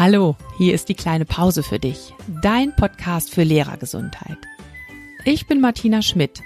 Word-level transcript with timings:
Hallo, 0.00 0.34
hier 0.56 0.72
ist 0.72 0.88
die 0.88 0.94
kleine 0.94 1.26
Pause 1.26 1.62
für 1.62 1.78
dich, 1.78 2.14
dein 2.40 2.74
Podcast 2.74 3.28
für 3.28 3.42
Lehrergesundheit. 3.42 4.38
Ich 5.26 5.46
bin 5.46 5.60
Martina 5.60 6.00
Schmidt 6.00 6.40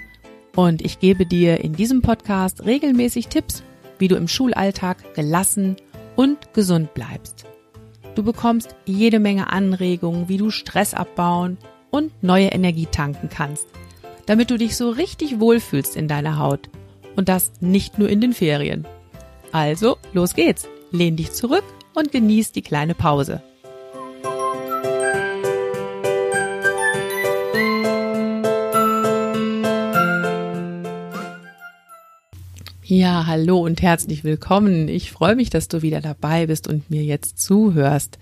und 0.57 0.81
ich 0.81 0.99
gebe 0.99 1.25
dir 1.25 1.61
in 1.61 1.71
diesem 1.71 2.01
Podcast 2.01 2.65
regelmäßig 2.65 3.29
Tipps, 3.29 3.63
wie 3.97 4.09
du 4.09 4.17
im 4.17 4.27
Schulalltag 4.27 5.15
gelassen 5.15 5.77
und 6.17 6.53
gesund 6.53 6.93
bleibst. 6.93 7.45
Du 8.15 8.23
bekommst 8.23 8.75
jede 8.83 9.19
Menge 9.19 9.53
Anregungen, 9.53 10.27
wie 10.27 10.35
du 10.35 10.49
Stress 10.49 10.93
abbauen 10.93 11.57
und 11.91 12.11
neue 12.21 12.47
Energie 12.47 12.87
tanken 12.87 13.29
kannst, 13.29 13.67
damit 14.25 14.51
du 14.51 14.57
dich 14.57 14.75
so 14.75 14.89
richtig 14.89 15.39
wohlfühlst 15.39 15.95
in 15.95 16.09
deiner 16.09 16.39
Haut. 16.39 16.69
Und 17.15 17.29
das 17.29 17.53
nicht 17.61 17.99
nur 17.99 18.09
in 18.09 18.19
den 18.19 18.33
Ferien. 18.33 18.85
Also, 19.53 19.95
los 20.11 20.33
geht's. 20.33 20.67
Lehn 20.91 21.15
dich 21.15 21.31
zurück 21.31 21.63
und 21.95 22.11
genieß 22.11 22.51
die 22.51 22.61
kleine 22.61 22.93
Pause. 22.93 23.41
Ja, 32.87 33.25
hallo 33.25 33.57
und 33.65 33.81
herzlich 33.81 34.23
willkommen. 34.23 34.89
Ich 34.89 35.11
freue 35.11 35.35
mich, 35.35 35.49
dass 35.49 35.67
du 35.67 35.81
wieder 35.81 36.01
dabei 36.01 36.45
bist 36.45 36.67
und 36.67 36.91
mir 36.91 37.03
jetzt 37.03 37.39
zuhörst. 37.39 38.19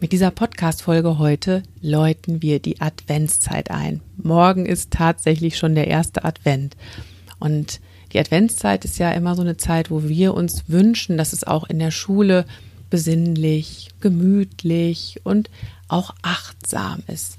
Mit 0.00 0.10
dieser 0.10 0.32
Podcast-Folge 0.32 1.20
heute 1.20 1.62
läuten 1.80 2.42
wir 2.42 2.58
die 2.58 2.80
Adventszeit 2.80 3.70
ein. 3.70 4.00
Morgen 4.16 4.66
ist 4.66 4.90
tatsächlich 4.90 5.56
schon 5.56 5.76
der 5.76 5.86
erste 5.86 6.24
Advent. 6.24 6.76
Und 7.38 7.80
die 8.12 8.18
Adventszeit 8.18 8.84
ist 8.84 8.98
ja 8.98 9.12
immer 9.12 9.36
so 9.36 9.42
eine 9.42 9.58
Zeit, 9.58 9.92
wo 9.92 10.02
wir 10.02 10.34
uns 10.34 10.64
wünschen, 10.66 11.16
dass 11.16 11.32
es 11.32 11.44
auch 11.44 11.62
in 11.62 11.78
der 11.78 11.92
Schule 11.92 12.46
besinnlich, 12.90 13.90
gemütlich 14.00 15.20
und 15.22 15.50
auch 15.86 16.16
achtsam 16.22 17.04
ist. 17.06 17.38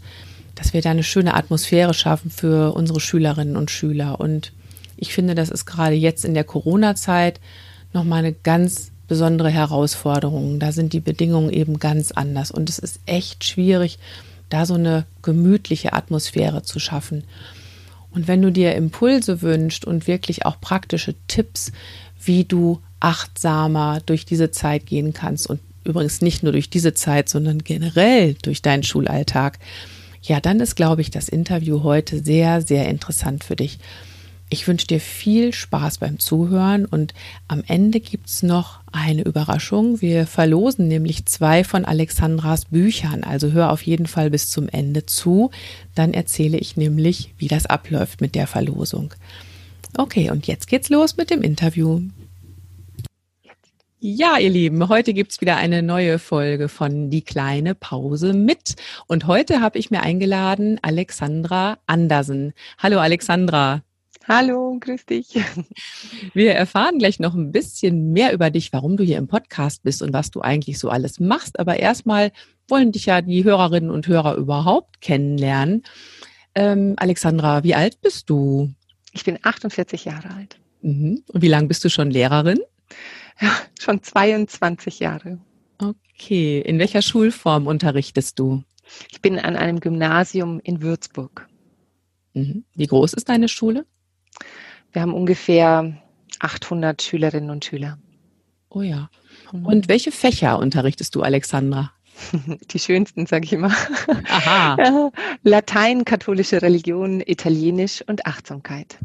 Dass 0.56 0.72
wir 0.72 0.82
da 0.82 0.92
eine 0.92 1.04
schöne 1.04 1.34
Atmosphäre 1.34 1.94
schaffen 1.94 2.32
für 2.32 2.74
unsere 2.74 3.02
Schülerinnen 3.02 3.58
und 3.58 3.72
Schüler. 3.72 4.22
Und 4.22 4.54
ich 4.98 5.14
finde, 5.14 5.36
das 5.36 5.50
ist 5.50 5.66
gerade 5.66 5.96
jetzt 5.96 6.26
in 6.26 6.34
der 6.34 6.44
Corona-Zeit 6.44 7.40
nochmal 7.94 8.20
eine 8.20 8.34
ganz 8.34 8.92
besondere 9.08 9.50
Herausforderung. 9.50 10.60
Da 10.60 10.72
sind 10.72 10.94
die 10.94 11.00
Bedingungen 11.00 11.52
eben 11.52 11.80
ganz 11.80 12.12
anders. 12.12 12.52
Und 12.52 12.70
es 12.70 12.80
ist 12.80 13.00
echt 13.06 13.44
schwierig, 13.44 14.00
da 14.50 14.66
so 14.66 14.76
eine 14.76 15.06
gemütliche 15.22 15.94
Atmosphäre 15.94 16.64
zu 16.64 16.80
schaffen. 16.80 17.24
Und 18.12 18.28
wenn 18.28 18.42
du 18.42 18.52
dir 18.52 18.76
Impulse 18.76 19.42
wünschst 19.42 19.86
und 19.86 20.08
wirklich 20.08 20.46
auch 20.46 20.60
praktische 20.62 21.16
Tipps, 21.28 21.72
wie 22.24 22.46
du 22.46 22.82
achtsamer 23.00 24.00
durch 24.06 24.26
diese 24.26 24.52
Zeit 24.52 24.86
gehen 24.86 25.14
kannst 25.14 25.48
und 25.48 25.60
übrigens 25.84 26.22
nicht 26.22 26.42
nur 26.42 26.52
durch 26.52 26.70
diese 26.70 26.94
Zeit, 26.94 27.30
sondern 27.30 27.60
generell 27.60 28.36
durch 28.42 28.62
deinen 28.62 28.84
Schulalltag, 28.84 29.60
ja, 30.22 30.40
dann 30.40 30.60
ist, 30.60 30.76
glaube 30.76 31.02
ich, 31.02 31.12
das 31.12 31.30
Interview 31.30 31.84
heute 31.84 32.24
sehr, 32.24 32.62
sehr 32.62 32.88
interessant 32.88 33.44
für 33.44 33.56
dich. 33.56 33.78
Ich 34.50 34.68
wünsche 34.68 34.86
dir 34.86 35.00
viel 35.00 35.54
Spaß 35.54 35.98
beim 35.98 36.20
Zuhören 36.20 36.86
und 36.86 37.16
am 37.48 37.64
Ende 37.66 38.00
gibt 38.00 38.28
es 38.28 38.44
noch 38.44 38.80
eine 38.92 39.24
Überraschung. 39.24 40.02
Wir 40.02 40.28
verlosen 40.28 40.88
nämlich 40.88 41.26
zwei 41.26 41.64
von 41.64 41.84
Alexandras 41.84 42.66
Büchern, 42.66 43.24
also 43.24 43.52
hör 43.52 43.72
auf 43.72 43.82
jeden 43.82 44.06
Fall 44.06 44.30
bis 44.30 44.52
zum 44.52 44.70
Ende 44.70 45.08
zu. 45.08 45.50
Dann 45.96 46.14
erzähle 46.14 46.60
ich 46.60 46.78
nämlich, 46.78 47.34
wie 47.40 47.48
das 47.48 47.66
abläuft 47.66 48.22
mit 48.22 48.36
der 48.36 48.46
Verlosung. 48.46 49.16
Okay, 49.98 50.30
und 50.30 50.46
jetzt 50.46 50.68
geht's 50.68 50.90
los 50.90 51.18
mit 51.18 51.32
dem 51.32 51.42
Interview. 51.42 52.02
Ja, 54.00 54.38
ihr 54.38 54.52
Lieben, 54.52 54.88
heute 54.88 55.16
gibt's 55.16 55.42
wieder 55.42 55.56
eine 55.58 55.82
neue 55.82 56.20
Folge 56.20 56.70
von 56.70 57.10
Die 57.10 57.24
kleine 57.24 57.74
Pause 57.74 58.34
mit. 58.34 58.76
Und 59.08 59.26
heute 59.26 59.62
habe 59.62 59.80
ich 59.80 59.90
mir 59.90 60.02
eingeladen 60.02 60.78
Alexandra 60.84 61.80
Andersen. 61.88 62.54
Hallo 62.78 63.00
Alexandra. 63.00 63.82
Hallo, 64.28 64.76
grüß 64.80 65.06
dich. 65.06 65.40
Wir 66.34 66.56
erfahren 66.56 66.98
gleich 66.98 67.20
noch 67.20 67.36
ein 67.36 67.52
bisschen 67.52 68.12
mehr 68.12 68.34
über 68.34 68.50
dich, 68.50 68.74
warum 68.74 68.98
du 68.98 69.04
hier 69.04 69.20
im 69.20 69.28
Podcast 69.28 69.84
bist 69.84 70.02
und 70.02 70.14
was 70.14 70.32
du 70.32 70.42
eigentlich 70.42 70.80
so 70.80 70.90
alles 70.90 71.20
machst. 71.20 71.60
Aber 71.60 71.78
erstmal 71.78 72.32
wollen 72.68 72.92
dich 72.92 73.06
ja 73.06 73.22
die 73.22 73.44
Hörerinnen 73.44 73.92
und 73.92 74.08
Hörer 74.08 74.36
überhaupt 74.36 75.00
kennenlernen. 75.00 75.84
Ähm, 76.56 76.96
Alexandra, 76.98 77.64
wie 77.64 77.76
alt 77.76 78.02
bist 78.02 78.28
du? 78.32 78.74
Ich 79.12 79.24
bin 79.26 79.38
48 79.44 80.06
Jahre 80.06 80.32
alt. 80.32 80.58
Mhm. 80.82 81.24
Und 81.28 81.42
wie 81.44 81.48
lange 81.48 81.68
bist 81.68 81.86
du 81.86 81.90
schon 81.90 82.10
Lehrerin? 82.10 82.62
Ja, 83.40 83.52
schon 83.80 84.02
22 84.02 85.02
Jahre. 85.02 85.38
Okay. 85.78 86.62
In 86.62 86.80
welcher 86.80 87.04
Schulform 87.04 87.68
unterrichtest 87.68 88.40
du? 88.40 88.64
Ich 89.12 89.22
bin 89.22 89.38
an 89.38 89.56
einem 89.56 89.80
Gymnasium 89.80 90.60
in 90.64 90.82
Würzburg. 90.82 91.48
Mhm. 92.34 92.66
Wie 92.74 92.88
groß 92.88 93.14
ist 93.14 93.30
deine 93.30 93.50
Schule? 93.50 93.86
Wir 94.96 95.02
haben 95.02 95.14
ungefähr 95.14 95.94
800 96.40 97.02
Schülerinnen 97.02 97.50
und 97.50 97.66
Schüler. 97.66 97.98
Oh 98.70 98.82
ja. 98.82 99.10
Mhm. 99.52 99.66
Und 99.66 99.90
welche 99.90 100.10
Fächer 100.14 100.58
unterrichtest 100.58 101.14
du, 101.16 101.22
Alexandra? 101.22 101.92
Die 102.72 102.80
schönsten, 102.80 103.26
sage 103.26 103.44
ich 103.44 103.52
immer. 103.52 103.74
Aha. 104.30 105.12
Latein, 105.44 106.06
katholische 106.06 106.62
Religion, 106.62 107.20
Italienisch 107.20 108.06
und 108.08 108.26
Achtsamkeit. 108.26 108.98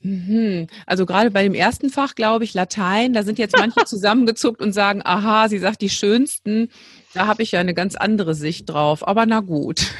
Mhm. 0.00 0.68
Also 0.86 1.04
gerade 1.04 1.30
bei 1.30 1.42
dem 1.42 1.52
ersten 1.52 1.90
Fach, 1.90 2.14
glaube 2.14 2.44
ich, 2.44 2.54
Latein, 2.54 3.12
da 3.12 3.24
sind 3.24 3.38
jetzt 3.38 3.58
manche 3.58 3.84
zusammengezuckt 3.84 4.62
und 4.62 4.72
sagen, 4.72 5.02
aha, 5.04 5.50
sie 5.50 5.58
sagt 5.58 5.82
die 5.82 5.90
schönsten. 5.90 6.70
Da 7.12 7.26
habe 7.26 7.42
ich 7.42 7.52
ja 7.52 7.60
eine 7.60 7.74
ganz 7.74 7.94
andere 7.94 8.34
Sicht 8.34 8.70
drauf. 8.70 9.06
Aber 9.06 9.26
na 9.26 9.40
gut. 9.40 9.92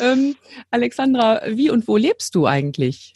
ähm, 0.00 0.36
Alexandra, 0.70 1.40
wie 1.48 1.70
und 1.70 1.88
wo 1.88 1.96
lebst 1.96 2.34
du 2.34 2.46
eigentlich? 2.46 3.14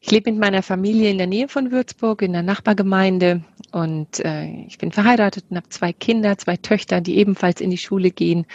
Ich 0.00 0.10
lebe 0.10 0.30
mit 0.30 0.40
meiner 0.40 0.62
Familie 0.62 1.10
in 1.10 1.18
der 1.18 1.26
Nähe 1.26 1.48
von 1.48 1.70
Würzburg, 1.70 2.22
in 2.22 2.32
der 2.32 2.42
Nachbargemeinde. 2.42 3.42
Und 3.72 4.20
äh, 4.20 4.46
ich 4.66 4.78
bin 4.78 4.92
verheiratet 4.92 5.46
und 5.48 5.56
habe 5.56 5.68
zwei 5.68 5.92
Kinder, 5.92 6.36
zwei 6.38 6.56
Töchter, 6.56 7.00
die 7.00 7.16
ebenfalls 7.16 7.60
in 7.60 7.70
die 7.70 7.78
Schule 7.78 8.10
gehen, 8.10 8.46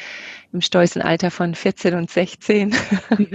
im 0.54 0.62
stolzen 0.62 1.02
Alter 1.02 1.32
von 1.32 1.56
14 1.56 1.96
und 1.96 2.10
16. 2.10 2.76
Mhm. 3.18 3.28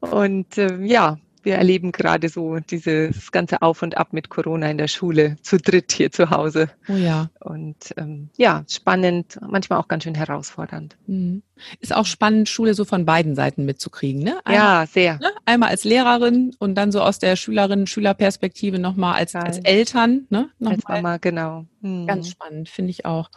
und 0.00 0.58
äh, 0.58 0.76
ja, 0.84 1.18
wir 1.46 1.54
erleben 1.54 1.92
gerade 1.92 2.28
so 2.28 2.58
dieses 2.58 3.30
ganze 3.30 3.62
Auf 3.62 3.80
und 3.80 3.96
Ab 3.96 4.12
mit 4.12 4.28
Corona 4.28 4.68
in 4.68 4.78
der 4.78 4.88
Schule, 4.88 5.36
zu 5.42 5.58
dritt 5.58 5.92
hier 5.92 6.10
zu 6.10 6.30
Hause. 6.30 6.68
Oh 6.88 6.94
ja. 6.94 7.30
Und 7.38 7.94
ähm, 7.96 8.28
ja, 8.36 8.64
spannend, 8.68 9.38
manchmal 9.48 9.78
auch 9.78 9.86
ganz 9.86 10.02
schön 10.02 10.16
herausfordernd. 10.16 10.96
Mhm. 11.06 11.42
Ist 11.78 11.94
auch 11.94 12.04
spannend, 12.04 12.48
Schule 12.48 12.74
so 12.74 12.84
von 12.84 13.06
beiden 13.06 13.36
Seiten 13.36 13.64
mitzukriegen, 13.64 14.22
ne? 14.22 14.40
Einmal, 14.44 14.82
ja, 14.82 14.86
sehr. 14.86 15.18
Ne? 15.20 15.30
Einmal 15.44 15.70
als 15.70 15.84
Lehrerin 15.84 16.54
und 16.58 16.74
dann 16.74 16.90
so 16.90 17.00
aus 17.00 17.20
der 17.20 17.36
Schülerinnen-Schülerperspektive 17.36 18.80
nochmal 18.80 19.14
als, 19.14 19.36
als 19.36 19.58
Eltern, 19.58 20.26
ne? 20.28 20.50
Nochmal. 20.58 20.74
Als 20.74 20.88
Mama, 20.88 21.16
genau. 21.18 21.64
Mhm. 21.80 22.08
Ganz 22.08 22.28
spannend, 22.28 22.68
finde 22.68 22.90
ich 22.90 23.06
auch. 23.06 23.30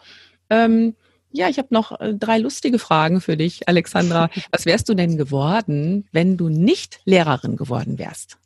Ähm, 0.50 0.96
ja, 1.32 1.50
ich 1.50 1.58
habe 1.58 1.70
noch 1.72 2.00
äh, 2.00 2.14
drei 2.14 2.38
lustige 2.38 2.80
Fragen 2.80 3.22
für 3.22 3.38
dich, 3.38 3.68
Alexandra. 3.68 4.30
Was 4.52 4.66
wärst 4.66 4.90
du 4.90 4.94
denn 4.94 5.18
geworden, 5.18 6.08
wenn 6.12 6.38
du 6.38 6.50
nicht 6.50 7.02
Lehrerin 7.06 7.56
geworden 7.56 8.00
wärst? 8.00 8.38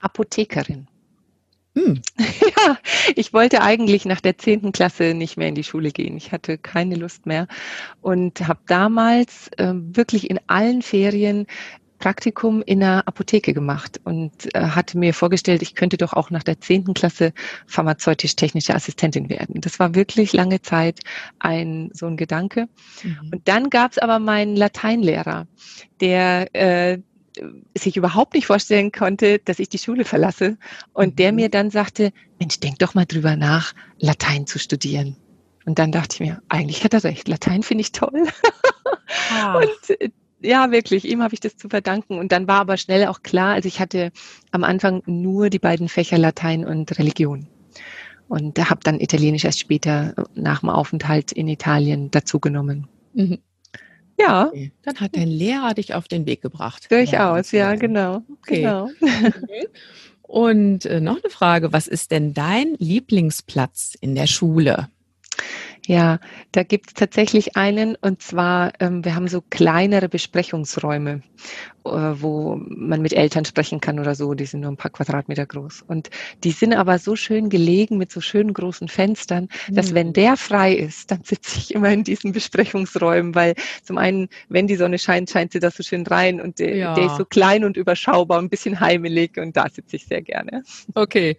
Apothekerin. 0.00 0.88
Hm. 1.74 2.02
Ja, 2.64 2.78
ich 3.16 3.32
wollte 3.32 3.62
eigentlich 3.62 4.04
nach 4.04 4.20
der 4.20 4.38
zehnten 4.38 4.70
Klasse 4.70 5.14
nicht 5.14 5.36
mehr 5.36 5.48
in 5.48 5.56
die 5.56 5.64
Schule 5.64 5.90
gehen. 5.90 6.16
Ich 6.16 6.30
hatte 6.30 6.58
keine 6.58 6.94
Lust 6.94 7.26
mehr 7.26 7.48
und 8.02 8.46
habe 8.46 8.60
damals 8.66 9.48
äh, 9.56 9.72
wirklich 9.74 10.30
in 10.30 10.38
allen 10.46 10.82
Ferien 10.82 11.46
Praktikum 12.02 12.62
in 12.62 12.82
einer 12.82 13.06
Apotheke 13.06 13.54
gemacht 13.54 14.00
und 14.02 14.52
äh, 14.56 14.60
hatte 14.60 14.98
mir 14.98 15.14
vorgestellt, 15.14 15.62
ich 15.62 15.76
könnte 15.76 15.96
doch 15.96 16.14
auch 16.14 16.30
nach 16.30 16.42
der 16.42 16.60
zehnten 16.60 16.94
Klasse 16.94 17.32
pharmazeutisch-technische 17.68 18.74
Assistentin 18.74 19.30
werden. 19.30 19.60
Das 19.60 19.78
war 19.78 19.94
wirklich 19.94 20.32
lange 20.32 20.60
Zeit 20.62 20.98
ein 21.38 21.90
so 21.94 22.06
ein 22.06 22.16
Gedanke. 22.16 22.68
Mhm. 23.04 23.30
Und 23.32 23.46
dann 23.46 23.70
gab 23.70 23.92
es 23.92 23.98
aber 23.98 24.18
meinen 24.18 24.56
Lateinlehrer, 24.56 25.46
der 26.00 26.52
äh, 26.56 26.98
sich 27.78 27.96
überhaupt 27.96 28.34
nicht 28.34 28.46
vorstellen 28.46 28.90
konnte, 28.90 29.38
dass 29.38 29.60
ich 29.60 29.68
die 29.68 29.78
Schule 29.78 30.04
verlasse 30.04 30.58
und 30.94 31.10
mhm. 31.10 31.16
der 31.16 31.32
mir 31.32 31.50
dann 31.50 31.70
sagte, 31.70 32.12
Mensch, 32.40 32.58
denk 32.58 32.80
doch 32.80 32.94
mal 32.94 33.06
drüber 33.06 33.36
nach, 33.36 33.74
Latein 34.00 34.48
zu 34.48 34.58
studieren. 34.58 35.16
Und 35.66 35.78
dann 35.78 35.92
dachte 35.92 36.16
ich 36.16 36.20
mir, 36.20 36.42
eigentlich 36.48 36.82
hat 36.82 36.94
er 36.94 37.04
recht, 37.04 37.28
Latein 37.28 37.62
finde 37.62 37.82
ich 37.82 37.92
toll. 37.92 38.26
Ah. 39.30 39.58
Und 39.60 40.12
ja, 40.42 40.70
wirklich, 40.70 41.04
ihm 41.04 41.22
habe 41.22 41.34
ich 41.34 41.40
das 41.40 41.56
zu 41.56 41.68
verdanken. 41.68 42.18
Und 42.18 42.32
dann 42.32 42.48
war 42.48 42.60
aber 42.60 42.76
schnell 42.76 43.06
auch 43.06 43.22
klar, 43.22 43.54
also 43.54 43.66
ich 43.66 43.80
hatte 43.80 44.12
am 44.50 44.64
Anfang 44.64 45.02
nur 45.06 45.50
die 45.50 45.58
beiden 45.58 45.88
Fächer 45.88 46.18
Latein 46.18 46.64
und 46.64 46.98
Religion. 46.98 47.46
Und 48.28 48.58
habe 48.70 48.80
dann 48.82 49.00
Italienisch 49.00 49.44
erst 49.44 49.60
später 49.60 50.14
nach 50.34 50.60
dem 50.60 50.70
Aufenthalt 50.70 51.32
in 51.32 51.48
Italien 51.48 52.10
dazugenommen. 52.10 52.88
Mhm. 53.14 53.38
Ja. 54.18 54.46
Okay. 54.46 54.72
Dann 54.82 55.00
hat 55.00 55.16
dein 55.16 55.28
Lehrer 55.28 55.74
dich 55.74 55.94
auf 55.94 56.08
den 56.08 56.26
Weg 56.26 56.42
gebracht. 56.42 56.90
Durchaus, 56.90 57.52
ja, 57.52 57.74
genau. 57.74 58.22
Okay. 58.40 58.62
genau. 58.62 58.88
Und 60.22 60.86
äh, 60.86 61.00
noch 61.00 61.22
eine 61.22 61.30
Frage, 61.30 61.72
was 61.72 61.86
ist 61.86 62.10
denn 62.10 62.32
dein 62.32 62.74
Lieblingsplatz 62.78 63.96
in 64.00 64.14
der 64.14 64.26
Schule? 64.26 64.88
Ja, 65.86 66.20
da 66.52 66.62
gibt 66.62 66.88
es 66.88 66.94
tatsächlich 66.94 67.56
einen 67.56 67.96
und 67.96 68.22
zwar, 68.22 68.72
ähm, 68.78 69.04
wir 69.04 69.16
haben 69.16 69.26
so 69.26 69.40
kleinere 69.40 70.08
Besprechungsräume, 70.08 71.22
äh, 71.84 71.90
wo 71.90 72.56
man 72.68 73.02
mit 73.02 73.12
Eltern 73.12 73.44
sprechen 73.44 73.80
kann 73.80 73.98
oder 73.98 74.14
so, 74.14 74.34
die 74.34 74.44
sind 74.44 74.60
nur 74.60 74.70
ein 74.70 74.76
paar 74.76 74.92
Quadratmeter 74.92 75.44
groß. 75.44 75.82
Und 75.82 76.10
die 76.44 76.52
sind 76.52 76.72
aber 76.72 77.00
so 77.00 77.16
schön 77.16 77.48
gelegen 77.48 77.98
mit 77.98 78.12
so 78.12 78.20
schönen 78.20 78.54
großen 78.54 78.86
Fenstern, 78.86 79.48
mhm. 79.68 79.74
dass 79.74 79.92
wenn 79.92 80.12
der 80.12 80.36
frei 80.36 80.72
ist, 80.72 81.10
dann 81.10 81.24
sitze 81.24 81.58
ich 81.58 81.74
immer 81.74 81.90
in 81.90 82.04
diesen 82.04 82.30
Besprechungsräumen, 82.30 83.34
weil 83.34 83.54
zum 83.82 83.98
einen, 83.98 84.28
wenn 84.48 84.68
die 84.68 84.76
Sonne 84.76 85.00
scheint, 85.00 85.30
scheint 85.30 85.52
sie 85.52 85.58
da 85.58 85.72
so 85.72 85.82
schön 85.82 86.06
rein 86.06 86.40
und 86.40 86.60
der, 86.60 86.76
ja. 86.76 86.94
der 86.94 87.06
ist 87.06 87.16
so 87.16 87.24
klein 87.24 87.64
und 87.64 87.76
überschaubar, 87.76 88.38
ein 88.38 88.50
bisschen 88.50 88.78
heimelig 88.78 89.36
und 89.36 89.56
da 89.56 89.68
sitze 89.68 89.96
ich 89.96 90.06
sehr 90.06 90.22
gerne. 90.22 90.62
Okay. 90.94 91.36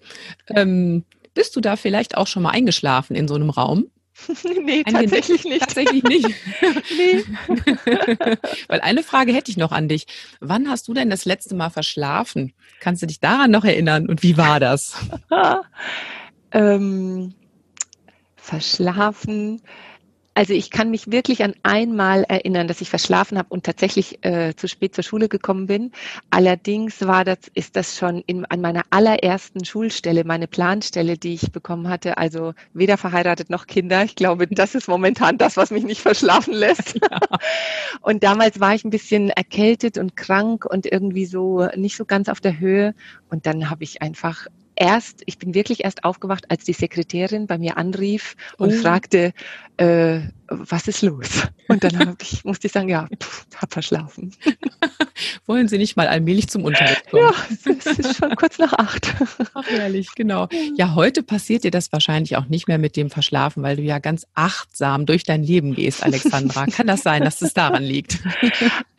Ähm, 0.50 1.06
bist 1.34 1.56
du 1.56 1.62
da 1.62 1.78
vielleicht 1.78 2.18
auch 2.18 2.28
schon 2.28 2.44
mal 2.44 2.51
eingeschlafen 2.51 3.16
in 3.16 3.28
so 3.28 3.36
einem 3.36 3.50
Raum? 3.50 3.88
nee, 4.63 4.83
ein 4.86 4.94
tatsächlich 4.94 5.44
nicht. 5.44 5.62
Tatsächlich 5.62 6.04
nicht. 6.04 6.27
nee. 6.98 7.24
Weil 8.68 8.81
eine 8.81 9.04
Frage 9.04 9.33
hätte 9.33 9.51
ich 9.51 9.57
noch 9.57 9.71
an 9.71 9.88
dich. 9.88 10.06
Wann 10.39 10.69
hast 10.69 10.88
du 10.88 10.94
denn 10.94 11.10
das 11.10 11.25
letzte 11.25 11.56
Mal 11.56 11.69
verschlafen? 11.69 12.54
Kannst 12.80 13.01
du 13.01 13.07
dich 13.07 13.19
daran 13.19 13.51
noch 13.51 13.65
erinnern 13.65 14.07
und 14.07 14.24
wie 14.24 14.38
war 14.38 14.60
das? 14.60 14.95
ähm, 16.51 17.33
verschlafen. 18.36 19.62
Also 20.35 20.53
ich 20.53 20.71
kann 20.71 20.89
mich 20.89 21.12
wirklich 21.12 21.44
an 21.44 21.53
einmal 21.62 22.24
erinnern, 22.24 22.68
dass 22.68 22.81
ich 22.81 22.89
verschlafen 22.89 23.38
habe 23.38 23.50
und 23.50 23.65
tatsächlich 23.65 24.24
äh, 24.25 24.56
zu 24.56 24.68
spät 24.68 24.95
zur 24.95 25.03
Schule 25.03 25.30
gekommen 25.30 25.68
bin. 25.68 25.91
Allerdings 26.31 27.06
war 27.06 27.24
das, 27.24 27.38
ist 27.53 27.75
das 27.75 27.97
schon 27.97 28.24
in, 28.25 28.45
an 28.45 28.59
meiner 28.59 28.83
allerersten 28.89 29.63
Schulstelle, 29.63 30.24
meine 30.24 30.47
Planstelle, 30.47 31.18
die 31.19 31.35
ich 31.35 31.51
bekommen 31.51 31.88
hatte. 31.88 32.18
Also 32.18 32.53
weder 32.74 32.97
verheiratet 32.97 33.51
noch 33.51 33.68
Kinder. 33.68 34.03
Ich 34.03 34.15
glaube, 34.15 34.47
das 34.47 34.74
ist 34.74 34.88
momentan 34.88 35.38
das, 35.38 35.56
was 35.56 35.69
mich 35.69 35.83
nicht 35.83 36.01
verschlafen 36.01 36.53
lässt. 36.53 37.00
Ja. 37.03 37.19
Und 38.01 38.24
damals 38.24 38.59
war 38.59 38.74
ich 38.75 38.85
ein 38.85 38.89
bisschen 38.89 39.30
erkältet 39.30 39.97
und 39.97 40.15
krank 40.15 40.65
und 40.65 40.85
irgendwie 40.85 41.25
so 41.25 41.68
nicht 41.75 41.97
so 41.97 42.06
ganz 42.06 42.30
auf 42.30 42.39
der 42.39 42.59
Höhe. 42.59 42.95
Und 43.30 43.45
dann 43.45 43.69
habe 43.69 43.83
ich 43.83 44.01
einfach 44.01 44.47
erst, 44.75 45.24
ich 45.25 45.38
bin 45.38 45.54
wirklich 45.54 45.84
erst 45.84 46.04
aufgewacht, 46.04 46.50
als 46.50 46.64
die 46.64 46.74
Sekretärin 46.74 47.48
bei 47.48 47.58
mir 47.58 47.78
anrief 47.78 48.36
und 48.58 48.74
oh. 48.74 48.81
fragte, 48.81 49.34
äh, 49.78 50.22
was 50.60 50.88
ist 50.88 51.02
los? 51.02 51.48
Und 51.68 51.84
dann 51.84 52.16
ich, 52.22 52.44
musste 52.46 52.68
ich 52.68 52.74
sagen, 52.74 52.90
ja, 52.90 53.08
pff, 53.22 53.46
hab 53.58 53.74
verschlafen. 53.74 54.34
Wollen 55.46 55.68
Sie 55.68 55.78
nicht 55.78 55.96
mal 55.96 56.08
allmählich 56.08 56.48
zum 56.48 56.64
Unterricht 56.64 57.10
kommen? 57.10 57.24
Ja, 57.24 57.34
es 57.50 57.86
ist 57.86 58.18
schon 58.18 58.36
kurz 58.36 58.58
nach 58.58 58.74
acht. 58.74 59.14
Ach, 59.54 59.68
herrlich, 59.68 60.10
genau. 60.16 60.48
Ja, 60.76 60.96
heute 60.96 61.24
passiert 61.24 61.64
dir 61.64 61.72
das 61.72 61.92
wahrscheinlich 61.92 62.36
auch 62.38 62.48
nicht 62.48 62.68
mehr 62.68 62.78
mit 62.78 62.96
dem 62.96 63.10
Verschlafen, 63.10 63.64
weil 63.64 63.76
du 63.78 63.84
ja 63.84 64.00
ganz 64.00 64.26
achtsam 64.34 65.06
durch 65.06 65.24
dein 65.24 65.44
Leben 65.44 65.76
gehst, 65.76 66.04
Alexandra. 66.04 66.66
Kann 66.72 66.88
das 66.88 67.02
sein, 67.02 67.24
dass 67.24 67.42
es 67.42 67.54
daran 67.54 67.84
liegt? 67.84 68.20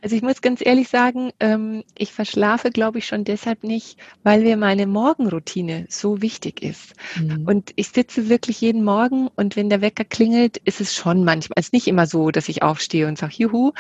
Also 0.03 0.17
ich 0.17 0.23
muss 0.23 0.43
ganz 0.43 0.61
ehrlich 0.65 0.89
sagen, 0.89 1.31
ähm, 1.41 1.83
ich 1.97 2.13
verschlafe, 2.13 2.71
glaube 2.71 2.99
ich, 2.99 3.07
schon 3.07 3.25
deshalb 3.25 3.65
nicht, 3.65 3.99
weil 4.23 4.43
mir 4.43 4.59
meine 4.59 4.87
Morgenroutine 4.87 5.87
so 5.89 6.21
wichtig 6.21 6.63
ist. 6.63 6.95
Mhm. 7.17 7.47
Und 7.47 7.71
ich 7.77 7.89
sitze 7.89 8.29
wirklich 8.29 8.61
jeden 8.61 8.85
Morgen 8.85 9.29
und 9.35 9.57
wenn 9.57 9.71
der 9.71 9.81
Wecker 9.81 10.05
klingelt, 10.05 10.59
ist 10.59 10.83
es 10.83 10.95
schon 10.95 11.25
manchmal, 11.25 11.44
es 11.57 11.67
ist 11.67 11.73
nicht 11.73 11.87
immer 11.87 12.07
so, 12.07 12.31
dass 12.31 12.49
ich 12.49 12.63
aufstehe 12.63 13.07
und 13.09 13.19
sage, 13.19 13.35
juhu. 13.37 13.73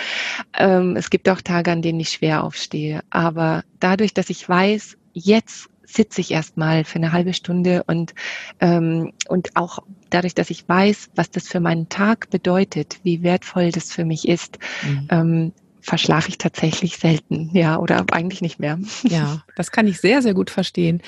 Ähm, 0.58 0.96
es 0.96 1.10
gibt 1.10 1.28
auch 1.28 1.40
Tage, 1.40 1.70
an 1.70 1.82
denen 1.82 2.00
ich 2.00 2.10
schwer 2.10 2.44
aufstehe. 2.44 3.00
Aber 3.10 3.64
dadurch, 3.80 4.14
dass 4.14 4.30
ich 4.30 4.48
weiß, 4.48 4.96
jetzt 5.12 5.68
sitze 5.86 6.20
ich 6.20 6.30
erstmal 6.30 6.84
für 6.84 6.96
eine 6.96 7.12
halbe 7.12 7.34
Stunde 7.34 7.84
und, 7.86 8.14
ähm, 8.60 9.12
und 9.28 9.56
auch 9.56 9.78
dadurch, 10.10 10.34
dass 10.34 10.50
ich 10.50 10.68
weiß, 10.68 11.10
was 11.14 11.30
das 11.30 11.48
für 11.48 11.60
meinen 11.60 11.88
Tag 11.88 12.30
bedeutet, 12.30 12.98
wie 13.02 13.22
wertvoll 13.22 13.70
das 13.70 13.92
für 13.92 14.04
mich 14.04 14.28
ist, 14.28 14.58
mhm. 14.82 15.08
ähm, 15.10 15.52
verschlafe 15.80 16.30
ich 16.30 16.38
tatsächlich 16.38 16.96
selten, 16.96 17.50
ja, 17.52 17.76
oder 17.78 18.06
eigentlich 18.12 18.40
nicht 18.40 18.58
mehr. 18.58 18.78
Ja, 19.02 19.42
das 19.54 19.70
kann 19.70 19.86
ich 19.86 20.00
sehr, 20.00 20.22
sehr 20.22 20.34
gut 20.34 20.50
verstehen. 20.50 21.02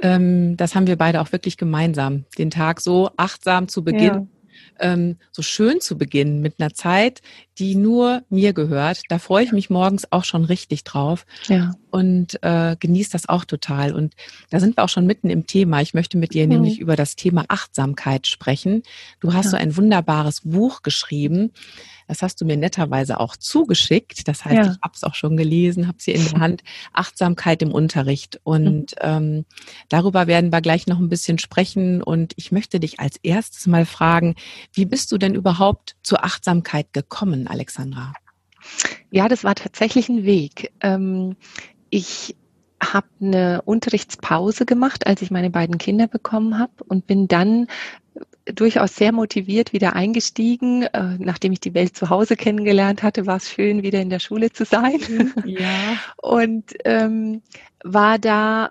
Ähm, 0.00 0.56
das 0.56 0.74
haben 0.74 0.88
wir 0.88 0.96
beide 0.96 1.20
auch 1.20 1.32
wirklich 1.32 1.56
gemeinsam, 1.56 2.24
den 2.36 2.50
Tag 2.50 2.80
so 2.80 3.10
achtsam 3.16 3.68
zu 3.68 3.84
beginnen. 3.84 4.28
Ja 4.30 4.37
ähm, 4.80 5.16
so 5.32 5.42
schön 5.42 5.80
zu 5.80 5.98
beginnen 5.98 6.40
mit 6.40 6.54
einer 6.58 6.74
Zeit, 6.74 7.20
die 7.58 7.74
nur 7.74 8.22
mir 8.28 8.52
gehört. 8.52 9.02
Da 9.08 9.18
freue 9.18 9.44
ich 9.44 9.52
mich 9.52 9.70
morgens 9.70 10.10
auch 10.12 10.24
schon 10.24 10.44
richtig 10.44 10.84
drauf 10.84 11.26
ja. 11.46 11.74
und 11.90 12.42
äh, 12.42 12.76
genieße 12.78 13.10
das 13.12 13.28
auch 13.28 13.44
total. 13.44 13.94
Und 13.94 14.14
da 14.50 14.60
sind 14.60 14.76
wir 14.76 14.84
auch 14.84 14.88
schon 14.88 15.06
mitten 15.06 15.30
im 15.30 15.46
Thema. 15.46 15.80
Ich 15.80 15.94
möchte 15.94 16.18
mit 16.18 16.34
dir 16.34 16.44
mhm. 16.44 16.52
nämlich 16.52 16.78
über 16.78 16.96
das 16.96 17.16
Thema 17.16 17.44
Achtsamkeit 17.48 18.26
sprechen. 18.26 18.82
Du 19.20 19.34
hast 19.34 19.46
ja. 19.46 19.50
so 19.52 19.56
ein 19.56 19.76
wunderbares 19.76 20.42
Buch 20.44 20.82
geschrieben. 20.82 21.52
Das 22.08 22.22
hast 22.22 22.40
du 22.40 22.44
mir 22.44 22.56
netterweise 22.56 23.20
auch 23.20 23.36
zugeschickt. 23.36 24.26
Das 24.26 24.44
heißt, 24.44 24.56
ja. 24.56 24.72
ich 24.72 24.78
habe 24.82 24.94
es 24.94 25.04
auch 25.04 25.14
schon 25.14 25.36
gelesen, 25.36 25.86
habe 25.86 25.98
sie 26.00 26.12
in 26.12 26.24
der 26.24 26.32
Hand. 26.40 26.64
Achtsamkeit 26.92 27.62
im 27.62 27.70
Unterricht. 27.70 28.40
Und 28.42 28.92
mhm. 28.92 28.96
ähm, 29.00 29.44
darüber 29.88 30.26
werden 30.26 30.50
wir 30.50 30.60
gleich 30.60 30.86
noch 30.86 30.98
ein 30.98 31.08
bisschen 31.08 31.38
sprechen. 31.38 32.02
Und 32.02 32.32
ich 32.36 32.50
möchte 32.50 32.80
dich 32.80 32.98
als 32.98 33.18
erstes 33.22 33.66
mal 33.66 33.86
fragen, 33.86 34.34
wie 34.72 34.86
bist 34.86 35.12
du 35.12 35.18
denn 35.18 35.34
überhaupt 35.34 35.96
zur 36.02 36.24
Achtsamkeit 36.24 36.92
gekommen, 36.92 37.46
Alexandra? 37.46 38.14
Ja, 39.10 39.28
das 39.28 39.44
war 39.44 39.54
tatsächlich 39.54 40.08
ein 40.08 40.24
Weg. 40.24 40.72
Ähm, 40.80 41.36
ich 41.90 42.36
habe 42.82 43.06
eine 43.20 43.62
Unterrichtspause 43.64 44.66
gemacht, 44.66 45.06
als 45.06 45.22
ich 45.22 45.30
meine 45.30 45.50
beiden 45.50 45.78
Kinder 45.78 46.06
bekommen 46.06 46.58
habe 46.58 46.72
und 46.86 47.06
bin 47.06 47.28
dann 47.28 47.66
durchaus 48.54 48.96
sehr 48.96 49.12
motiviert 49.12 49.72
wieder 49.72 49.94
eingestiegen. 49.94 50.82
Äh, 50.82 51.16
nachdem 51.18 51.52
ich 51.52 51.60
die 51.60 51.74
Welt 51.74 51.96
zu 51.96 52.08
Hause 52.08 52.36
kennengelernt 52.36 53.02
hatte, 53.02 53.26
war 53.26 53.36
es 53.36 53.50
schön, 53.50 53.82
wieder 53.82 54.00
in 54.00 54.10
der 54.10 54.20
Schule 54.20 54.52
zu 54.52 54.64
sein. 54.64 55.34
Ja. 55.44 55.96
Und 56.16 56.74
ähm, 56.84 57.42
war 57.84 58.18
da 58.18 58.70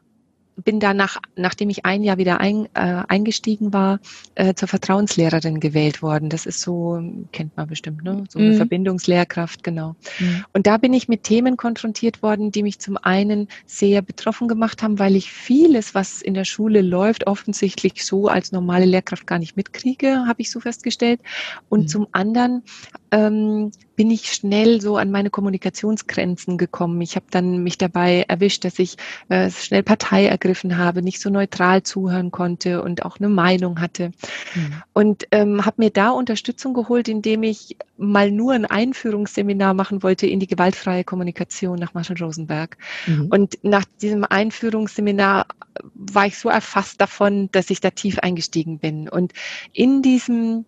bin 0.63 0.79
danach, 0.79 1.17
nachdem 1.35 1.69
ich 1.69 1.85
ein 1.85 2.03
Jahr 2.03 2.17
wieder 2.17 2.39
ein, 2.39 2.65
äh, 2.73 3.03
eingestiegen 3.07 3.73
war, 3.73 3.99
äh, 4.35 4.53
zur 4.55 4.67
Vertrauenslehrerin 4.67 5.59
gewählt 5.59 6.01
worden. 6.01 6.29
Das 6.29 6.45
ist 6.45 6.61
so, 6.61 6.99
kennt 7.31 7.55
man 7.57 7.67
bestimmt, 7.67 8.03
ne? 8.03 8.23
So 8.29 8.39
eine 8.39 8.51
mhm. 8.51 8.57
Verbindungslehrkraft, 8.57 9.63
genau. 9.63 9.95
Mhm. 10.19 10.45
Und 10.53 10.67
da 10.67 10.77
bin 10.77 10.93
ich 10.93 11.07
mit 11.07 11.23
Themen 11.23 11.57
konfrontiert 11.57 12.23
worden, 12.23 12.51
die 12.51 12.63
mich 12.63 12.79
zum 12.79 12.97
einen 12.97 13.47
sehr 13.65 14.01
betroffen 14.01 14.47
gemacht 14.47 14.81
haben, 14.81 14.99
weil 14.99 15.15
ich 15.15 15.31
vieles, 15.31 15.93
was 15.93 16.21
in 16.21 16.33
der 16.33 16.45
Schule 16.45 16.81
läuft, 16.81 17.27
offensichtlich 17.27 18.03
so 18.03 18.27
als 18.27 18.51
normale 18.51 18.85
Lehrkraft 18.85 19.27
gar 19.27 19.39
nicht 19.39 19.55
mitkriege, 19.57 20.25
habe 20.27 20.41
ich 20.41 20.49
so 20.49 20.59
festgestellt. 20.59 21.21
Und 21.69 21.81
mhm. 21.81 21.87
zum 21.87 22.07
anderen 22.11 22.63
ähm, 23.11 23.71
bin 23.97 24.11
ich 24.11 24.31
schnell 24.31 24.79
so 24.79 24.95
an 24.95 25.09
meine 25.09 25.31
Kommunikationsgrenzen 25.31 26.59
gekommen. 26.59 27.01
Ich 27.01 27.15
habe 27.15 27.25
dann 27.31 27.63
mich 27.63 27.79
dabei 27.79 28.23
erwischt, 28.27 28.63
dass 28.63 28.77
ich 28.77 28.95
äh, 29.27 29.49
schnell 29.49 29.81
Partei 29.81 30.27
ergriffen 30.27 30.77
habe, 30.77 31.01
nicht 31.01 31.19
so 31.19 31.31
neutral 31.31 31.81
zuhören 31.81 32.29
konnte 32.29 32.83
und 32.83 33.03
auch 33.03 33.17
eine 33.17 33.27
Meinung 33.27 33.81
hatte. 33.81 34.11
Mhm. 34.53 34.83
Und 34.93 35.27
ähm, 35.31 35.65
habe 35.65 35.81
mir 35.81 35.89
da 35.89 36.11
Unterstützung 36.11 36.75
geholt, 36.75 37.07
indem 37.07 37.41
ich 37.41 37.75
mal 37.97 38.31
nur 38.31 38.53
ein 38.53 38.65
Einführungsseminar 38.65 39.73
machen 39.73 40.03
wollte 40.03 40.27
in 40.27 40.39
die 40.39 40.47
gewaltfreie 40.47 41.03
Kommunikation 41.03 41.79
nach 41.79 41.95
Marshall 41.95 42.17
Rosenberg. 42.21 42.77
Mhm. 43.07 43.27
Und 43.31 43.57
nach 43.63 43.85
diesem 43.99 44.23
Einführungsseminar 44.23 45.47
war 45.95 46.27
ich 46.27 46.37
so 46.37 46.49
erfasst 46.49 47.01
davon, 47.01 47.49
dass 47.51 47.71
ich 47.71 47.81
da 47.81 47.89
tief 47.89 48.19
eingestiegen 48.19 48.77
bin. 48.77 49.09
Und 49.09 49.33
in 49.73 50.03
diesem 50.03 50.65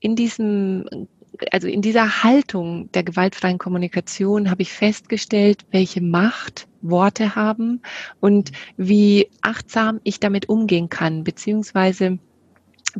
in 0.00 0.14
diesem 0.14 1.08
also 1.52 1.68
in 1.68 1.82
dieser 1.82 2.22
Haltung 2.22 2.90
der 2.92 3.02
gewaltfreien 3.02 3.58
Kommunikation 3.58 4.50
habe 4.50 4.62
ich 4.62 4.72
festgestellt, 4.72 5.64
welche 5.70 6.00
Macht 6.00 6.68
Worte 6.80 7.34
haben 7.34 7.82
und 8.20 8.52
wie 8.76 9.28
achtsam 9.42 10.00
ich 10.04 10.20
damit 10.20 10.48
umgehen 10.48 10.88
kann, 10.88 11.24
beziehungsweise 11.24 12.18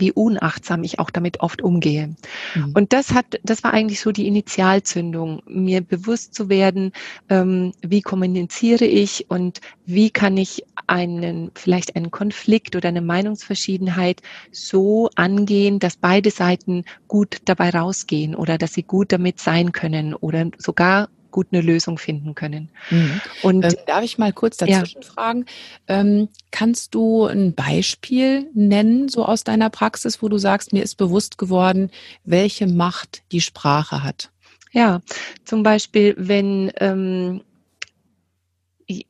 wie 0.01 0.13
unachtsam 0.13 0.85
ich 0.85 0.99
auch 0.99 1.11
damit 1.11 1.41
oft 1.41 1.63
umgehe. 1.63 2.15
Mhm. 2.55 2.73
Und 2.75 2.93
das 2.93 3.13
hat, 3.13 3.41
das 3.43 3.65
war 3.65 3.73
eigentlich 3.73 4.01
so 4.01 4.13
die 4.13 4.27
Initialzündung, 4.27 5.43
mir 5.47 5.81
bewusst 5.81 6.35
zu 6.35 6.49
werden, 6.49 6.93
ähm, 7.29 7.73
wie 7.83 8.03
kommuniziere 8.03 8.85
ich 8.85 9.27
und 9.29 9.61
wie 9.87 10.11
kann 10.11 10.37
ich 10.37 10.65
einen, 10.87 11.51
vielleicht 11.55 11.97
einen 11.97 12.11
Konflikt 12.11 12.77
oder 12.77 12.89
eine 12.89 13.03
Meinungsverschiedenheit 13.03 14.23
so 14.53 15.11
angehen, 15.15 15.79
dass 15.79 15.97
beide 15.97 16.31
Seiten 16.31 16.85
gut 17.07 17.39
dabei 17.45 17.71
rausgehen 17.71 18.35
oder 18.35 18.59
dass 18.59 18.75
sie 18.75 18.83
gut 18.83 19.13
damit 19.13 19.41
sein 19.41 19.73
können 19.73 20.15
oder 20.15 20.51
sogar 20.59 21.09
gut 21.31 21.49
eine 21.53 21.61
Lösung 21.61 21.99
finden 21.99 22.35
können. 22.35 22.71
Mhm. 22.91 23.21
Und 23.43 23.65
ähm, 23.65 23.75
darf 23.87 24.03
ich 24.03 24.19
mal 24.19 24.33
kurz 24.33 24.57
dazwischen 24.57 25.03
ja. 25.03 25.09
fragen? 25.09 25.47
Ähm, 25.87 26.29
kannst 26.51 26.95
du 26.95 27.25
ein 27.25 27.55
Beispiel 27.55 28.49
nennen, 28.55 29.09
so 29.09 29.25
aus 29.25 29.45
deiner 29.45 29.71
Praxis, 29.71 30.23
wo 30.23 30.29
du 30.29 30.39
sagst, 30.39 30.73
mir 30.73 30.83
ist 30.83 30.97
bewusst 30.97 31.39
geworden, 31.39 31.91
welche 32.25 32.67
Macht 32.67 33.23
die 33.33 33.41
Sprache 33.41 34.03
hat? 34.03 34.31
Ja, 34.73 35.01
zum 35.45 35.63
Beispiel, 35.63 36.15
wenn 36.19 36.71
ähm, 36.77 37.43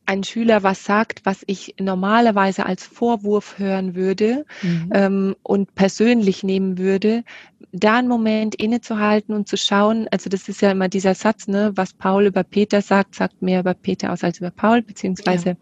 ein 0.05 0.23
Schüler 0.23 0.63
was 0.63 0.83
sagt, 0.83 1.21
was 1.25 1.43
ich 1.47 1.75
normalerweise 1.79 2.65
als 2.65 2.85
Vorwurf 2.85 3.57
hören 3.57 3.95
würde 3.95 4.45
mhm. 4.61 4.89
ähm, 4.93 5.35
und 5.43 5.73
persönlich 5.75 6.43
nehmen 6.43 6.77
würde, 6.77 7.23
da 7.71 7.97
einen 7.97 8.07
Moment 8.07 8.55
innezuhalten 8.55 9.33
und 9.33 9.47
zu 9.47 9.57
schauen, 9.57 10.07
also 10.11 10.29
das 10.29 10.49
ist 10.49 10.61
ja 10.61 10.71
immer 10.71 10.89
dieser 10.89 11.15
Satz, 11.15 11.47
ne, 11.47 11.71
was 11.75 11.93
Paul 11.93 12.25
über 12.25 12.43
Peter 12.43 12.81
sagt, 12.81 13.15
sagt 13.15 13.41
mehr 13.41 13.61
über 13.61 13.73
Peter 13.73 14.11
aus 14.11 14.23
als 14.23 14.39
über 14.39 14.51
Paul, 14.51 14.81
beziehungsweise 14.81 15.49
ja. 15.49 15.55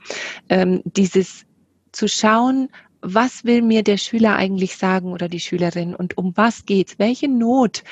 ähm, 0.49 0.81
dieses 0.85 1.45
zu 1.91 2.07
schauen, 2.07 2.69
was 3.09 3.45
will 3.45 3.61
mir 3.61 3.83
der 3.83 3.97
Schüler 3.97 4.35
eigentlich 4.35 4.75
sagen 4.75 5.13
oder 5.13 5.29
die 5.29 5.39
Schülerin 5.39 5.95
und 5.95 6.17
um 6.17 6.35
was 6.35 6.65
geht's? 6.65 6.99
Welche 6.99 7.29
Not 7.29 7.83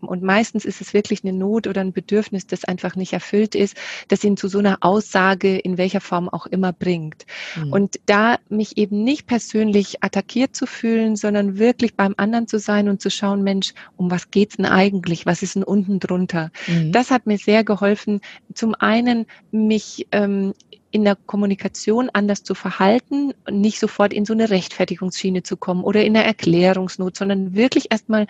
und 0.00 0.22
meistens 0.22 0.66
ist 0.66 0.82
es 0.82 0.92
wirklich 0.92 1.24
eine 1.24 1.32
Not 1.32 1.66
oder 1.66 1.80
ein 1.80 1.92
Bedürfnis, 1.92 2.46
das 2.46 2.64
einfach 2.64 2.96
nicht 2.96 3.14
erfüllt 3.14 3.54
ist, 3.54 3.76
das 4.08 4.22
ihn 4.22 4.36
zu 4.36 4.48
so 4.48 4.58
einer 4.58 4.78
Aussage 4.80 5.56
in 5.56 5.78
welcher 5.78 6.02
Form 6.02 6.28
auch 6.28 6.46
immer 6.46 6.72
bringt. 6.72 7.24
Mhm. 7.56 7.72
Und 7.72 8.00
da 8.04 8.36
mich 8.50 8.76
eben 8.76 9.02
nicht 9.02 9.26
persönlich 9.26 10.04
attackiert 10.04 10.54
zu 10.54 10.66
fühlen, 10.66 11.16
sondern 11.16 11.58
wirklich 11.58 11.94
beim 11.94 12.14
anderen 12.18 12.46
zu 12.46 12.58
sein 12.58 12.90
und 12.90 13.00
zu 13.00 13.10
schauen, 13.10 13.42
Mensch, 13.42 13.72
um 13.96 14.10
was 14.10 14.30
geht's 14.30 14.56
denn 14.56 14.66
eigentlich? 14.66 15.24
Was 15.24 15.42
ist 15.42 15.54
denn 15.54 15.64
unten 15.64 15.98
drunter? 15.98 16.50
Mhm. 16.66 16.92
Das 16.92 17.10
hat 17.10 17.26
mir 17.26 17.38
sehr 17.38 17.64
geholfen, 17.64 18.20
zum 18.52 18.74
einen 18.74 19.24
mich 19.50 20.08
ähm, 20.12 20.52
in 20.94 21.02
der 21.02 21.16
Kommunikation 21.16 22.08
anders 22.12 22.44
zu 22.44 22.54
verhalten 22.54 23.34
und 23.48 23.60
nicht 23.60 23.80
sofort 23.80 24.12
in 24.12 24.24
so 24.24 24.32
eine 24.32 24.48
Rechtfertigungsschiene 24.48 25.42
zu 25.42 25.56
kommen 25.56 25.82
oder 25.82 26.04
in 26.04 26.16
eine 26.16 26.24
Erklärungsnot, 26.24 27.16
sondern 27.16 27.56
wirklich 27.56 27.90
erstmal 27.90 28.28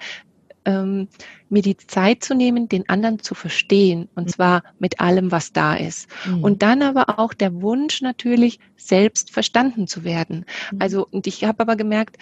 ähm, 0.65 1.09
mir 1.51 1.61
die 1.61 1.77
Zeit 1.77 2.25
zu 2.25 2.35
nehmen, 2.35 2.67
den 2.71 2.89
anderen 2.89 3.19
zu 3.19 3.35
verstehen 3.35 4.09
und 4.15 4.29
mhm. 4.29 4.31
zwar 4.31 4.63
mit 4.79 4.99
allem, 4.99 5.31
was 5.31 5.53
da 5.53 5.75
ist. 5.75 6.09
Mhm. 6.27 6.43
Und 6.43 6.63
dann 6.63 6.81
aber 6.81 7.19
auch 7.19 7.35
der 7.35 7.61
Wunsch 7.61 8.01
natürlich, 8.01 8.59
selbst 8.77 9.31
verstanden 9.31 9.87
zu 9.87 10.03
werden. 10.03 10.47
Mhm. 10.73 10.79
Also, 10.81 11.07
und 11.11 11.27
ich 11.27 11.45
habe 11.45 11.61
aber 11.61 11.77
gemerkt, 11.77 12.17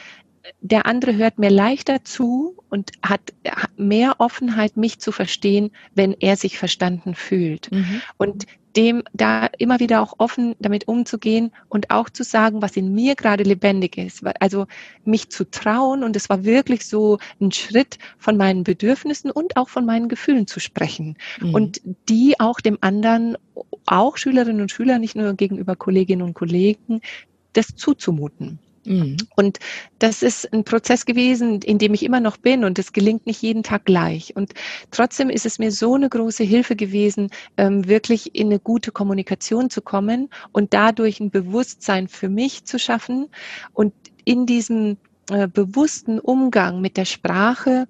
der 0.61 0.87
andere 0.87 1.15
hört 1.15 1.39
mir 1.39 1.51
leichter 1.51 2.03
zu 2.03 2.57
und 2.69 2.91
hat 3.01 3.33
mehr 3.77 4.17
Offenheit, 4.19 4.77
mich 4.77 4.99
zu 4.99 5.13
verstehen, 5.13 5.71
wenn 5.95 6.17
er 6.19 6.37
sich 6.37 6.59
verstanden 6.59 7.15
fühlt. 7.15 7.71
Mhm. 7.71 8.03
Und 8.17 8.47
dem 8.77 9.03
da 9.13 9.47
immer 9.59 9.81
wieder 9.81 10.03
auch 10.03 10.15
offen 10.19 10.55
damit 10.59 10.89
umzugehen 10.89 11.53
und 11.69 11.91
auch 11.91 12.09
zu 12.09 12.25
sagen, 12.25 12.63
was 12.63 12.77
in 12.77 12.95
mir 12.95 13.15
gerade 13.15 13.45
lebendig 13.45 13.99
ist. 13.99 14.25
Also 14.41 14.67
mich 15.05 15.31
zu 15.31 15.51
trauen 15.51 16.03
und 16.03 16.17
es 16.17 16.29
war 16.29 16.45
wirklich 16.45 16.87
so 16.87 17.19
ein 17.41 17.53
Schritt 17.53 17.99
von 18.19 18.37
meinen 18.37 18.65
Bedürfnissen 18.65 19.31
und 19.31 19.57
auch 19.57 19.69
von 19.69 19.85
meinen 19.85 20.09
Gefühlen 20.09 20.47
zu 20.47 20.61
sprechen 20.61 21.17
mhm. 21.41 21.55
und 21.55 21.81
die 22.09 22.39
auch 22.41 22.61
dem 22.61 22.79
anderen, 22.81 23.37
auch 23.87 24.17
Schülerinnen 24.17 24.63
und 24.63 24.71
Schüler, 24.71 24.99
nicht 24.99 25.17
nur 25.17 25.35
gegenüber 25.35 25.77
Kolleginnen 25.77 26.23
und 26.23 26.35
Kollegen, 26.35 27.01
das 27.53 27.75
zuzumuten. 27.77 28.59
Mhm. 28.85 29.17
Und 29.37 29.59
das 29.99 30.23
ist 30.23 30.53
ein 30.53 30.65
Prozess 30.65 31.07
gewesen, 31.07 31.61
in 31.63 31.79
dem 31.79 31.95
ich 31.95 32.05
immer 32.05 32.21
noch 32.21 32.37
bin 32.37 32.65
und 32.65 32.79
es 32.79 32.93
gelingt 32.93 33.27
nicht 33.27 33.43
jeden 33.43 33.63
Tag 33.63 33.85
gleich. 33.85 34.35
Und 34.35 34.55
trotzdem 34.91 35.31
ist 35.31 35.47
es 35.47 35.59
mir 35.59 35.71
so 35.71 35.95
eine 35.95 36.09
große 36.09 36.45
Hilfe 36.45 36.77
gewesen, 36.77 37.31
ähm, 37.57 37.87
wirklich 37.87 38.35
in 38.35 38.49
eine 38.49 38.59
gute 38.59 38.91
Kommunikation 38.91 39.71
zu 39.71 39.83
kommen 39.83 40.31
und 40.53 40.75
dadurch 40.75 41.21
ein 41.21 41.31
Bewusstsein 41.31 42.09
für 42.09 42.29
mich 42.29 42.65
zu 42.65 42.79
schaffen 42.79 43.29
und 43.73 43.93
in 44.25 44.47
diesem 44.47 44.97
äh, 45.31 45.49
bewussten 45.49 46.19
Umgang 46.19 46.81
mit 46.81 46.97
der 46.97 47.05
Sprache 47.05 47.87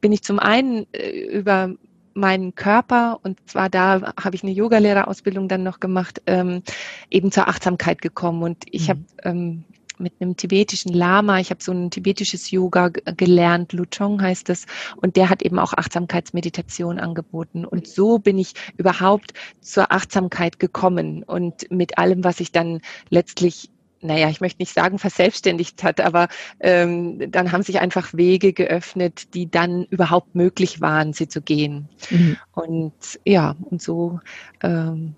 bin 0.00 0.12
ich 0.12 0.22
zum 0.22 0.38
einen 0.38 0.86
äh, 0.92 1.10
über 1.10 1.74
meinen 2.14 2.54
Körper 2.54 3.20
und 3.22 3.38
zwar 3.48 3.68
da 3.68 4.12
habe 4.20 4.34
ich 4.34 4.42
eine 4.42 4.52
Yogalehrerausbildung 4.52 5.48
dann 5.48 5.62
noch 5.62 5.78
gemacht, 5.78 6.20
ähm, 6.26 6.62
eben 7.10 7.30
zur 7.30 7.48
Achtsamkeit 7.48 8.02
gekommen 8.02 8.42
und 8.42 8.64
ich 8.70 8.88
mhm. 8.88 8.90
habe 8.90 9.00
ähm, 9.22 9.64
mit 10.00 10.14
einem 10.20 10.36
tibetischen 10.36 10.92
Lama. 10.92 11.38
Ich 11.40 11.50
habe 11.50 11.62
so 11.62 11.72
ein 11.72 11.90
tibetisches 11.90 12.50
Yoga 12.50 12.88
gelernt, 12.88 13.72
Luchong 13.72 14.20
heißt 14.20 14.50
es, 14.50 14.66
und 14.96 15.16
der 15.16 15.30
hat 15.30 15.42
eben 15.42 15.58
auch 15.58 15.72
Achtsamkeitsmeditation 15.74 16.98
angeboten. 16.98 17.64
Und 17.64 17.86
so 17.86 18.18
bin 18.18 18.38
ich 18.38 18.54
überhaupt 18.76 19.32
zur 19.60 19.92
Achtsamkeit 19.92 20.58
gekommen 20.58 21.22
und 21.22 21.70
mit 21.70 21.98
allem, 21.98 22.24
was 22.24 22.40
ich 22.40 22.52
dann 22.52 22.80
letztlich 23.10 23.70
naja, 24.00 24.28
ich 24.28 24.40
möchte 24.40 24.62
nicht 24.62 24.72
sagen, 24.72 24.98
verselbstständigt 24.98 25.82
hat, 25.82 26.00
aber 26.00 26.28
ähm, 26.60 27.30
dann 27.30 27.52
haben 27.52 27.62
sich 27.62 27.80
einfach 27.80 28.14
Wege 28.14 28.52
geöffnet, 28.52 29.34
die 29.34 29.50
dann 29.50 29.84
überhaupt 29.86 30.34
möglich 30.34 30.80
waren, 30.80 31.12
sie 31.12 31.28
zu 31.28 31.42
gehen. 31.42 31.88
Mhm. 32.10 32.36
Und 32.52 32.92
ja, 33.24 33.56
und 33.70 33.82
so 33.82 34.20
ähm, 34.62 35.14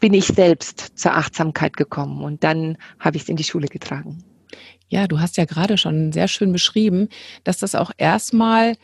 bin 0.00 0.14
ich 0.14 0.26
selbst 0.26 0.98
zur 0.98 1.14
Achtsamkeit 1.14 1.76
gekommen 1.76 2.24
und 2.24 2.42
dann 2.42 2.78
habe 2.98 3.16
ich 3.16 3.24
es 3.24 3.28
in 3.28 3.36
die 3.36 3.44
Schule 3.44 3.68
getragen. 3.68 4.24
Ja, 4.88 5.06
du 5.06 5.20
hast 5.20 5.36
ja 5.36 5.44
gerade 5.44 5.78
schon 5.78 6.12
sehr 6.12 6.26
schön 6.26 6.52
beschrieben, 6.52 7.08
dass 7.44 7.58
das 7.58 7.74
auch 7.74 7.92
erstmal 7.96 8.76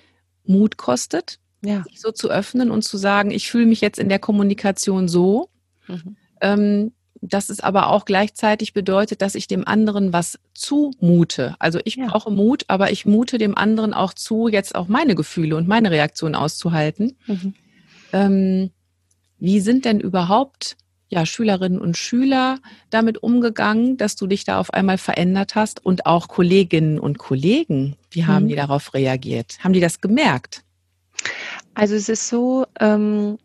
Mut 0.45 0.77
kostet, 0.77 1.41
ja. 1.65 1.83
sich 1.83 2.01
so 2.01 2.13
zu 2.13 2.31
öffnen 2.31 2.71
und 2.71 2.83
zu 2.83 2.97
sagen, 2.97 3.33
ich 3.33 3.51
fühle 3.51 3.67
mich 3.67 3.81
jetzt 3.81 3.99
in 3.99 4.09
der 4.09 4.21
Kommunikation 4.21 5.09
so. 5.09 5.51
Mhm. 5.89 6.17
Ähm, 6.41 6.93
dass 7.23 7.49
es 7.49 7.61
aber 7.61 7.89
auch 7.89 8.05
gleichzeitig 8.05 8.73
bedeutet, 8.73 9.23
dass 9.23 9.35
ich 9.35 9.49
dem 9.49 9.67
anderen 9.67 10.13
was 10.13 10.39
zumute. 10.55 11.57
Also 11.59 11.81
ich 11.85 11.97
ja. 11.97 12.07
brauche 12.07 12.31
Mut, 12.31 12.65
aber 12.69 12.93
ich 12.93 13.07
mute 13.07 13.39
dem 13.39 13.57
anderen 13.57 13.95
auch 13.95 14.13
zu, 14.13 14.49
jetzt 14.49 14.75
auch 14.75 14.87
meine 14.87 15.15
Gefühle 15.15 15.57
und 15.57 15.67
meine 15.67 15.91
Reaktion 15.91 16.35
auszuhalten. 16.35 17.17
Mhm. 17.27 17.55
Ähm, 18.13 18.71
wie 19.39 19.61
sind 19.61 19.85
denn 19.85 19.99
überhaupt 19.99 20.77
ja, 21.09 21.25
Schülerinnen 21.25 21.81
und 21.81 21.97
Schüler 21.97 22.59
damit 22.91 23.23
umgegangen, 23.23 23.97
dass 23.97 24.17
du 24.17 24.27
dich 24.27 24.45
da 24.45 24.59
auf 24.59 24.73
einmal 24.75 24.99
verändert 24.99 25.55
hast 25.55 25.85
und 25.85 26.07
auch 26.07 26.29
Kolleginnen 26.29 26.99
und 26.99 27.19
Kollegen, 27.19 27.97
wie 28.11 28.25
haben 28.25 28.45
mhm. 28.45 28.49
die 28.49 28.57
darauf 28.57 28.95
reagiert? 28.95 29.59
Haben 29.63 29.73
die 29.73 29.81
das 29.81 30.01
gemerkt? 30.01 30.65
Also 31.75 31.95
es 31.95 32.09
ist 32.09 32.29
so, 32.29 32.67
ähm, 32.81 33.39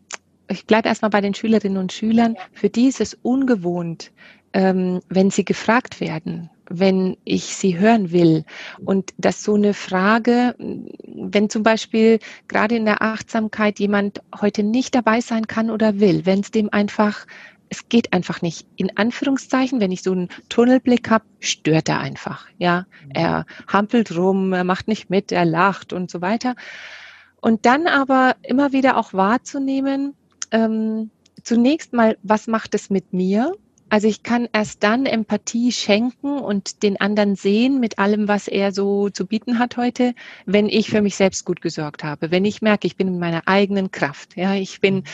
ich 0.48 0.66
bleibe 0.66 0.88
erstmal 0.88 1.10
bei 1.10 1.20
den 1.20 1.34
Schülerinnen 1.34 1.78
und 1.78 1.92
Schülern, 1.92 2.36
für 2.52 2.68
die 2.68 2.88
ist 2.88 3.00
es 3.00 3.14
ungewohnt, 3.22 4.12
ähm, 4.52 5.00
wenn 5.08 5.30
sie 5.30 5.44
gefragt 5.44 6.00
werden, 6.00 6.50
wenn 6.68 7.16
ich 7.24 7.44
sie 7.44 7.78
hören 7.78 8.12
will. 8.12 8.44
Und 8.84 9.12
dass 9.18 9.42
so 9.42 9.54
eine 9.54 9.74
Frage, 9.74 10.54
wenn 10.58 11.50
zum 11.50 11.62
Beispiel 11.62 12.18
gerade 12.48 12.76
in 12.76 12.84
der 12.84 13.02
Achtsamkeit 13.02 13.78
jemand 13.78 14.22
heute 14.40 14.62
nicht 14.62 14.94
dabei 14.94 15.20
sein 15.20 15.46
kann 15.46 15.70
oder 15.70 16.00
will, 16.00 16.26
wenn 16.26 16.40
es 16.40 16.50
dem 16.50 16.72
einfach 16.72 17.26
es 17.72 17.88
geht 17.88 18.12
einfach 18.12 18.42
nicht. 18.42 18.66
In 18.76 18.98
Anführungszeichen, 18.98 19.80
wenn 19.80 19.92
ich 19.92 20.02
so 20.02 20.12
einen 20.12 20.28
Tunnelblick 20.50 21.08
habe, 21.08 21.24
stört 21.40 21.88
er 21.88 22.00
einfach. 22.00 22.46
Ja, 22.58 22.84
er 23.14 23.46
hampelt 23.66 24.14
rum, 24.14 24.52
er 24.52 24.64
macht 24.64 24.88
nicht 24.88 25.08
mit, 25.08 25.32
er 25.32 25.46
lacht 25.46 25.94
und 25.94 26.10
so 26.10 26.20
weiter. 26.20 26.54
Und 27.40 27.64
dann 27.64 27.86
aber 27.86 28.36
immer 28.42 28.72
wieder 28.74 28.98
auch 28.98 29.14
wahrzunehmen, 29.14 30.14
ähm, 30.50 31.10
zunächst 31.42 31.94
mal, 31.94 32.18
was 32.22 32.46
macht 32.46 32.74
es 32.74 32.90
mit 32.90 33.14
mir? 33.14 33.54
Also 33.88 34.06
ich 34.06 34.22
kann 34.22 34.48
erst 34.52 34.82
dann 34.82 35.06
Empathie 35.06 35.72
schenken 35.72 36.38
und 36.38 36.82
den 36.82 37.00
anderen 37.00 37.36
sehen 37.36 37.80
mit 37.80 37.98
allem, 37.98 38.28
was 38.28 38.48
er 38.48 38.72
so 38.72 39.08
zu 39.08 39.26
bieten 39.26 39.58
hat 39.58 39.78
heute, 39.78 40.14
wenn 40.44 40.68
ich 40.68 40.90
für 40.90 41.00
mich 41.00 41.16
selbst 41.16 41.46
gut 41.46 41.62
gesorgt 41.62 42.04
habe. 42.04 42.30
Wenn 42.30 42.44
ich 42.44 42.60
merke, 42.60 42.86
ich 42.86 42.96
bin 42.96 43.08
in 43.08 43.18
meiner 43.18 43.48
eigenen 43.48 43.90
Kraft. 43.90 44.36
Ja, 44.36 44.54
ich 44.54 44.80
bin, 44.80 45.04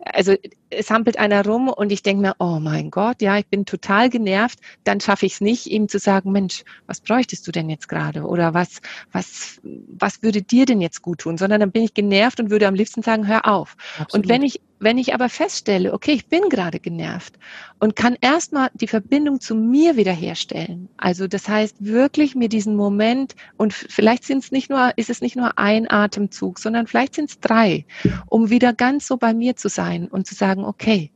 also 0.00 0.34
es 0.70 0.90
hampelt 0.90 1.18
einer 1.18 1.44
rum 1.44 1.68
und 1.68 1.92
ich 1.92 2.02
denke 2.02 2.22
mir, 2.22 2.34
oh 2.38 2.58
mein 2.60 2.90
Gott, 2.90 3.20
ja, 3.22 3.38
ich 3.38 3.46
bin 3.46 3.66
total 3.66 4.08
genervt, 4.08 4.58
dann 4.84 5.00
schaffe 5.00 5.26
ich 5.26 5.34
es 5.34 5.40
nicht, 5.40 5.66
ihm 5.66 5.88
zu 5.88 5.98
sagen, 5.98 6.32
Mensch, 6.32 6.64
was 6.86 7.00
bräuchtest 7.00 7.46
du 7.46 7.52
denn 7.52 7.68
jetzt 7.68 7.88
gerade? 7.88 8.22
Oder 8.22 8.54
was, 8.54 8.80
was, 9.12 9.60
was 9.62 10.22
würde 10.22 10.42
dir 10.42 10.66
denn 10.66 10.80
jetzt 10.80 11.02
gut 11.02 11.18
tun? 11.20 11.38
Sondern 11.38 11.60
dann 11.60 11.72
bin 11.72 11.82
ich 11.82 11.94
genervt 11.94 12.40
und 12.40 12.50
würde 12.50 12.68
am 12.68 12.74
liebsten 12.74 13.02
sagen, 13.02 13.26
hör 13.26 13.46
auf. 13.46 13.76
Absolut. 13.98 14.14
Und 14.14 14.28
wenn 14.30 14.42
ich 14.42 14.60
wenn 14.80 14.96
ich 14.96 15.14
aber 15.14 15.28
feststelle, 15.28 15.92
okay, 15.92 16.12
ich 16.12 16.26
bin 16.26 16.48
gerade 16.48 16.80
genervt 16.80 17.38
und 17.78 17.94
kann 17.94 18.16
erstmal 18.20 18.70
die 18.72 18.88
Verbindung 18.88 19.38
zu 19.40 19.54
mir 19.54 19.96
wiederherstellen. 19.96 20.88
Also 20.96 21.26
das 21.26 21.48
heißt 21.48 21.76
wirklich 21.80 22.34
mir 22.34 22.48
diesen 22.48 22.74
Moment 22.76 23.36
und 23.58 23.74
vielleicht 23.74 24.24
sind 24.24 24.42
es 24.42 24.50
nicht 24.50 24.70
nur, 24.70 24.92
ist 24.96 25.10
es 25.10 25.20
nicht 25.20 25.36
nur 25.36 25.58
ein 25.58 25.88
Atemzug, 25.88 26.58
sondern 26.58 26.86
vielleicht 26.86 27.14
sind 27.14 27.28
es 27.28 27.40
drei, 27.40 27.84
um 28.26 28.48
wieder 28.48 28.72
ganz 28.72 29.06
so 29.06 29.18
bei 29.18 29.34
mir 29.34 29.54
zu 29.54 29.68
sein 29.68 30.08
und 30.08 30.26
zu 30.26 30.34
sagen, 30.34 30.59
okay, 30.64 31.10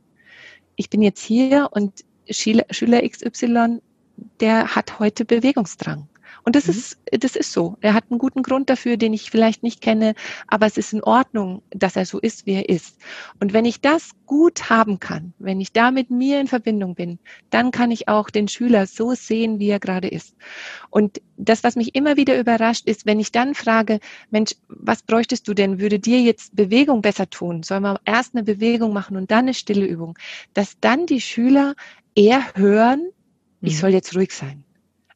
ich 0.75 0.89
bin 0.89 1.01
jetzt 1.01 1.23
hier 1.23 1.69
und 1.71 2.03
Schüler, 2.29 2.65
Schüler 2.71 3.07
XY, 3.07 3.79
der 4.39 4.75
hat 4.75 4.99
heute 4.99 5.25
Bewegungsdrang. 5.25 6.07
Und 6.45 6.55
das 6.55 6.65
mhm. 6.67 6.71
ist, 6.71 6.97
das 7.11 7.35
ist 7.35 7.51
so. 7.51 7.75
Er 7.81 7.95
hat 7.95 8.05
einen 8.09 8.19
guten 8.19 8.43
Grund 8.43 8.69
dafür, 8.69 8.97
den 8.97 9.13
ich 9.13 9.31
vielleicht 9.31 9.63
nicht 9.63 9.81
kenne, 9.81 10.13
aber 10.47 10.67
es 10.67 10.77
ist 10.77 10.93
in 10.93 11.03
Ordnung, 11.03 11.63
dass 11.71 11.95
er 11.95 12.05
so 12.05 12.19
ist, 12.19 12.45
wie 12.45 12.53
er 12.53 12.69
ist. 12.69 12.97
Und 13.39 13.51
wenn 13.51 13.65
ich 13.65 13.81
das 13.81 14.11
gut 14.27 14.69
haben 14.69 14.99
kann, 14.99 15.33
wenn 15.39 15.59
ich 15.59 15.71
da 15.71 15.89
mit 15.89 16.11
mir 16.11 16.39
in 16.39 16.47
Verbindung 16.47 16.93
bin, 16.93 17.17
dann 17.49 17.71
kann 17.71 17.89
ich 17.89 18.07
auch 18.07 18.29
den 18.29 18.47
Schüler 18.47 18.85
so 18.85 19.15
sehen, 19.15 19.59
wie 19.59 19.69
er 19.69 19.79
gerade 19.79 20.07
ist. 20.07 20.35
Und 20.91 21.19
das, 21.35 21.63
was 21.63 21.75
mich 21.75 21.95
immer 21.95 22.15
wieder 22.15 22.39
überrascht, 22.39 22.87
ist, 22.87 23.07
wenn 23.07 23.19
ich 23.19 23.31
dann 23.31 23.55
frage, 23.55 23.99
Mensch, 24.29 24.55
was 24.67 25.01
bräuchtest 25.01 25.47
du 25.47 25.55
denn? 25.55 25.79
Würde 25.79 25.99
dir 25.99 26.21
jetzt 26.21 26.55
Bewegung 26.55 27.01
besser 27.01 27.27
tun? 27.27 27.63
Sollen 27.63 27.83
wir 27.83 27.99
erst 28.05 28.35
eine 28.35 28.43
Bewegung 28.43 28.93
machen 28.93 29.17
und 29.17 29.31
dann 29.31 29.45
eine 29.45 29.55
stille 29.55 29.85
Übung? 29.85 30.15
Dass 30.53 30.79
dann 30.79 31.07
die 31.07 31.21
Schüler 31.21 31.73
eher 32.13 32.43
hören, 32.53 33.09
ich 33.61 33.73
mhm. 33.73 33.77
soll 33.77 33.89
jetzt 33.89 34.15
ruhig 34.15 34.31
sein. 34.31 34.63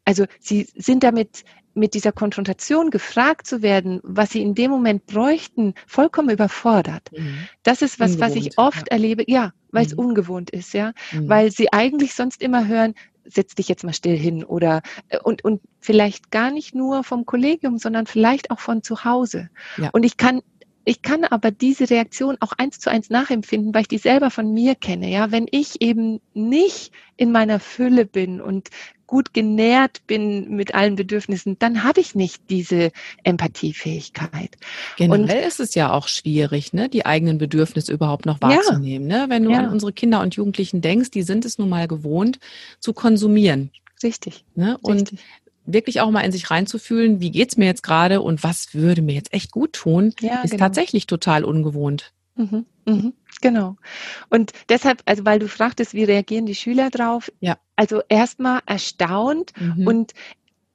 Also 0.09 0.25
sie 0.39 0.67
sind 0.75 1.03
damit 1.03 1.43
mit 1.75 1.93
dieser 1.93 2.11
Konfrontation 2.11 2.89
gefragt 2.89 3.45
zu 3.45 3.61
werden, 3.61 3.99
was 4.01 4.31
sie 4.31 4.41
in 4.41 4.55
dem 4.55 4.71
Moment 4.71 5.05
bräuchten, 5.05 5.75
vollkommen 5.85 6.31
überfordert. 6.31 7.11
Mhm. 7.15 7.47
Das 7.61 7.83
ist 7.83 7.99
was, 7.99 8.13
ungewohnt, 8.13 8.35
was 8.35 8.43
ich 8.43 8.57
oft 8.57 8.87
ja. 8.87 8.93
erlebe, 8.93 9.23
ja, 9.27 9.53
weil 9.71 9.85
es 9.85 9.93
mhm. 9.93 9.99
ungewohnt 9.99 10.49
ist, 10.49 10.73
ja, 10.73 10.93
mhm. 11.11 11.29
weil 11.29 11.51
sie 11.51 11.71
eigentlich 11.71 12.15
sonst 12.15 12.41
immer 12.41 12.67
hören, 12.67 12.95
setz 13.23 13.53
dich 13.53 13.67
jetzt 13.67 13.83
mal 13.83 13.93
still 13.93 14.17
hin 14.17 14.43
oder 14.43 14.81
äh, 15.09 15.19
und 15.19 15.43
und 15.45 15.61
vielleicht 15.79 16.31
gar 16.31 16.49
nicht 16.49 16.73
nur 16.73 17.03
vom 17.03 17.27
Kollegium, 17.27 17.77
sondern 17.77 18.07
vielleicht 18.07 18.49
auch 18.49 18.59
von 18.59 18.81
zu 18.81 19.05
Hause. 19.05 19.51
Ja. 19.77 19.91
Und 19.91 20.07
ich 20.07 20.17
kann 20.17 20.41
ich 20.85 21.03
kann 21.03 21.23
aber 21.23 21.51
diese 21.51 21.87
Reaktion 21.91 22.37
auch 22.39 22.53
eins 22.53 22.79
zu 22.79 22.89
eins 22.89 23.11
nachempfinden, 23.11 23.75
weil 23.75 23.83
ich 23.83 23.87
die 23.89 23.99
selber 23.99 24.31
von 24.31 24.51
mir 24.51 24.73
kenne. 24.73 25.07
Ja, 25.11 25.31
wenn 25.31 25.45
ich 25.51 25.83
eben 25.83 26.19
nicht 26.33 26.93
in 27.15 27.31
meiner 27.31 27.59
Fülle 27.59 28.07
bin 28.07 28.41
und 28.41 28.69
gut 29.09 29.33
genährt 29.33 30.05
bin 30.05 30.55
mit 30.55 30.75
allen 30.75 30.95
Bedürfnissen, 30.95 31.57
dann 31.57 31.83
habe 31.83 31.99
ich 31.99 32.13
nicht 32.13 32.43
diese 32.51 32.91
Empathiefähigkeit. 33.23 34.55
Generell 34.97 35.39
und, 35.39 35.47
ist 35.47 35.59
es 35.59 35.73
ja 35.73 35.91
auch 35.91 36.07
schwierig, 36.07 36.73
ne, 36.73 36.89
die 36.89 37.07
eigenen 37.07 37.39
Bedürfnisse 37.39 37.91
überhaupt 37.91 38.27
noch 38.27 38.39
wahrzunehmen. 38.39 39.09
Ja, 39.09 39.25
ne? 39.25 39.29
Wenn 39.29 39.43
du 39.43 39.51
ja. 39.51 39.59
an 39.59 39.69
unsere 39.69 39.93
Kinder 39.93 40.21
und 40.21 40.35
Jugendlichen 40.35 40.81
denkst, 40.81 41.09
die 41.09 41.23
sind 41.23 41.43
es 41.43 41.57
nun 41.57 41.69
mal 41.69 41.87
gewohnt 41.87 42.37
zu 42.79 42.93
konsumieren. 42.93 43.71
Richtig. 44.03 44.45
Ne? 44.53 44.77
Und 44.81 45.11
Richtig 45.11 45.19
wirklich 45.73 46.01
auch 46.01 46.09
mal 46.09 46.21
in 46.21 46.31
sich 46.31 46.49
reinzufühlen, 46.49 47.19
wie 47.19 47.29
geht's 47.29 47.55
mir 47.55 47.65
jetzt 47.65 47.83
gerade 47.83 48.21
und 48.21 48.43
was 48.43 48.73
würde 48.73 49.03
mir 49.03 49.13
jetzt 49.13 49.33
echt 49.33 49.51
gut 49.51 49.73
tun, 49.73 50.15
ja, 50.19 50.41
ist 50.41 50.51
genau. 50.51 50.63
tatsächlich 50.63 51.05
total 51.05 51.43
ungewohnt. 51.43 52.11
Mhm, 52.35 52.65
mhm, 52.85 53.13
genau. 53.41 53.75
Und 54.29 54.53
deshalb, 54.69 55.01
also 55.05 55.25
weil 55.25 55.39
du 55.39 55.47
fragtest, 55.47 55.93
wie 55.93 56.03
reagieren 56.03 56.45
die 56.45 56.55
Schüler 56.55 56.89
drauf? 56.89 57.31
Ja. 57.39 57.57
Also 57.75 58.01
erstmal 58.09 58.61
erstaunt 58.65 59.53
mhm. 59.59 59.87
und 59.87 60.13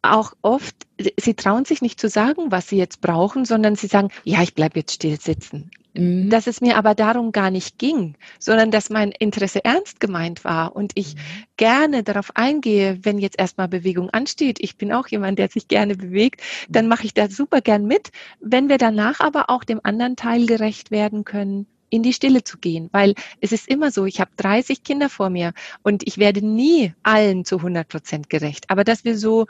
auch 0.04 0.35
oft, 0.42 0.75
sie 1.18 1.35
trauen 1.35 1.64
sich 1.64 1.80
nicht 1.80 1.99
zu 1.99 2.09
sagen, 2.09 2.50
was 2.50 2.68
sie 2.68 2.76
jetzt 2.76 3.00
brauchen, 3.00 3.44
sondern 3.44 3.75
sie 3.75 3.87
sagen, 3.87 4.11
ja, 4.25 4.42
ich 4.42 4.54
bleibe 4.54 4.80
jetzt 4.80 4.92
still 4.92 5.18
sitzen. 5.18 5.71
Mhm. 5.94 6.28
Dass 6.28 6.47
es 6.47 6.61
mir 6.61 6.76
aber 6.76 6.94
darum 6.94 7.33
gar 7.33 7.50
nicht 7.50 7.78
ging, 7.78 8.16
sondern 8.38 8.71
dass 8.71 8.90
mein 8.90 9.12
Interesse 9.12 9.64
ernst 9.64 10.00
gemeint 10.00 10.44
war 10.44 10.76
und 10.76 10.92
ich 10.94 11.14
mhm. 11.14 11.21
gerne 11.56 12.02
darauf 12.02 12.37
eingehe, 12.37 12.99
wenn 13.02 13.18
jetzt 13.18 13.38
erstmal 13.38 13.68
Bewegung 13.68 14.11
ansteht. 14.11 14.59
Ich 14.61 14.76
bin 14.76 14.92
auch 14.92 15.06
jemand, 15.09 15.38
der 15.38 15.49
sich 15.49 15.68
gerne 15.68 15.94
bewegt, 15.94 16.42
dann 16.68 16.88
mache 16.88 17.04
ich 17.06 17.14
da 17.14 17.28
super 17.28 17.61
gern 17.61 17.87
mit. 17.87 18.11
Wenn 18.40 18.68
wir 18.68 18.78
danach 18.78 19.21
aber 19.21 19.50
auch 19.50 19.64
dem 19.64 19.80
anderen 19.83 20.16
Teil 20.16 20.47
gerecht 20.47 20.90
werden 20.90 21.25
können, 21.25 21.66
in 21.95 22.03
die 22.03 22.13
Stille 22.13 22.43
zu 22.43 22.59
gehen, 22.59 22.89
weil 22.91 23.15
es 23.41 23.53
ist 23.53 23.69
immer 23.69 23.93
so, 23.93 24.05
ich 24.05 24.21
habe 24.21 24.33
30 24.37 24.83
Kinder 24.83 25.09
vor 25.09 25.31
mir 25.31 25.53
und 25.85 26.07
ich 26.07 26.19
werde 26.19 26.45
nie 26.45 26.93
allen 27.05 27.45
zu 27.45 27.59
100 27.59 27.89
Prozent 27.89 28.29
gerecht. 28.29 28.65
Aber 28.69 28.83
dass 28.83 29.05
wir 29.05 29.17
so 29.17 29.47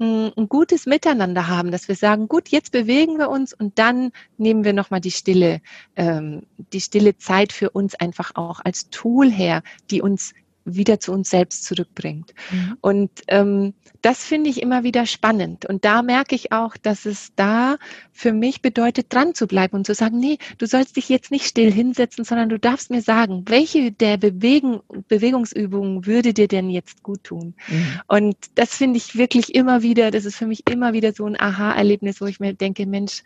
ein 0.00 0.48
gutes 0.48 0.86
Miteinander 0.86 1.48
haben, 1.48 1.70
dass 1.70 1.86
wir 1.86 1.94
sagen, 1.94 2.26
gut, 2.26 2.48
jetzt 2.48 2.72
bewegen 2.72 3.18
wir 3.18 3.28
uns 3.28 3.52
und 3.52 3.78
dann 3.78 4.10
nehmen 4.36 4.64
wir 4.64 4.72
nochmal 4.72 5.00
die 5.00 5.10
stille, 5.10 5.60
ähm, 5.94 6.42
die 6.72 6.80
stille 6.80 7.18
Zeit 7.18 7.52
für 7.52 7.70
uns 7.70 7.94
einfach 7.94 8.32
auch 8.34 8.60
als 8.64 8.90
Tool 8.90 9.30
her, 9.30 9.62
die 9.90 10.02
uns 10.02 10.32
wieder 10.64 11.00
zu 11.00 11.12
uns 11.12 11.30
selbst 11.30 11.64
zurückbringt. 11.64 12.34
Mhm. 12.50 12.76
Und 12.80 13.10
ähm, 13.28 13.74
das 14.02 14.24
finde 14.24 14.50
ich 14.50 14.60
immer 14.60 14.82
wieder 14.82 15.06
spannend. 15.06 15.64
Und 15.64 15.84
da 15.84 16.02
merke 16.02 16.34
ich 16.34 16.50
auch, 16.50 16.76
dass 16.76 17.06
es 17.06 17.32
da 17.36 17.76
für 18.12 18.32
mich 18.32 18.60
bedeutet, 18.60 19.12
dran 19.12 19.34
zu 19.34 19.46
bleiben 19.46 19.76
und 19.76 19.86
zu 19.86 19.94
sagen, 19.94 20.18
nee, 20.18 20.38
du 20.58 20.66
sollst 20.66 20.96
dich 20.96 21.08
jetzt 21.08 21.30
nicht 21.30 21.46
still 21.46 21.72
hinsetzen, 21.72 22.24
sondern 22.24 22.48
du 22.48 22.58
darfst 22.58 22.90
mir 22.90 23.00
sagen, 23.00 23.44
welche 23.46 23.92
der 23.92 24.16
Bewegen, 24.16 24.80
Bewegungsübungen 25.08 26.04
würde 26.04 26.34
dir 26.34 26.48
denn 26.48 26.68
jetzt 26.68 27.04
gut 27.04 27.22
tun? 27.22 27.54
Mhm. 27.68 28.00
Und 28.08 28.36
das 28.56 28.76
finde 28.76 28.96
ich 28.96 29.16
wirklich 29.16 29.54
immer 29.54 29.82
wieder, 29.82 30.10
das 30.10 30.24
ist 30.24 30.36
für 30.36 30.46
mich 30.46 30.68
immer 30.68 30.92
wieder 30.92 31.12
so 31.12 31.24
ein 31.24 31.40
Aha-Erlebnis, 31.40 32.20
wo 32.20 32.26
ich 32.26 32.40
mir 32.40 32.54
denke, 32.54 32.86
Mensch, 32.86 33.22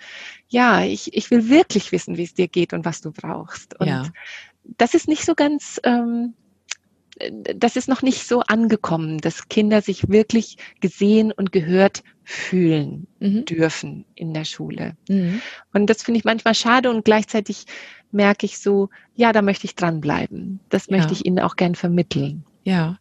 ja, 0.49 0.85
ich, 0.85 1.15
ich 1.15 1.31
will 1.31 1.49
wirklich 1.49 1.91
wissen, 1.91 2.19
wie 2.19 2.25
es 2.25 2.35
dir 2.35 2.49
geht 2.49 2.75
und 2.75 2.85
was 2.85 3.01
du 3.01 3.13
brauchst. 3.13 3.81
Und 3.81 3.89
ja. 3.89 4.05
das 4.77 4.93
ist 4.93 5.09
nicht 5.09 5.25
so 5.25 5.35
ganz 5.35 5.81
ähm, 5.85 6.35
das 7.55 7.77
ist 7.77 7.89
noch 7.89 8.03
nicht 8.03 8.27
so 8.27 8.41
angekommen, 8.41 9.19
dass 9.19 9.49
Kinder 9.49 9.81
sich 9.81 10.09
wirklich 10.09 10.57
gesehen 10.81 11.33
und 11.33 11.53
gehört 11.53 12.03
fühlen 12.25 13.07
mhm. 13.21 13.45
dürfen 13.45 14.05
in 14.15 14.35
der 14.35 14.45
Schule. 14.45 14.97
Mhm. 15.09 15.41
Und 15.73 15.89
das 15.89 16.03
finde 16.03 16.19
ich 16.19 16.25
manchmal 16.25 16.55
schade 16.55 16.91
und 16.91 17.05
gleichzeitig 17.05 17.65
merke 18.11 18.47
ich 18.47 18.59
so, 18.59 18.91
ja, 19.15 19.33
da 19.33 19.43
möchte 19.43 19.67
ich 19.67 19.77
dranbleiben. 19.77 20.61
Das 20.69 20.87
ja. 20.87 20.97
möchte 20.97 21.13
ich 21.13 21.25
Ihnen 21.25 21.41
auch 21.41 21.57
gern 21.57 21.75
vermitteln. 21.75 22.45
Ja, 22.65 22.99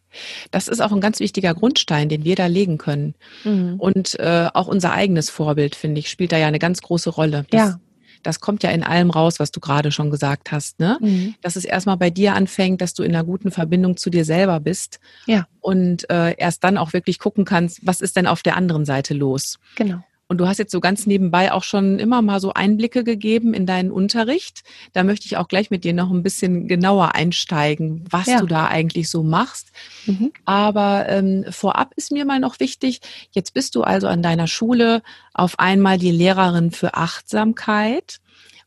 das 0.52 0.68
ist 0.68 0.80
auch 0.80 0.92
ein 0.92 1.00
ganz 1.00 1.18
wichtiger 1.18 1.52
Grundstein, 1.52 2.08
den 2.08 2.24
wir 2.24 2.36
da 2.36 2.46
legen 2.46 2.78
können. 2.78 3.14
Mhm. 3.42 3.74
Und 3.78 4.18
äh, 4.20 4.48
auch 4.54 4.68
unser 4.68 4.92
eigenes 4.92 5.28
Vorbild, 5.28 5.74
finde 5.74 5.98
ich, 5.98 6.08
spielt 6.08 6.30
da 6.30 6.38
ja 6.38 6.46
eine 6.46 6.60
ganz 6.60 6.80
große 6.82 7.10
Rolle. 7.10 7.46
Das, 7.50 7.60
ja 7.60 7.80
das 8.26 8.40
kommt 8.40 8.64
ja 8.64 8.70
in 8.70 8.82
allem 8.82 9.10
raus, 9.10 9.38
was 9.38 9.52
du 9.52 9.60
gerade 9.60 9.92
schon 9.92 10.10
gesagt 10.10 10.50
hast, 10.50 10.80
ne? 10.80 10.98
Mhm. 11.00 11.36
Dass 11.42 11.54
es 11.54 11.64
erstmal 11.64 11.96
bei 11.96 12.10
dir 12.10 12.34
anfängt, 12.34 12.80
dass 12.80 12.92
du 12.92 13.04
in 13.04 13.14
einer 13.14 13.24
guten 13.24 13.52
Verbindung 13.52 13.96
zu 13.96 14.10
dir 14.10 14.24
selber 14.24 14.58
bist. 14.58 14.98
Ja. 15.26 15.46
Und 15.60 16.10
äh, 16.10 16.34
erst 16.36 16.64
dann 16.64 16.76
auch 16.76 16.92
wirklich 16.92 17.20
gucken 17.20 17.44
kannst, 17.44 17.86
was 17.86 18.00
ist 18.00 18.16
denn 18.16 18.26
auf 18.26 18.42
der 18.42 18.56
anderen 18.56 18.84
Seite 18.84 19.14
los? 19.14 19.58
Genau. 19.76 20.02
Und 20.28 20.38
du 20.38 20.48
hast 20.48 20.58
jetzt 20.58 20.72
so 20.72 20.80
ganz 20.80 21.06
nebenbei 21.06 21.52
auch 21.52 21.62
schon 21.62 21.98
immer 22.00 22.20
mal 22.20 22.40
so 22.40 22.52
Einblicke 22.52 23.04
gegeben 23.04 23.54
in 23.54 23.64
deinen 23.64 23.92
Unterricht. 23.92 24.62
Da 24.92 25.04
möchte 25.04 25.26
ich 25.26 25.36
auch 25.36 25.46
gleich 25.46 25.70
mit 25.70 25.84
dir 25.84 25.92
noch 25.92 26.10
ein 26.10 26.24
bisschen 26.24 26.66
genauer 26.66 27.14
einsteigen, 27.14 28.04
was 28.10 28.26
ja. 28.26 28.40
du 28.40 28.46
da 28.46 28.66
eigentlich 28.66 29.08
so 29.08 29.22
machst. 29.22 29.70
Mhm. 30.06 30.32
Aber 30.44 31.08
ähm, 31.08 31.44
vorab 31.50 31.92
ist 31.94 32.10
mir 32.10 32.24
mal 32.24 32.40
noch 32.40 32.58
wichtig, 32.58 33.00
jetzt 33.30 33.54
bist 33.54 33.76
du 33.76 33.82
also 33.82 34.08
an 34.08 34.22
deiner 34.22 34.48
Schule 34.48 35.02
auf 35.32 35.58
einmal 35.60 35.98
die 35.98 36.10
Lehrerin 36.10 36.72
für 36.72 36.94
Achtsamkeit. 36.94 38.18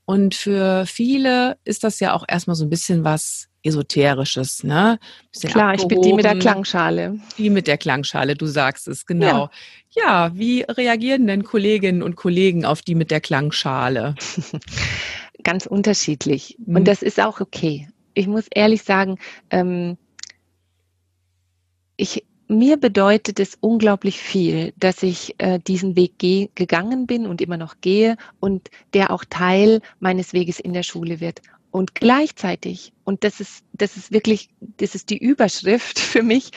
Und 0.06 0.36
für 0.36 0.86
viele 0.86 1.58
ist 1.66 1.84
das 1.84 2.00
ja 2.00 2.14
auch 2.14 2.24
erstmal 2.28 2.56
so 2.56 2.66
ein 2.66 2.70
bisschen 2.70 3.04
was 3.04 3.50
Esoterisches, 3.62 4.64
ne? 4.64 5.00
Klar, 5.42 5.72
abgehoben. 5.72 5.80
ich 5.82 5.88
bin 5.88 6.02
die 6.02 6.14
mit 6.14 6.24
der 6.24 6.40
Klangschale. 6.40 7.20
Die 7.38 7.50
mit 7.50 7.68
der 7.68 7.78
Klangschale, 7.78 8.36
du 8.36 8.46
sagst 8.46 8.88
es, 8.88 9.06
genau. 9.06 9.26
Ja. 9.26 9.52
Ja, 10.00 10.32
wie 10.34 10.62
reagieren 10.62 11.28
denn 11.28 11.44
Kolleginnen 11.44 12.02
und 12.02 12.16
Kollegen 12.16 12.66
auf 12.66 12.82
die 12.82 12.96
mit 12.96 13.12
der 13.12 13.22
Klangschale? 13.22 14.16
Ganz 15.44 15.66
unterschiedlich. 15.66 16.58
Mhm. 16.66 16.78
Und 16.78 16.88
das 16.88 17.02
ist 17.02 17.20
auch 17.20 17.40
okay. 17.40 17.88
Ich 18.14 18.28
muss 18.28 18.48
ehrlich 18.54 18.84
sagen, 18.84 19.18
ähm, 19.50 19.98
ich, 21.96 22.26
mir 22.48 22.78
bedeutet 22.78 23.40
es 23.40 23.58
unglaublich 23.60 24.20
viel, 24.20 24.74
dass 24.78 25.04
ich 25.04 25.36
äh, 25.38 25.60
diesen 25.60 25.96
Weg 25.96 26.14
geh, 26.18 26.50
gegangen 26.56 27.06
bin 27.06 27.28
und 27.28 27.42
immer 27.42 27.58
noch 27.58 27.76
gehe 27.82 28.18
und 28.40 28.70
der 28.94 29.12
auch 29.12 29.24
Teil 29.30 29.82
meines 30.00 30.34
Weges 30.34 30.60
in 30.60 30.74
der 30.74 30.84
Schule 30.84 31.20
wird. 31.20 31.42
Und 31.72 31.94
gleichzeitig, 31.94 32.94
und 33.04 33.24
das 33.24 33.40
ist, 33.40 33.64
das 33.74 33.96
ist 33.96 34.12
wirklich, 34.12 34.50
das 34.60 34.96
ist 34.96 35.12
die 35.12 35.20
Überschrift 35.20 36.00
für 36.00 36.24
mich, 36.24 36.52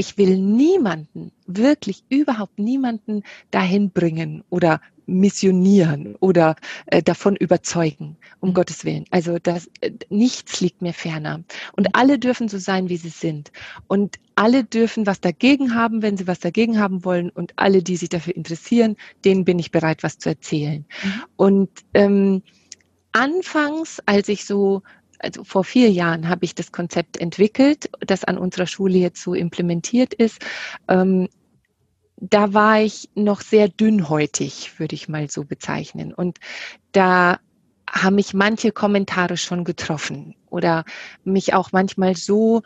ich 0.00 0.16
will 0.16 0.38
niemanden, 0.38 1.30
wirklich 1.46 2.04
überhaupt 2.08 2.58
niemanden 2.58 3.22
dahin 3.50 3.90
bringen 3.90 4.42
oder 4.48 4.80
missionieren 5.04 6.16
oder 6.20 6.56
äh, 6.86 7.02
davon 7.02 7.36
überzeugen, 7.36 8.16
um 8.40 8.50
mhm. 8.50 8.54
Gottes 8.54 8.86
Willen. 8.86 9.04
Also 9.10 9.38
das, 9.38 9.68
äh, 9.82 9.90
nichts 10.08 10.62
liegt 10.62 10.80
mir 10.80 10.94
ferner. 10.94 11.42
Und 11.76 11.88
mhm. 11.88 11.90
alle 11.92 12.18
dürfen 12.18 12.48
so 12.48 12.56
sein, 12.56 12.88
wie 12.88 12.96
sie 12.96 13.10
sind. 13.10 13.52
Und 13.88 14.16
alle 14.36 14.64
dürfen 14.64 15.04
was 15.04 15.20
dagegen 15.20 15.74
haben, 15.74 16.00
wenn 16.00 16.16
sie 16.16 16.26
was 16.26 16.40
dagegen 16.40 16.80
haben 16.80 17.04
wollen. 17.04 17.28
Und 17.28 17.52
alle, 17.56 17.82
die 17.82 17.96
sich 17.96 18.08
dafür 18.08 18.34
interessieren, 18.34 18.96
denen 19.26 19.44
bin 19.44 19.58
ich 19.58 19.70
bereit, 19.70 20.02
was 20.02 20.16
zu 20.16 20.30
erzählen. 20.30 20.86
Mhm. 21.04 21.22
Und 21.36 21.70
ähm, 21.92 22.42
anfangs, 23.12 24.00
als 24.06 24.30
ich 24.30 24.46
so, 24.46 24.82
also 25.22 25.44
vor 25.44 25.64
vier 25.64 25.90
Jahren 25.90 26.28
habe 26.28 26.44
ich 26.44 26.54
das 26.54 26.72
Konzept 26.72 27.16
entwickelt, 27.16 27.90
das 28.00 28.24
an 28.24 28.38
unserer 28.38 28.66
Schule 28.66 28.98
jetzt 28.98 29.22
so 29.22 29.34
implementiert 29.34 30.14
ist. 30.14 30.44
Ähm, 30.88 31.28
da 32.16 32.52
war 32.52 32.80
ich 32.80 33.08
noch 33.14 33.40
sehr 33.40 33.68
dünnhäutig, 33.68 34.78
würde 34.78 34.94
ich 34.94 35.08
mal 35.08 35.30
so 35.30 35.44
bezeichnen. 35.44 36.12
Und 36.12 36.38
da 36.92 37.38
haben 37.88 38.16
mich 38.16 38.34
manche 38.34 38.72
Kommentare 38.72 39.36
schon 39.36 39.64
getroffen 39.64 40.34
oder 40.48 40.84
mich 41.24 41.54
auch 41.54 41.72
manchmal 41.72 42.16
so 42.16 42.62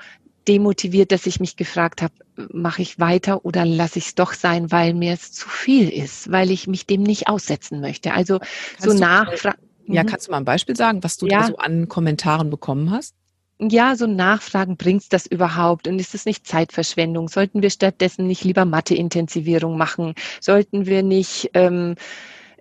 demotiviert, 0.46 1.12
dass 1.12 1.26
ich 1.26 1.40
mich 1.40 1.56
gefragt 1.56 2.02
habe, 2.02 2.12
mache 2.52 2.82
ich 2.82 2.98
weiter 2.98 3.44
oder 3.44 3.64
lasse 3.64 3.98
ich 3.98 4.06
es 4.06 4.14
doch 4.14 4.34
sein, 4.34 4.70
weil 4.70 4.92
mir 4.92 5.14
es 5.14 5.32
zu 5.32 5.48
viel 5.48 5.88
ist, 5.88 6.30
weil 6.30 6.50
ich 6.50 6.66
mich 6.66 6.86
dem 6.86 7.02
nicht 7.02 7.28
aussetzen 7.28 7.80
möchte. 7.80 8.12
Also 8.12 8.40
kannst 8.40 8.82
so 8.82 8.92
nachfragen. 8.92 9.63
Ja, 9.86 10.02
mhm. 10.02 10.06
kannst 10.06 10.26
du 10.26 10.30
mal 10.32 10.38
ein 10.38 10.44
Beispiel 10.44 10.76
sagen, 10.76 11.02
was 11.02 11.16
du 11.16 11.26
ja. 11.26 11.40
da 11.40 11.46
so 11.46 11.56
an 11.56 11.88
Kommentaren 11.88 12.50
bekommen 12.50 12.90
hast? 12.90 13.14
ja, 13.60 13.96
so 13.96 14.06
Nachfragen, 14.06 14.76
bringt's 14.76 15.08
das 15.08 15.26
überhaupt? 15.26 15.86
Und 15.86 15.98
ist 15.98 16.14
es 16.14 16.24
nicht 16.24 16.46
Zeitverschwendung? 16.46 17.28
Sollten 17.28 17.62
wir 17.62 17.70
stattdessen 17.70 18.26
nicht 18.26 18.44
lieber 18.44 18.64
Mathe-Intensivierung 18.64 19.76
machen? 19.76 20.14
Sollten 20.40 20.86
wir 20.86 21.02
nicht 21.02 21.50
ähm, 21.54 21.94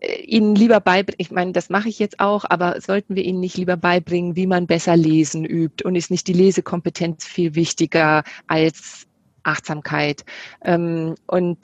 äh, 0.02 0.22
ihnen 0.22 0.56
lieber 0.56 0.80
beibringen, 0.80 1.20
ich 1.20 1.32
meine, 1.32 1.52
das 1.52 1.70
mache 1.70 1.90
ich 1.90 2.00
jetzt 2.00 2.20
auch, 2.20 2.46
aber 2.48 2.80
sollten 2.82 3.16
wir 3.16 3.24
ihnen 3.24 3.40
nicht 3.40 3.58
lieber 3.58 3.78
beibringen, 3.78 4.36
wie 4.36 4.48
man 4.48 4.68
besser 4.68 4.96
lesen 4.96 5.46
übt? 5.46 5.84
Und 5.84 5.96
ist 5.96 6.12
nicht 6.12 6.28
die 6.28 6.34
Lesekompetenz 6.34 7.26
viel 7.26 7.56
wichtiger 7.56 8.24
als 8.48 9.08
Achtsamkeit? 9.44 10.24
Ähm, 10.64 11.16
und 11.26 11.58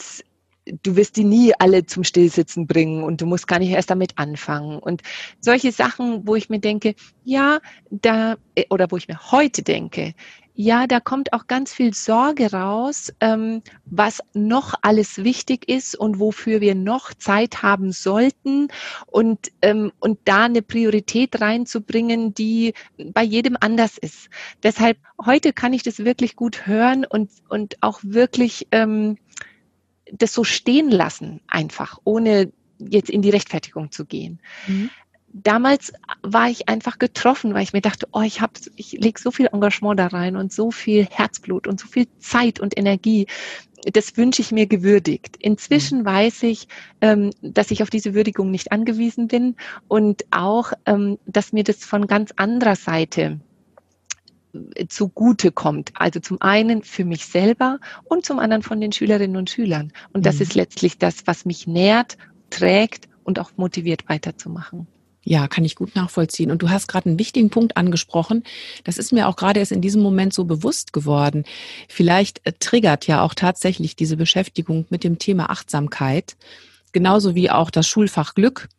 du 0.83 0.95
wirst 0.95 1.17
die 1.17 1.23
nie 1.23 1.53
alle 1.57 1.85
zum 1.85 2.03
Stillsitzen 2.03 2.67
bringen 2.67 3.03
und 3.03 3.21
du 3.21 3.25
musst 3.25 3.47
gar 3.47 3.59
nicht 3.59 3.71
erst 3.71 3.89
damit 3.89 4.17
anfangen. 4.17 4.79
Und 4.79 5.01
solche 5.39 5.71
Sachen, 5.71 6.27
wo 6.27 6.35
ich 6.35 6.49
mir 6.49 6.59
denke, 6.59 6.95
ja, 7.23 7.59
da, 7.89 8.37
äh, 8.55 8.65
oder 8.69 8.87
wo 8.91 8.97
ich 8.97 9.07
mir 9.07 9.31
heute 9.31 9.63
denke, 9.63 10.13
ja, 10.61 10.87
da 10.87 10.99
kommt 10.99 11.31
auch 11.31 11.47
ganz 11.47 11.73
viel 11.73 11.93
Sorge 11.93 12.51
raus, 12.51 13.13
ähm, 13.21 13.61
was 13.85 14.19
noch 14.33 14.73
alles 14.81 15.23
wichtig 15.23 15.69
ist 15.69 15.95
und 15.95 16.19
wofür 16.19 16.59
wir 16.59 16.75
noch 16.75 17.13
Zeit 17.13 17.63
haben 17.63 17.93
sollten 17.93 18.67
und, 19.05 19.53
ähm, 19.61 19.93
und 20.01 20.19
da 20.25 20.43
eine 20.43 20.61
Priorität 20.61 21.39
reinzubringen, 21.39 22.33
die 22.33 22.73
bei 22.97 23.23
jedem 23.23 23.55
anders 23.57 23.97
ist. 23.97 24.27
Deshalb 24.61 24.97
heute 25.25 25.53
kann 25.53 25.71
ich 25.71 25.83
das 25.83 25.99
wirklich 25.99 26.35
gut 26.35 26.67
hören 26.67 27.05
und, 27.05 27.31
und 27.47 27.77
auch 27.79 28.01
wirklich 28.03 28.67
ähm, 28.71 29.15
das 30.11 30.33
so 30.33 30.43
stehen 30.43 30.89
lassen, 30.89 31.41
einfach, 31.47 31.99
ohne 32.03 32.51
jetzt 32.79 33.09
in 33.09 33.21
die 33.21 33.29
Rechtfertigung 33.29 33.91
zu 33.91 34.05
gehen. 34.05 34.39
Mhm. 34.67 34.89
Damals 35.31 35.93
war 36.23 36.49
ich 36.49 36.69
einfach 36.69 36.97
getroffen, 36.97 37.53
weil 37.53 37.61
ich 37.61 37.73
mir 37.73 37.81
dachte, 37.81 38.07
oh, 38.13 38.21
ich 38.21 38.41
habe, 38.41 38.53
ich 38.77 38.93
lege 38.93 39.19
so 39.19 39.29
viel 39.29 39.47
Engagement 39.51 39.99
da 39.99 40.07
rein 40.07 40.35
und 40.35 40.51
so 40.51 40.71
viel 40.71 41.05
Herzblut 41.05 41.67
und 41.67 41.79
so 41.79 41.87
viel 41.87 42.07
Zeit 42.17 42.59
und 42.59 42.75
Energie. 42.75 43.27
Das 43.93 44.17
wünsche 44.17 44.41
ich 44.41 44.51
mir 44.51 44.65
gewürdigt. 44.65 45.37
Inzwischen 45.37 45.99
mhm. 45.99 46.05
weiß 46.05 46.43
ich, 46.43 46.67
ähm, 47.01 47.29
dass 47.41 47.69
ich 47.69 47.83
auf 47.83 47.91
diese 47.91 48.15
Würdigung 48.15 48.49
nicht 48.49 48.71
angewiesen 48.71 49.27
bin 49.27 49.55
und 49.87 50.25
auch, 50.31 50.73
ähm, 50.87 51.19
dass 51.27 51.53
mir 51.53 51.63
das 51.63 51.85
von 51.85 52.07
ganz 52.07 52.33
anderer 52.35 52.75
Seite 52.75 53.39
zugute 54.87 55.51
kommt. 55.51 55.91
Also 55.95 56.19
zum 56.19 56.41
einen 56.41 56.83
für 56.83 57.05
mich 57.05 57.25
selber 57.25 57.79
und 58.05 58.25
zum 58.25 58.39
anderen 58.39 58.63
von 58.63 58.81
den 58.81 58.91
Schülerinnen 58.91 59.37
und 59.37 59.49
Schülern. 59.49 59.91
Und 60.13 60.25
das 60.25 60.35
mhm. 60.35 60.41
ist 60.41 60.55
letztlich 60.55 60.97
das, 60.97 61.25
was 61.25 61.45
mich 61.45 61.67
nährt, 61.67 62.17
trägt 62.49 63.07
und 63.23 63.39
auch 63.39 63.51
motiviert 63.57 64.09
weiterzumachen. 64.09 64.87
Ja, 65.23 65.47
kann 65.47 65.65
ich 65.65 65.75
gut 65.75 65.95
nachvollziehen. 65.95 66.49
Und 66.49 66.61
du 66.61 66.69
hast 66.69 66.87
gerade 66.87 67.09
einen 67.09 67.19
wichtigen 67.19 67.49
Punkt 67.49 67.77
angesprochen. 67.77 68.43
Das 68.85 68.97
ist 68.97 69.11
mir 69.11 69.27
auch 69.27 69.35
gerade 69.35 69.59
erst 69.59 69.71
in 69.71 69.81
diesem 69.81 70.01
Moment 70.01 70.33
so 70.33 70.45
bewusst 70.45 70.93
geworden. 70.93 71.43
Vielleicht 71.87 72.45
äh, 72.45 72.53
triggert 72.53 73.05
ja 73.05 73.21
auch 73.21 73.35
tatsächlich 73.35 73.95
diese 73.95 74.17
Beschäftigung 74.17 74.85
mit 74.89 75.03
dem 75.03 75.19
Thema 75.19 75.49
Achtsamkeit, 75.49 76.37
genauso 76.93 77.35
wie 77.35 77.51
auch 77.51 77.69
das 77.69 77.87
Schulfach 77.87 78.33
Glück 78.33 78.69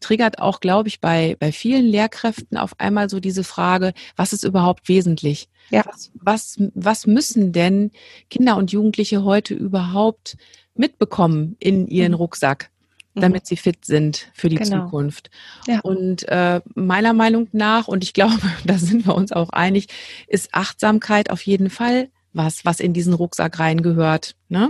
triggert 0.00 0.38
auch, 0.38 0.60
glaube 0.60 0.88
ich, 0.88 1.00
bei, 1.00 1.36
bei 1.38 1.52
vielen 1.52 1.84
Lehrkräften 1.84 2.56
auf 2.56 2.78
einmal 2.78 3.08
so 3.10 3.20
diese 3.20 3.44
Frage, 3.44 3.92
was 4.16 4.32
ist 4.32 4.44
überhaupt 4.44 4.88
wesentlich? 4.88 5.48
Ja. 5.70 5.84
Was, 5.86 6.10
was, 6.14 6.56
was 6.74 7.06
müssen 7.06 7.52
denn 7.52 7.90
Kinder 8.30 8.56
und 8.56 8.72
Jugendliche 8.72 9.24
heute 9.24 9.54
überhaupt 9.54 10.36
mitbekommen 10.74 11.56
in 11.58 11.88
ihren 11.88 12.12
mhm. 12.12 12.18
Rucksack? 12.18 12.70
Mhm. 13.14 13.20
damit 13.20 13.46
sie 13.46 13.56
fit 13.56 13.84
sind 13.84 14.28
für 14.34 14.48
die 14.48 14.56
genau. 14.56 14.86
Zukunft. 14.86 15.30
Ja. 15.68 15.80
Und 15.80 16.26
äh, 16.28 16.60
meiner 16.74 17.12
Meinung 17.12 17.48
nach, 17.52 17.86
und 17.86 18.02
ich 18.02 18.12
glaube, 18.12 18.40
da 18.64 18.76
sind 18.76 19.06
wir 19.06 19.14
uns 19.14 19.30
auch 19.30 19.50
einig, 19.50 19.86
ist 20.26 20.52
Achtsamkeit 20.52 21.30
auf 21.30 21.42
jeden 21.42 21.70
Fall 21.70 22.08
was, 22.32 22.64
was 22.64 22.80
in 22.80 22.92
diesen 22.92 23.14
Rucksack 23.14 23.58
reingehört. 23.60 24.34
Ne? 24.48 24.68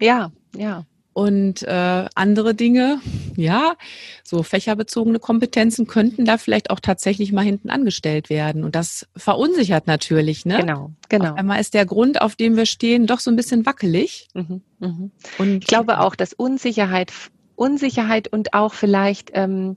Ja, 0.00 0.30
ja. 0.56 0.84
Und 1.12 1.62
äh, 1.64 2.04
andere 2.14 2.54
Dinge, 2.54 3.00
ja, 3.36 3.74
so 4.22 4.44
fächerbezogene 4.44 5.18
Kompetenzen 5.18 5.86
könnten 5.86 6.24
da 6.24 6.38
vielleicht 6.38 6.70
auch 6.70 6.78
tatsächlich 6.78 7.32
mal 7.32 7.44
hinten 7.44 7.68
angestellt 7.68 8.30
werden. 8.30 8.62
Und 8.62 8.76
das 8.76 9.08
verunsichert 9.16 9.88
natürlich, 9.88 10.46
ne? 10.46 10.58
Genau, 10.58 10.92
genau. 11.08 11.32
Auf 11.32 11.38
einmal 11.38 11.60
ist 11.60 11.74
der 11.74 11.84
Grund, 11.84 12.20
auf 12.20 12.36
dem 12.36 12.56
wir 12.56 12.66
stehen, 12.66 13.06
doch 13.06 13.18
so 13.18 13.30
ein 13.30 13.36
bisschen 13.36 13.66
wackelig. 13.66 14.28
Mhm, 14.34 14.62
mh. 14.78 15.10
Und 15.38 15.58
ich 15.58 15.66
glaube 15.66 15.98
auch, 15.98 16.14
dass 16.14 16.32
Unsicherheit, 16.32 17.12
Unsicherheit 17.56 18.28
und 18.28 18.54
auch 18.54 18.72
vielleicht 18.72 19.32
ähm, 19.34 19.76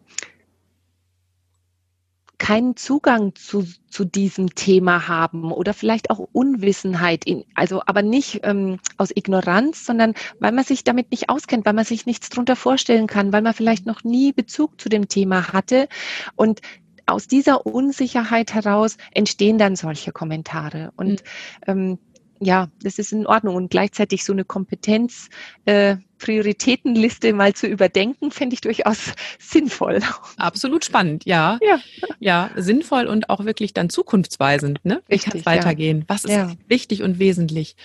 keinen 2.44 2.76
Zugang 2.76 3.36
zu, 3.36 3.66
zu 3.88 4.04
diesem 4.04 4.54
Thema 4.54 5.08
haben 5.08 5.54
oder 5.54 5.74
vielleicht 5.74 6.10
auch 6.10 6.28
Unwissenheit, 6.34 7.24
in, 7.24 7.46
also 7.56 7.82
aber 7.86 8.02
nicht 8.02 8.42
ähm, 8.44 8.80
aus 8.98 9.12
Ignoranz, 9.16 9.86
sondern 9.86 10.14
weil 10.42 10.52
man 10.52 10.66
sich 10.66 10.84
damit 10.84 11.10
nicht 11.12 11.30
auskennt, 11.30 11.66
weil 11.66 11.72
man 11.72 11.86
sich 11.86 12.06
nichts 12.06 12.28
drunter 12.28 12.58
vorstellen 12.58 13.08
kann, 13.08 13.32
weil 13.32 13.44
man 13.44 13.54
vielleicht 13.54 13.86
noch 13.86 14.04
nie 14.04 14.34
Bezug 14.34 14.82
zu 14.82 14.90
dem 14.90 15.08
Thema 15.08 15.54
hatte 15.54 15.88
und 16.36 16.60
aus 17.06 17.28
dieser 17.28 17.66
Unsicherheit 17.66 18.54
heraus 18.54 18.98
entstehen 19.14 19.58
dann 19.58 19.78
solche 19.78 20.12
Kommentare. 20.12 20.92
Und 20.98 21.24
mhm. 21.66 21.68
ähm, 21.68 22.00
ja, 22.46 22.70
das 22.82 23.00
ist 23.00 23.12
in 23.12 23.26
Ordnung. 23.26 23.56
Und 23.56 23.70
gleichzeitig 23.70 24.24
so 24.24 24.34
eine 24.34 24.46
Kompetenz, 24.46 25.30
äh, 25.66 25.98
Prioritätenliste 26.20 27.34
mal 27.34 27.54
zu 27.54 27.68
überdenken, 27.68 28.32
finde 28.32 28.54
ich 28.54 28.62
durchaus 28.62 29.12
sinnvoll. 29.40 30.00
Absolut 30.38 30.86
spannend, 30.86 31.26
ja. 31.26 31.60
Ja, 31.62 31.80
ja 32.20 32.50
sinnvoll 32.56 33.08
und 33.08 33.30
auch 33.30 33.46
wirklich 33.46 33.74
dann 33.74 33.90
zukunftsweisend, 33.90 34.84
ne? 34.84 35.02
Wie 35.08 35.18
kann 35.18 35.38
es 35.38 35.46
weitergehen? 35.46 36.00
Ja. 36.00 36.06
Was 36.08 36.26
ist 36.26 36.32
ja. 36.32 36.52
wichtig 36.68 37.04
und 37.04 37.20
wesentlich? 37.20 37.76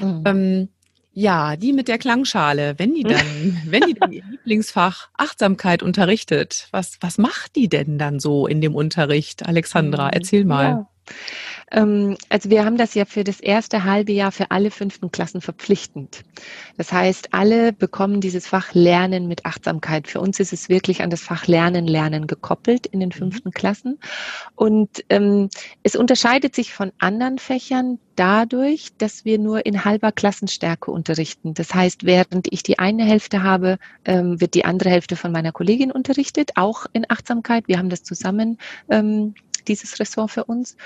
Mhm. 0.00 0.22
Ähm, 0.26 0.68
ja, 1.12 1.56
die 1.56 1.72
mit 1.72 1.88
der 1.88 1.98
Klangschale, 1.98 2.74
wenn 2.78 2.94
die 2.94 3.02
dann, 3.02 3.60
wenn 3.66 3.82
die 3.82 3.94
dann 3.94 4.12
ihr 4.12 4.22
Lieblingsfach 4.30 5.08
Achtsamkeit 5.16 5.82
unterrichtet, 5.82 6.68
was, 6.70 6.98
was 7.00 7.18
macht 7.18 7.56
die 7.56 7.68
denn 7.68 7.98
dann 7.98 8.20
so 8.20 8.46
in 8.46 8.60
dem 8.60 8.74
Unterricht? 8.74 9.46
Alexandra, 9.46 10.06
mhm. 10.06 10.10
erzähl 10.12 10.44
mal. 10.44 10.64
Ja. 10.64 10.88
Ähm, 11.70 12.16
also 12.28 12.50
wir 12.50 12.64
haben 12.64 12.76
das 12.76 12.94
ja 12.94 13.04
für 13.04 13.24
das 13.24 13.40
erste 13.40 13.84
halbe 13.84 14.12
Jahr 14.12 14.32
für 14.32 14.50
alle 14.50 14.70
fünften 14.70 15.10
Klassen 15.10 15.40
verpflichtend. 15.40 16.24
Das 16.76 16.92
heißt, 16.92 17.34
alle 17.34 17.72
bekommen 17.72 18.20
dieses 18.20 18.46
Fach 18.46 18.74
Lernen 18.74 19.28
mit 19.28 19.44
Achtsamkeit. 19.44 20.08
Für 20.08 20.20
uns 20.20 20.40
ist 20.40 20.52
es 20.52 20.68
wirklich 20.68 21.02
an 21.02 21.10
das 21.10 21.22
Fach 21.22 21.46
Lernen, 21.46 21.86
Lernen 21.86 22.26
gekoppelt 22.26 22.86
in 22.86 23.00
den 23.00 23.10
mhm. 23.10 23.14
fünften 23.14 23.50
Klassen. 23.50 23.98
Und 24.54 25.04
ähm, 25.08 25.50
es 25.82 25.96
unterscheidet 25.96 26.54
sich 26.54 26.72
von 26.72 26.92
anderen 26.98 27.38
Fächern 27.38 27.98
dadurch, 28.16 28.88
dass 28.98 29.24
wir 29.24 29.38
nur 29.38 29.64
in 29.64 29.84
halber 29.84 30.10
Klassenstärke 30.10 30.90
unterrichten. 30.90 31.54
Das 31.54 31.72
heißt, 31.72 32.04
während 32.04 32.52
ich 32.52 32.64
die 32.64 32.78
eine 32.78 33.04
Hälfte 33.04 33.44
habe, 33.44 33.78
ähm, 34.04 34.40
wird 34.40 34.54
die 34.54 34.64
andere 34.64 34.90
Hälfte 34.90 35.14
von 35.14 35.30
meiner 35.30 35.52
Kollegin 35.52 35.92
unterrichtet, 35.92 36.52
auch 36.56 36.86
in 36.92 37.06
Achtsamkeit. 37.08 37.68
Wir 37.68 37.78
haben 37.78 37.90
das 37.90 38.02
zusammen 38.02 38.58
ähm, 38.88 39.34
dieses 39.68 39.98
Ressort 40.00 40.30
für 40.30 40.44
uns. 40.44 40.76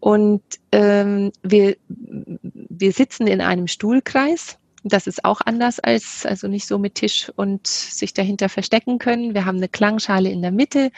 Und 0.00 0.42
ähm, 0.72 1.32
wir, 1.42 1.76
wir 1.88 2.92
sitzen 2.92 3.26
in 3.26 3.40
einem 3.40 3.66
Stuhlkreis. 3.66 4.58
Das 4.84 5.06
ist 5.06 5.24
auch 5.24 5.40
anders 5.44 5.80
als, 5.80 6.24
also 6.24 6.46
nicht 6.48 6.66
so 6.66 6.78
mit 6.78 6.94
Tisch 6.94 7.30
und 7.34 7.66
sich 7.66 8.14
dahinter 8.14 8.48
verstecken 8.48 8.98
können. 8.98 9.34
Wir 9.34 9.44
haben 9.44 9.58
eine 9.58 9.68
Klangschale 9.68 10.30
in 10.30 10.40
der 10.40 10.52
Mitte 10.52 10.90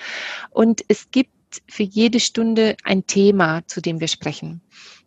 und 0.51 0.85
es 0.89 1.11
gibt 1.11 1.31
für 1.67 1.83
jede 1.83 2.21
Stunde 2.21 2.77
ein 2.85 3.07
Thema, 3.07 3.67
zu 3.67 3.81
dem 3.81 4.01
wir 4.01 4.09
sprechen. 4.09 4.61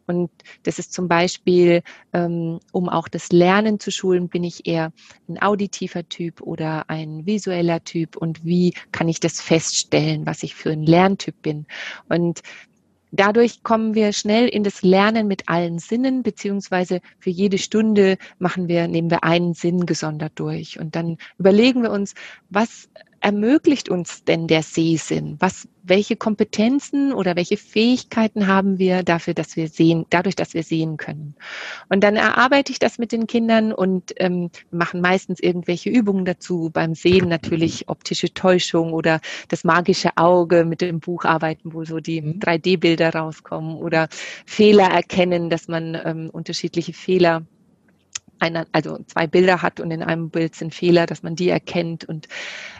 Und 0.07 0.29
das 0.63 0.79
ist 0.79 0.93
zum 0.93 1.07
Beispiel, 1.07 1.81
ähm, 2.13 2.59
um 2.71 2.89
auch 2.89 3.07
das 3.07 3.31
Lernen 3.31 3.79
zu 3.79 3.91
schulen, 3.91 4.29
bin 4.29 4.43
ich 4.43 4.67
eher 4.67 4.91
ein 5.27 5.41
auditiver 5.41 6.07
Typ 6.07 6.41
oder 6.41 6.89
ein 6.89 7.25
visueller 7.25 7.83
Typ 7.83 8.17
und 8.17 8.43
wie 8.43 8.73
kann 8.91 9.07
ich 9.07 9.19
das 9.19 9.41
feststellen, 9.41 10.25
was 10.25 10.43
ich 10.43 10.55
für 10.55 10.71
ein 10.71 10.83
Lerntyp 10.83 11.41
bin. 11.41 11.65
Und 12.09 12.41
Dadurch 13.15 13.61
kommen 13.61 13.93
wir 13.93 14.11
schnell 14.11 14.47
in 14.47 14.63
das 14.63 14.81
Lernen 14.81 15.27
mit 15.27 15.47
allen 15.47 15.77
Sinnen, 15.77 16.23
beziehungsweise 16.23 16.99
für 17.19 17.29
jede 17.29 17.59
Stunde 17.59 18.17
machen 18.39 18.67
wir, 18.67 18.87
nehmen 18.87 19.11
wir 19.11 19.23
einen 19.23 19.53
Sinn 19.53 19.85
gesondert 19.85 20.31
durch. 20.37 20.79
Und 20.79 20.95
dann 20.95 21.19
überlegen 21.37 21.83
wir 21.83 21.91
uns, 21.91 22.15
was 22.49 22.89
ermöglicht 23.23 23.87
uns 23.89 24.25
denn 24.25 24.47
der 24.47 24.63
Sehsinn? 24.63 25.37
Was, 25.39 25.67
welche 25.81 26.17
Kompetenzen 26.17 27.13
oder 27.13 27.35
welche 27.37 27.55
Fähigkeiten 27.55 28.47
haben 28.47 28.79
wir 28.79 29.01
dafür, 29.03 29.33
dass 29.33 29.55
wir 29.55 29.69
sehen, 29.69 30.05
dadurch, 30.09 30.35
dass 30.35 30.53
wir 30.53 30.63
sehen 30.63 30.97
können? 30.97 31.35
Und 31.87 32.03
dann 32.03 32.17
erarbeite 32.17 32.73
ich 32.73 32.79
das 32.79 32.97
mit 32.97 33.13
den 33.13 33.25
Kindern 33.25 33.71
und 33.71 34.13
ähm, 34.17 34.49
machen 34.71 34.99
meistens 34.99 35.39
irgendwelche 35.39 35.89
Übungen 35.89 36.25
dazu. 36.25 36.69
Beim 36.71 36.95
Sehen 36.95 37.29
natürlich 37.29 37.87
optische 37.87 38.33
Täuschung 38.33 38.91
oder 38.91 39.21
das 39.47 39.63
magische 39.63 40.17
Auge 40.17 40.65
mit 40.65 40.81
dem 40.81 40.99
Buch 40.99 41.23
arbeiten, 41.23 41.73
wo 41.73 41.85
so 41.85 42.01
die 42.01 42.21
3D-Bilder 42.21 43.11
mhm. 43.13 43.19
rauskommen 43.19 43.75
oder 43.77 44.09
Fehler 44.45 44.89
erkennen, 44.89 45.49
dass 45.49 45.69
man 45.69 45.97
ähm, 46.03 46.29
unterschiedliche 46.29 46.93
Fehler 46.93 47.43
einer, 48.43 48.67
also 48.73 48.99
zwei 49.07 49.25
Bilder 49.25 49.61
hat 49.61 49.79
und 49.79 49.89
in 49.89 50.03
einem 50.03 50.29
Bild 50.29 50.53
sind 50.53 50.75
Fehler, 50.75 51.05
dass 51.05 51.23
man 51.23 51.35
die 51.35 51.47
erkennt 51.47 52.03
und 52.03 52.27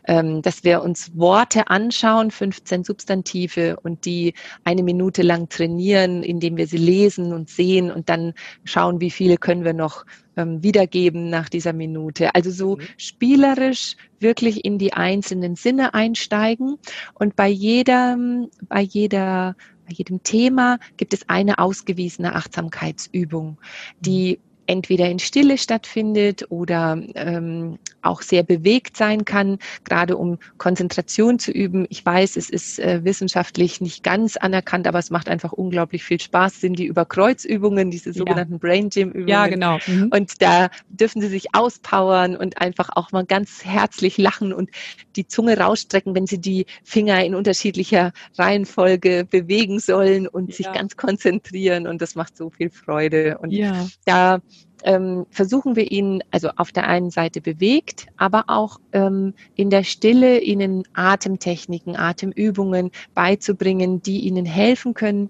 ähm, 0.08 0.42
dass 0.42 0.66
wir 0.66 0.84
uns 0.84 1.16
Worte 1.16 1.70
anschauen, 1.70 2.32
15 2.32 2.84
Substantive 2.84 3.78
und 3.82 4.04
die 4.04 4.34
eine 4.66 4.84
Minute 4.84 5.22
lang 5.22 5.48
trainieren, 5.48 6.22
indem 6.22 6.58
wir 6.58 6.68
sie 6.68 6.78
lesen 6.78 7.32
und 7.32 7.50
sehen 7.50 7.92
und 7.92 8.10
dann 8.10 8.34
schauen, 8.66 9.00
wie 9.00 9.10
viele 9.10 9.38
können 9.38 9.64
wir 9.64 9.74
noch 9.74 10.06
ähm, 10.36 10.62
wiedergeben 10.62 11.30
nach 11.30 11.48
dieser 11.48 11.72
Minute. 11.72 12.36
Also 12.36 12.52
so 12.52 12.76
mhm. 12.76 12.82
spielerisch 12.98 13.96
wirklich 14.20 14.66
in 14.66 14.78
die 14.78 14.92
einzelnen 14.92 15.56
Sinne 15.56 15.94
einsteigen 15.94 16.78
und 17.14 17.38
bei 17.38 17.48
jedem, 17.48 18.50
bei 18.68 18.82
jeder 18.82 19.56
bei 19.86 19.96
jedem 19.96 20.24
Thema 20.24 20.80
gibt 20.96 21.14
es 21.14 21.28
eine 21.28 21.60
ausgewiesene 21.60 22.36
Achtsamkeitsübung, 22.36 23.60
die 24.00 24.40
mhm 24.42 24.53
entweder 24.68 25.10
in 25.10 25.20
Stille 25.20 25.58
stattfindet 25.58 26.46
oder 26.50 27.02
ähm, 27.16 27.80
auch 28.02 28.22
sehr 28.22 28.44
bewegt 28.44 28.98
sein 28.98 29.26
kann, 29.26 29.60
gerade 29.84 30.18
um 30.18 30.38
Konzentration 30.58 31.40
zu 31.40 31.52
üben. 31.52 31.86
Ich 31.90 32.06
weiß, 32.06 32.36
es 32.36 32.50
ist 32.50 32.80
äh, 32.80 33.04
wissenschaftlich 33.04 33.82
nicht 33.82 34.04
ganz 34.04 34.38
anerkannt, 34.38 34.88
aber 34.88 35.00
es 35.00 35.10
macht 35.10 35.30
einfach 35.30 35.52
unglaublich 35.52 36.04
viel 36.04 36.20
Spaß, 36.20 36.62
sind 36.62 36.78
die 36.78 36.86
Überkreuzübungen, 36.86 37.92
diese 37.92 38.14
sogenannten 38.14 38.54
ja. 38.54 38.60
Brain 38.60 38.90
Gym 38.90 39.10
Übungen. 39.10 39.28
Ja, 39.28 39.48
genau. 39.48 39.80
Mhm. 39.88 40.10
Und 40.14 40.42
da 40.42 40.70
dürfen 40.90 41.22
sie 41.22 41.30
sich 41.30 41.54
auspowern 41.54 42.36
und 42.36 42.60
einfach 42.60 42.90
auch 42.96 43.12
mal 43.12 43.26
ganz 43.26 43.64
herzlich 43.64 44.18
lachen 44.18 44.54
und 44.54 44.70
die 45.16 45.28
Zunge 45.28 45.58
rausstrecken, 45.58 46.16
wenn 46.16 46.28
sie 46.28 46.40
die 46.40 46.66
Finger 46.84 47.24
in 47.24 47.36
unterschiedlicher 47.36 48.12
Reihenfolge 48.38 49.26
bewegen 49.30 49.80
sollen 49.80 50.28
und 50.28 50.50
ja. 50.50 50.56
sich 50.56 50.72
ganz 50.72 50.98
konzentrieren 50.98 51.88
und 51.88 52.02
das 52.02 52.16
macht 52.16 52.38
so 52.38 52.50
viel 52.50 52.70
Freude. 52.70 53.38
Und 53.40 53.52
ja. 53.52 53.88
da 54.06 54.42
ähm, 54.84 55.26
versuchen 55.30 55.76
wir 55.76 55.92
ihnen 55.92 56.22
also 56.32 56.50
auf 56.58 56.72
der 56.72 56.88
einen 56.88 57.10
Seite 57.10 57.42
bewegt, 57.42 58.08
aber 58.18 58.46
auch 58.48 58.80
ähm, 58.92 59.34
in 59.56 59.70
der 59.70 59.84
Stille 59.84 60.40
ihnen 60.40 60.84
Atemtechniken, 60.94 61.96
Atemübungen 61.96 62.92
beizubringen, 63.14 64.02
die 64.02 64.22
ihnen 64.22 64.46
helfen 64.46 64.94
können, 64.94 65.30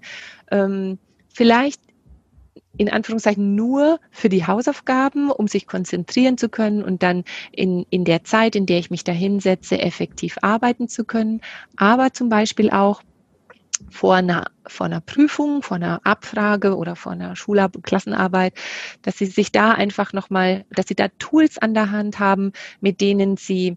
ähm, 0.50 0.98
vielleicht 1.28 1.80
in 2.76 2.90
Anführungszeichen 2.90 3.54
nur 3.54 4.00
für 4.10 4.28
die 4.28 4.46
Hausaufgaben, 4.46 5.30
um 5.30 5.46
sich 5.46 5.66
konzentrieren 5.66 6.38
zu 6.38 6.48
können 6.48 6.82
und 6.82 7.02
dann 7.02 7.24
in, 7.52 7.86
in 7.90 8.04
der 8.04 8.24
Zeit, 8.24 8.56
in 8.56 8.66
der 8.66 8.78
ich 8.78 8.90
mich 8.90 9.04
da 9.04 9.12
hinsetze, 9.12 9.78
effektiv 9.78 10.38
arbeiten 10.42 10.88
zu 10.88 11.04
können, 11.04 11.40
aber 11.76 12.12
zum 12.12 12.28
Beispiel 12.28 12.70
auch 12.70 13.02
vor 13.90 14.16
einer, 14.16 14.46
vor 14.66 14.86
einer 14.86 15.00
Prüfung, 15.00 15.62
vor 15.62 15.76
einer 15.76 16.00
Abfrage 16.04 16.76
oder 16.76 16.96
vor 16.96 17.12
einer 17.12 17.36
Schulab 17.36 17.82
Klassenarbeit, 17.82 18.54
dass 19.02 19.18
sie 19.18 19.26
sich 19.26 19.52
da 19.52 19.72
einfach 19.72 20.12
nochmal, 20.12 20.64
dass 20.70 20.88
sie 20.88 20.94
da 20.94 21.08
Tools 21.18 21.58
an 21.58 21.74
der 21.74 21.90
Hand 21.90 22.18
haben, 22.18 22.52
mit 22.80 23.00
denen 23.00 23.36
sie 23.36 23.76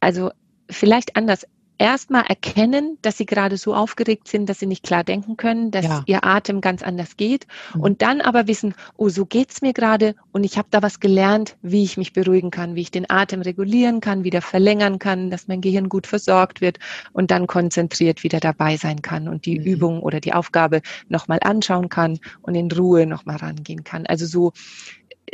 also 0.00 0.30
vielleicht 0.70 1.16
anders 1.16 1.46
erstmal 1.78 2.24
erkennen, 2.26 2.98
dass 3.02 3.16
sie 3.16 3.26
gerade 3.26 3.56
so 3.56 3.74
aufgeregt 3.74 4.28
sind, 4.28 4.48
dass 4.48 4.58
sie 4.58 4.66
nicht 4.66 4.84
klar 4.84 5.04
denken 5.04 5.36
können, 5.36 5.70
dass 5.70 5.84
ja. 5.84 6.02
ihr 6.06 6.24
Atem 6.24 6.60
ganz 6.60 6.82
anders 6.82 7.16
geht 7.16 7.46
mhm. 7.74 7.80
und 7.80 8.02
dann 8.02 8.20
aber 8.20 8.46
wissen, 8.46 8.74
oh, 8.96 9.08
so 9.08 9.24
geht's 9.24 9.62
mir 9.62 9.72
gerade 9.72 10.14
und 10.32 10.44
ich 10.44 10.58
habe 10.58 10.68
da 10.70 10.82
was 10.82 11.00
gelernt, 11.00 11.56
wie 11.62 11.84
ich 11.84 11.96
mich 11.96 12.12
beruhigen 12.12 12.50
kann, 12.50 12.74
wie 12.74 12.82
ich 12.82 12.90
den 12.90 13.08
Atem 13.08 13.42
regulieren 13.42 14.00
kann, 14.00 14.24
wieder 14.24 14.42
verlängern 14.42 14.98
kann, 14.98 15.30
dass 15.30 15.48
mein 15.48 15.60
Gehirn 15.60 15.88
gut 15.88 16.06
versorgt 16.06 16.60
wird 16.60 16.78
und 17.12 17.30
dann 17.30 17.46
konzentriert 17.46 18.24
wieder 18.24 18.40
dabei 18.40 18.76
sein 18.76 19.00
kann 19.00 19.28
und 19.28 19.46
die 19.46 19.58
mhm. 19.58 19.64
Übung 19.64 20.02
oder 20.02 20.20
die 20.20 20.34
Aufgabe 20.34 20.82
nochmal 21.08 21.38
anschauen 21.42 21.88
kann 21.88 22.18
und 22.42 22.54
in 22.54 22.70
Ruhe 22.70 23.06
nochmal 23.06 23.36
rangehen 23.36 23.84
kann. 23.84 24.06
Also 24.06 24.26
so 24.26 24.52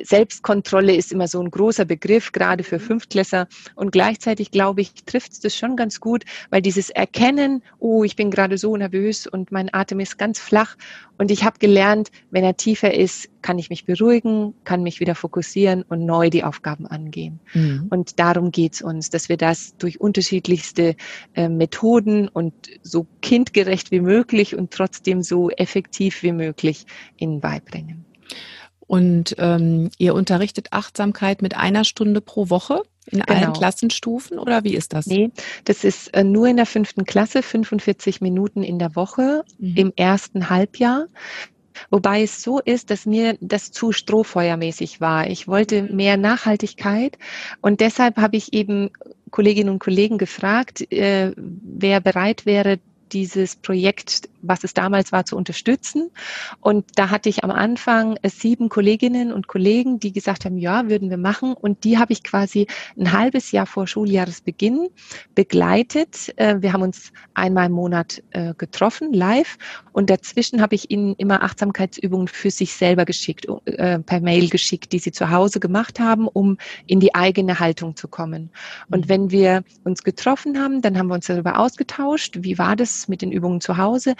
Selbstkontrolle 0.02 0.94
ist 0.94 1.12
immer 1.12 1.28
so 1.28 1.40
ein 1.40 1.50
großer 1.50 1.84
Begriff, 1.84 2.32
gerade 2.32 2.64
für 2.64 2.78
mhm. 2.78 2.84
Fünftklässer. 2.84 3.48
Und 3.74 3.92
gleichzeitig, 3.92 4.50
glaube 4.50 4.80
ich, 4.80 4.92
trifft 5.06 5.32
es 5.32 5.40
das 5.40 5.56
schon 5.56 5.76
ganz 5.76 6.00
gut, 6.00 6.24
weil 6.50 6.62
dieses 6.62 6.90
Erkennen, 6.90 7.62
oh, 7.78 8.04
ich 8.04 8.16
bin 8.16 8.30
gerade 8.30 8.58
so 8.58 8.76
nervös 8.76 9.26
und 9.26 9.52
mein 9.52 9.72
Atem 9.72 10.00
ist 10.00 10.18
ganz 10.18 10.38
flach. 10.38 10.76
Und 11.16 11.30
ich 11.30 11.44
habe 11.44 11.58
gelernt, 11.58 12.10
wenn 12.30 12.44
er 12.44 12.56
tiefer 12.56 12.92
ist, 12.92 13.28
kann 13.42 13.58
ich 13.58 13.70
mich 13.70 13.84
beruhigen, 13.84 14.54
kann 14.64 14.82
mich 14.82 15.00
wieder 15.00 15.14
fokussieren 15.14 15.82
und 15.82 16.04
neu 16.04 16.30
die 16.30 16.42
Aufgaben 16.44 16.86
angehen. 16.86 17.40
Mhm. 17.52 17.86
Und 17.90 18.18
darum 18.18 18.50
geht's 18.50 18.82
uns, 18.82 19.10
dass 19.10 19.28
wir 19.28 19.36
das 19.36 19.76
durch 19.76 20.00
unterschiedlichste 20.00 20.96
äh, 21.34 21.48
Methoden 21.48 22.28
und 22.28 22.54
so 22.82 23.06
kindgerecht 23.22 23.90
wie 23.90 24.00
möglich 24.00 24.56
und 24.56 24.72
trotzdem 24.72 25.22
so 25.22 25.50
effektiv 25.50 26.22
wie 26.22 26.32
möglich 26.32 26.86
ihnen 27.16 27.40
beibringen. 27.40 28.04
Und 28.86 29.34
ähm, 29.38 29.90
ihr 29.98 30.14
unterrichtet 30.14 30.68
Achtsamkeit 30.72 31.42
mit 31.42 31.56
einer 31.56 31.84
Stunde 31.84 32.20
pro 32.20 32.50
Woche 32.50 32.82
in 33.06 33.20
genau. 33.20 33.40
allen 33.40 33.52
Klassenstufen 33.52 34.38
oder 34.38 34.64
wie 34.64 34.74
ist 34.74 34.92
das? 34.92 35.06
Nee, 35.06 35.30
das 35.64 35.84
ist 35.84 36.14
äh, 36.14 36.24
nur 36.24 36.46
in 36.46 36.56
der 36.56 36.66
fünften 36.66 37.04
Klasse, 37.04 37.42
45 37.42 38.20
Minuten 38.20 38.62
in 38.62 38.78
der 38.78 38.96
Woche 38.96 39.44
mhm. 39.58 39.76
im 39.76 39.92
ersten 39.96 40.50
Halbjahr. 40.50 41.06
Wobei 41.90 42.22
es 42.22 42.42
so 42.42 42.60
ist, 42.60 42.90
dass 42.90 43.04
mir 43.04 43.36
das 43.40 43.72
zu 43.72 43.92
strohfeuermäßig 43.92 45.00
war. 45.00 45.26
Ich 45.28 45.48
wollte 45.48 45.82
mhm. 45.82 45.96
mehr 45.96 46.16
Nachhaltigkeit 46.16 47.18
und 47.60 47.80
deshalb 47.80 48.16
habe 48.16 48.36
ich 48.36 48.52
eben 48.52 48.90
Kolleginnen 49.30 49.70
und 49.70 49.80
Kollegen 49.80 50.16
gefragt, 50.16 50.92
äh, 50.92 51.32
wer 51.36 52.00
bereit 52.00 52.46
wäre, 52.46 52.78
dieses 53.14 53.56
Projekt, 53.56 54.28
was 54.42 54.64
es 54.64 54.74
damals 54.74 55.12
war, 55.12 55.24
zu 55.24 55.36
unterstützen. 55.36 56.10
Und 56.60 56.84
da 56.96 57.10
hatte 57.10 57.28
ich 57.28 57.44
am 57.44 57.50
Anfang 57.50 58.18
sieben 58.24 58.68
Kolleginnen 58.68 59.32
und 59.32 59.46
Kollegen, 59.46 60.00
die 60.00 60.12
gesagt 60.12 60.44
haben, 60.44 60.58
ja, 60.58 60.88
würden 60.88 61.08
wir 61.08 61.16
machen. 61.16 61.54
Und 61.54 61.84
die 61.84 61.96
habe 61.98 62.12
ich 62.12 62.24
quasi 62.24 62.66
ein 62.98 63.12
halbes 63.12 63.52
Jahr 63.52 63.66
vor 63.66 63.86
Schuljahresbeginn 63.86 64.88
begleitet. 65.34 66.32
Äh, 66.36 66.56
wir 66.60 66.72
haben 66.72 66.82
uns 66.82 67.12
einmal 67.34 67.66
im 67.66 67.72
Monat 67.72 68.22
äh, 68.30 68.52
getroffen, 68.58 69.12
live. 69.12 69.56
Und 69.92 70.10
dazwischen 70.10 70.60
habe 70.60 70.74
ich 70.74 70.90
ihnen 70.90 71.14
immer 71.16 71.42
Achtsamkeitsübungen 71.42 72.28
für 72.28 72.50
sich 72.50 72.74
selber 72.74 73.04
geschickt, 73.04 73.46
äh, 73.66 74.00
per 74.00 74.20
Mail 74.20 74.48
geschickt, 74.48 74.92
die 74.92 74.98
sie 74.98 75.12
zu 75.12 75.30
Hause 75.30 75.60
gemacht 75.60 76.00
haben, 76.00 76.26
um 76.26 76.58
in 76.86 76.98
die 76.98 77.14
eigene 77.14 77.60
Haltung 77.60 77.94
zu 77.94 78.08
kommen. 78.08 78.50
Und 78.90 79.06
mhm. 79.06 79.08
wenn 79.08 79.30
wir 79.30 79.64
uns 79.84 80.02
getroffen 80.02 80.58
haben, 80.58 80.82
dann 80.82 80.98
haben 80.98 81.06
wir 81.06 81.14
uns 81.14 81.26
darüber 81.26 81.58
ausgetauscht, 81.60 82.38
wie 82.40 82.58
war 82.58 82.74
das 82.74 83.03
mit 83.08 83.22
den 83.22 83.32
Übungen 83.32 83.60
zu 83.60 83.76
Hause 83.76 84.14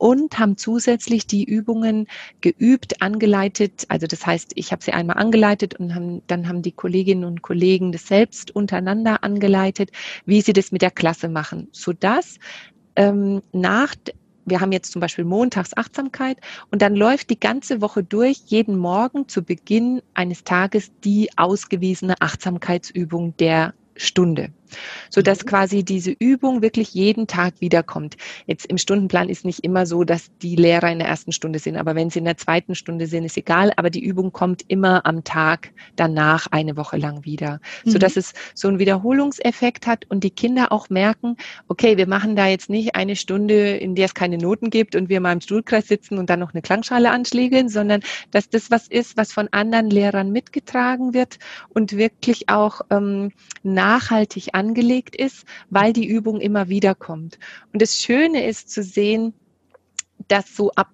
und 0.00 0.38
haben 0.38 0.56
zusätzlich 0.56 1.26
die 1.26 1.44
Übungen 1.44 2.06
geübt, 2.40 3.02
angeleitet. 3.02 3.84
Also 3.88 4.06
das 4.06 4.26
heißt, 4.26 4.52
ich 4.54 4.72
habe 4.72 4.82
sie 4.82 4.92
einmal 4.92 5.18
angeleitet 5.18 5.74
und 5.78 5.94
haben, 5.94 6.22
dann 6.26 6.48
haben 6.48 6.62
die 6.62 6.72
Kolleginnen 6.72 7.24
und 7.24 7.42
Kollegen 7.42 7.92
das 7.92 8.06
selbst 8.06 8.50
untereinander 8.50 9.22
angeleitet, 9.22 9.90
wie 10.24 10.40
sie 10.40 10.54
das 10.54 10.72
mit 10.72 10.80
der 10.80 10.90
Klasse 10.90 11.28
machen, 11.28 11.68
sodass 11.72 12.38
ähm, 12.96 13.42
nach 13.52 13.94
wir 14.46 14.60
haben 14.60 14.72
jetzt 14.72 14.90
zum 14.90 15.00
Beispiel 15.00 15.24
montags 15.24 15.76
Achtsamkeit 15.76 16.38
und 16.70 16.82
dann 16.82 16.96
läuft 16.96 17.30
die 17.30 17.38
ganze 17.38 17.82
Woche 17.82 18.02
durch, 18.02 18.38
jeden 18.46 18.78
Morgen 18.78 19.28
zu 19.28 19.42
Beginn 19.42 20.02
eines 20.14 20.44
Tages 20.44 20.90
die 21.04 21.28
ausgewiesene 21.36 22.14
Achtsamkeitsübung 22.20 23.36
der 23.36 23.74
Stunde 23.96 24.50
so 25.08 25.22
dass 25.22 25.44
mhm. 25.44 25.48
quasi 25.48 25.84
diese 25.84 26.10
Übung 26.10 26.62
wirklich 26.62 26.94
jeden 26.94 27.26
Tag 27.26 27.54
wiederkommt. 27.60 28.16
Jetzt 28.46 28.66
im 28.66 28.78
Stundenplan 28.78 29.28
ist 29.28 29.44
nicht 29.44 29.64
immer 29.64 29.86
so, 29.86 30.04
dass 30.04 30.30
die 30.42 30.56
Lehrer 30.56 30.90
in 30.90 30.98
der 30.98 31.08
ersten 31.08 31.32
Stunde 31.32 31.58
sind, 31.58 31.76
aber 31.76 31.94
wenn 31.94 32.10
sie 32.10 32.18
in 32.18 32.24
der 32.24 32.36
zweiten 32.36 32.74
Stunde 32.74 33.06
sind, 33.06 33.24
ist 33.24 33.36
egal, 33.36 33.72
aber 33.76 33.90
die 33.90 34.04
Übung 34.04 34.32
kommt 34.32 34.64
immer 34.68 35.06
am 35.06 35.24
Tag 35.24 35.72
danach 35.96 36.46
eine 36.50 36.76
Woche 36.76 36.96
lang 36.96 37.24
wieder, 37.24 37.60
mhm. 37.84 37.90
so 37.90 37.98
dass 37.98 38.16
es 38.16 38.32
so 38.54 38.68
einen 38.68 38.78
Wiederholungseffekt 38.78 39.86
hat 39.86 40.06
und 40.08 40.24
die 40.24 40.30
Kinder 40.30 40.72
auch 40.72 40.90
merken, 40.90 41.36
okay, 41.68 41.96
wir 41.96 42.06
machen 42.06 42.36
da 42.36 42.46
jetzt 42.46 42.70
nicht 42.70 42.94
eine 42.94 43.16
Stunde, 43.16 43.76
in 43.76 43.94
der 43.94 44.06
es 44.06 44.14
keine 44.14 44.38
Noten 44.38 44.70
gibt 44.70 44.96
und 44.96 45.08
wir 45.08 45.20
mal 45.20 45.32
im 45.32 45.40
Stuhlkreis 45.40 45.88
sitzen 45.88 46.18
und 46.18 46.30
dann 46.30 46.40
noch 46.40 46.52
eine 46.52 46.62
Klangschale 46.62 47.10
anschlägeln, 47.10 47.68
sondern 47.68 48.02
dass 48.30 48.48
das 48.48 48.70
was 48.70 48.88
ist, 48.88 49.16
was 49.16 49.32
von 49.32 49.48
anderen 49.52 49.90
Lehrern 49.90 50.30
mitgetragen 50.32 51.14
wird 51.14 51.38
und 51.68 51.96
wirklich 51.96 52.48
auch 52.48 52.82
ähm, 52.90 53.32
nachhaltig 53.62 54.54
angelegt 54.60 55.16
ist, 55.16 55.44
weil 55.70 55.92
die 55.92 56.06
Übung 56.06 56.40
immer 56.40 56.68
wieder 56.68 56.94
kommt. 56.94 57.38
Und 57.72 57.82
das 57.82 57.96
Schöne 57.96 58.46
ist 58.46 58.70
zu 58.70 58.82
sehen, 58.82 59.32
dass 60.28 60.54
so 60.54 60.70
ab 60.72 60.92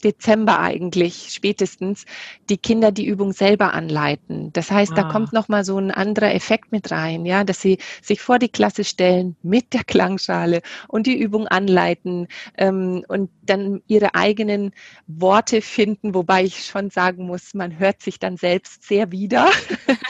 Dezember 0.00 0.60
eigentlich 0.60 1.28
spätestens 1.30 2.04
die 2.48 2.56
Kinder 2.56 2.92
die 2.92 3.06
Übung 3.06 3.32
selber 3.32 3.74
anleiten. 3.74 4.52
Das 4.52 4.70
heißt, 4.70 4.92
ah. 4.92 4.94
da 4.96 5.02
kommt 5.04 5.32
noch 5.32 5.48
mal 5.48 5.64
so 5.64 5.78
ein 5.78 5.90
anderer 5.90 6.34
Effekt 6.34 6.72
mit 6.72 6.90
rein, 6.90 7.26
ja, 7.26 7.44
dass 7.44 7.60
sie 7.60 7.78
sich 8.02 8.20
vor 8.20 8.38
die 8.38 8.48
Klasse 8.48 8.84
stellen 8.84 9.36
mit 9.42 9.72
der 9.72 9.84
Klangschale 9.84 10.62
und 10.88 11.06
die 11.06 11.18
Übung 11.18 11.46
anleiten 11.46 12.28
ähm, 12.56 13.04
und 13.08 13.30
dann 13.42 13.82
ihre 13.86 14.14
eigenen 14.14 14.72
Worte 15.06 15.62
finden, 15.62 16.14
wobei 16.14 16.44
ich 16.44 16.64
schon 16.64 16.90
sagen 16.90 17.26
muss, 17.26 17.54
man 17.54 17.78
hört 17.78 18.02
sich 18.02 18.18
dann 18.18 18.36
selbst 18.36 18.84
sehr 18.84 19.12
wieder. 19.12 19.50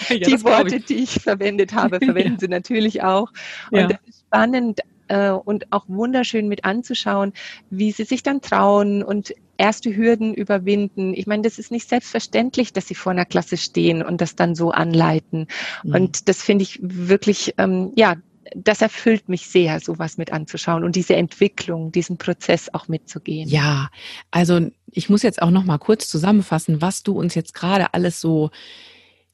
Ja, 0.09 0.17
die 0.17 0.43
Worte, 0.43 0.81
die 0.81 0.95
ich 0.95 1.21
verwendet 1.21 1.73
habe, 1.73 2.01
verwenden 2.05 2.33
ja. 2.33 2.39
sie 2.41 2.49
natürlich 2.49 3.03
auch. 3.03 3.31
Und 3.71 3.79
ja. 3.79 3.87
das 3.87 3.99
ist 4.09 4.21
spannend, 4.27 4.81
äh, 5.11 5.31
und 5.31 5.73
auch 5.73 5.85
wunderschön 5.89 6.49
mit 6.49 6.65
anzuschauen, 6.65 7.33
wie 7.69 7.93
sie 7.93 8.05
sich 8.05 8.23
dann 8.23 8.41
trauen 8.41 9.03
und 9.03 9.35
erste 9.61 9.95
Hürden 9.95 10.35
überwinden. 10.35 11.13
Ich 11.15 11.27
meine, 11.27 11.43
das 11.43 11.59
ist 11.59 11.71
nicht 11.71 11.89
selbstverständlich, 11.89 12.73
dass 12.73 12.89
sie 12.89 12.95
vor 12.95 13.13
einer 13.13 13.27
Klasse 13.27 13.57
stehen 13.57 14.03
und 14.03 14.21
das 14.21 14.35
dann 14.35 14.55
so 14.55 14.71
anleiten. 14.71 15.47
Mhm. 15.85 15.95
Und 15.95 16.29
das 16.29 16.43
finde 16.43 16.63
ich 16.63 16.81
wirklich, 16.83 17.55
ähm, 17.59 17.93
ja, 17.95 18.17
das 18.57 18.83
erfüllt 18.83 19.29
mich 19.29 19.47
sehr, 19.47 19.79
sowas 19.79 20.17
mit 20.17 20.33
anzuschauen 20.33 20.83
und 20.83 20.97
diese 20.97 21.15
Entwicklung, 21.15 21.93
diesen 21.93 22.19
Prozess 22.19 22.73
auch 22.73 22.89
mitzugehen. 22.89 23.49
Ja, 23.49 23.91
also 24.31 24.61
ich 24.91 25.09
muss 25.09 25.23
jetzt 25.23 25.41
auch 25.41 25.51
noch 25.51 25.65
mal 25.65 25.79
kurz 25.79 26.09
zusammenfassen, 26.09 26.83
was 26.83 27.03
du 27.03 27.13
uns 27.13 27.35
jetzt 27.35 27.55
gerade 27.55 27.95
alles 27.95 28.21
so 28.21 28.51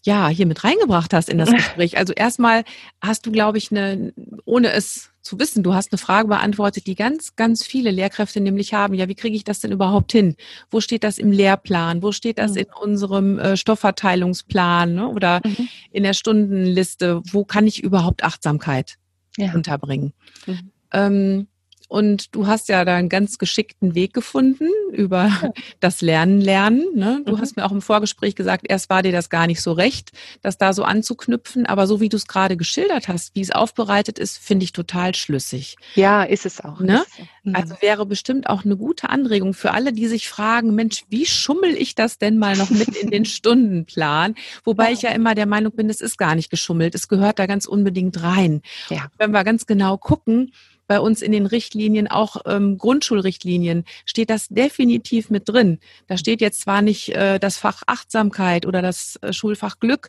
ja, 0.06 0.28
hier 0.28 0.46
mit 0.46 0.62
reingebracht 0.62 1.12
hast 1.12 1.28
in 1.28 1.36
das 1.36 1.50
Gespräch. 1.50 1.98
Also 1.98 2.12
erstmal 2.12 2.64
hast 3.02 3.26
du, 3.26 3.32
glaube 3.32 3.58
ich, 3.58 3.72
eine, 3.72 4.14
ohne 4.44 4.72
es 4.72 5.10
zu 5.20 5.40
wissen, 5.40 5.64
du 5.64 5.74
hast 5.74 5.92
eine 5.92 5.98
Frage 5.98 6.28
beantwortet, 6.28 6.86
die 6.86 6.94
ganz, 6.94 7.34
ganz 7.34 7.66
viele 7.66 7.90
Lehrkräfte 7.90 8.40
nämlich 8.40 8.72
haben. 8.72 8.94
Ja, 8.94 9.08
wie 9.08 9.16
kriege 9.16 9.34
ich 9.34 9.42
das 9.42 9.58
denn 9.58 9.72
überhaupt 9.72 10.12
hin? 10.12 10.36
Wo 10.70 10.80
steht 10.80 11.02
das 11.02 11.18
im 11.18 11.32
Lehrplan? 11.32 12.02
Wo 12.02 12.12
steht 12.12 12.38
das 12.38 12.52
mhm. 12.52 12.58
in 12.58 12.66
unserem 12.80 13.38
äh, 13.40 13.56
Stoffverteilungsplan 13.56 14.94
ne? 14.94 15.08
oder 15.08 15.40
mhm. 15.44 15.68
in 15.90 16.04
der 16.04 16.14
Stundenliste? 16.14 17.20
Wo 17.24 17.44
kann 17.44 17.66
ich 17.66 17.82
überhaupt 17.82 18.22
Achtsamkeit 18.22 18.98
ja. 19.36 19.52
unterbringen? 19.52 20.12
Mhm. 20.46 20.70
Ähm, 20.92 21.46
und 21.88 22.34
du 22.34 22.46
hast 22.46 22.68
ja 22.68 22.84
da 22.84 22.96
einen 22.96 23.08
ganz 23.08 23.38
geschickten 23.38 23.94
Weg 23.94 24.12
gefunden 24.12 24.68
über 24.92 25.26
ja. 25.26 25.50
das 25.80 26.00
Lernen 26.00 26.40
lernen. 26.40 26.84
Ne? 26.94 27.22
Du 27.24 27.36
mhm. 27.36 27.40
hast 27.40 27.56
mir 27.56 27.64
auch 27.64 27.72
im 27.72 27.82
Vorgespräch 27.82 28.34
gesagt, 28.34 28.66
erst 28.68 28.90
war 28.90 29.02
dir 29.02 29.12
das 29.12 29.30
gar 29.30 29.46
nicht 29.46 29.62
so 29.62 29.72
recht, 29.72 30.10
das 30.42 30.58
da 30.58 30.72
so 30.72 30.82
anzuknüpfen. 30.82 31.66
Aber 31.66 31.86
so 31.86 32.00
wie 32.00 32.08
du 32.08 32.16
es 32.16 32.26
gerade 32.26 32.56
geschildert 32.56 33.08
hast, 33.08 33.34
wie 33.34 33.40
es 33.40 33.50
aufbereitet 33.50 34.18
ist, 34.18 34.38
finde 34.38 34.64
ich 34.64 34.72
total 34.72 35.14
schlüssig. 35.14 35.76
Ja, 35.94 36.24
ist 36.24 36.44
es 36.44 36.60
auch. 36.60 36.80
Ne? 36.80 37.04
Mhm. 37.44 37.54
Also 37.54 37.74
wäre 37.80 38.04
bestimmt 38.06 38.48
auch 38.48 38.64
eine 38.64 38.76
gute 38.76 39.08
Anregung 39.10 39.54
für 39.54 39.70
alle, 39.70 39.92
die 39.92 40.08
sich 40.08 40.28
fragen, 40.28 40.74
Mensch, 40.74 41.04
wie 41.08 41.26
schummel 41.26 41.76
ich 41.76 41.94
das 41.94 42.18
denn 42.18 42.38
mal 42.38 42.56
noch 42.56 42.70
mit 42.70 42.88
in 42.96 43.10
den 43.10 43.24
Stundenplan? 43.26 44.34
Wobei 44.64 44.92
ich 44.92 45.02
ja 45.02 45.10
immer 45.10 45.34
der 45.34 45.46
Meinung 45.46 45.72
bin, 45.72 45.88
es 45.88 46.00
ist 46.00 46.18
gar 46.18 46.34
nicht 46.34 46.50
geschummelt. 46.50 46.94
Es 46.94 47.06
gehört 47.06 47.38
da 47.38 47.46
ganz 47.46 47.66
unbedingt 47.66 48.22
rein. 48.22 48.62
Ja. 48.90 49.06
Wenn 49.18 49.30
wir 49.30 49.44
ganz 49.44 49.66
genau 49.66 49.96
gucken, 49.98 50.52
bei 50.86 51.00
uns 51.00 51.22
in 51.22 51.32
den 51.32 51.46
Richtlinien, 51.46 52.08
auch 52.08 52.36
ähm, 52.46 52.78
Grundschulrichtlinien, 52.78 53.84
steht 54.04 54.30
das 54.30 54.48
definitiv 54.48 55.30
mit 55.30 55.48
drin. 55.48 55.78
Da 56.06 56.16
steht 56.16 56.40
jetzt 56.40 56.60
zwar 56.60 56.82
nicht 56.82 57.10
äh, 57.10 57.38
das 57.38 57.56
Fach 57.56 57.82
Achtsamkeit 57.86 58.66
oder 58.66 58.82
das 58.82 59.18
äh, 59.22 59.32
Schulfach 59.32 59.78
Glück, 59.80 60.08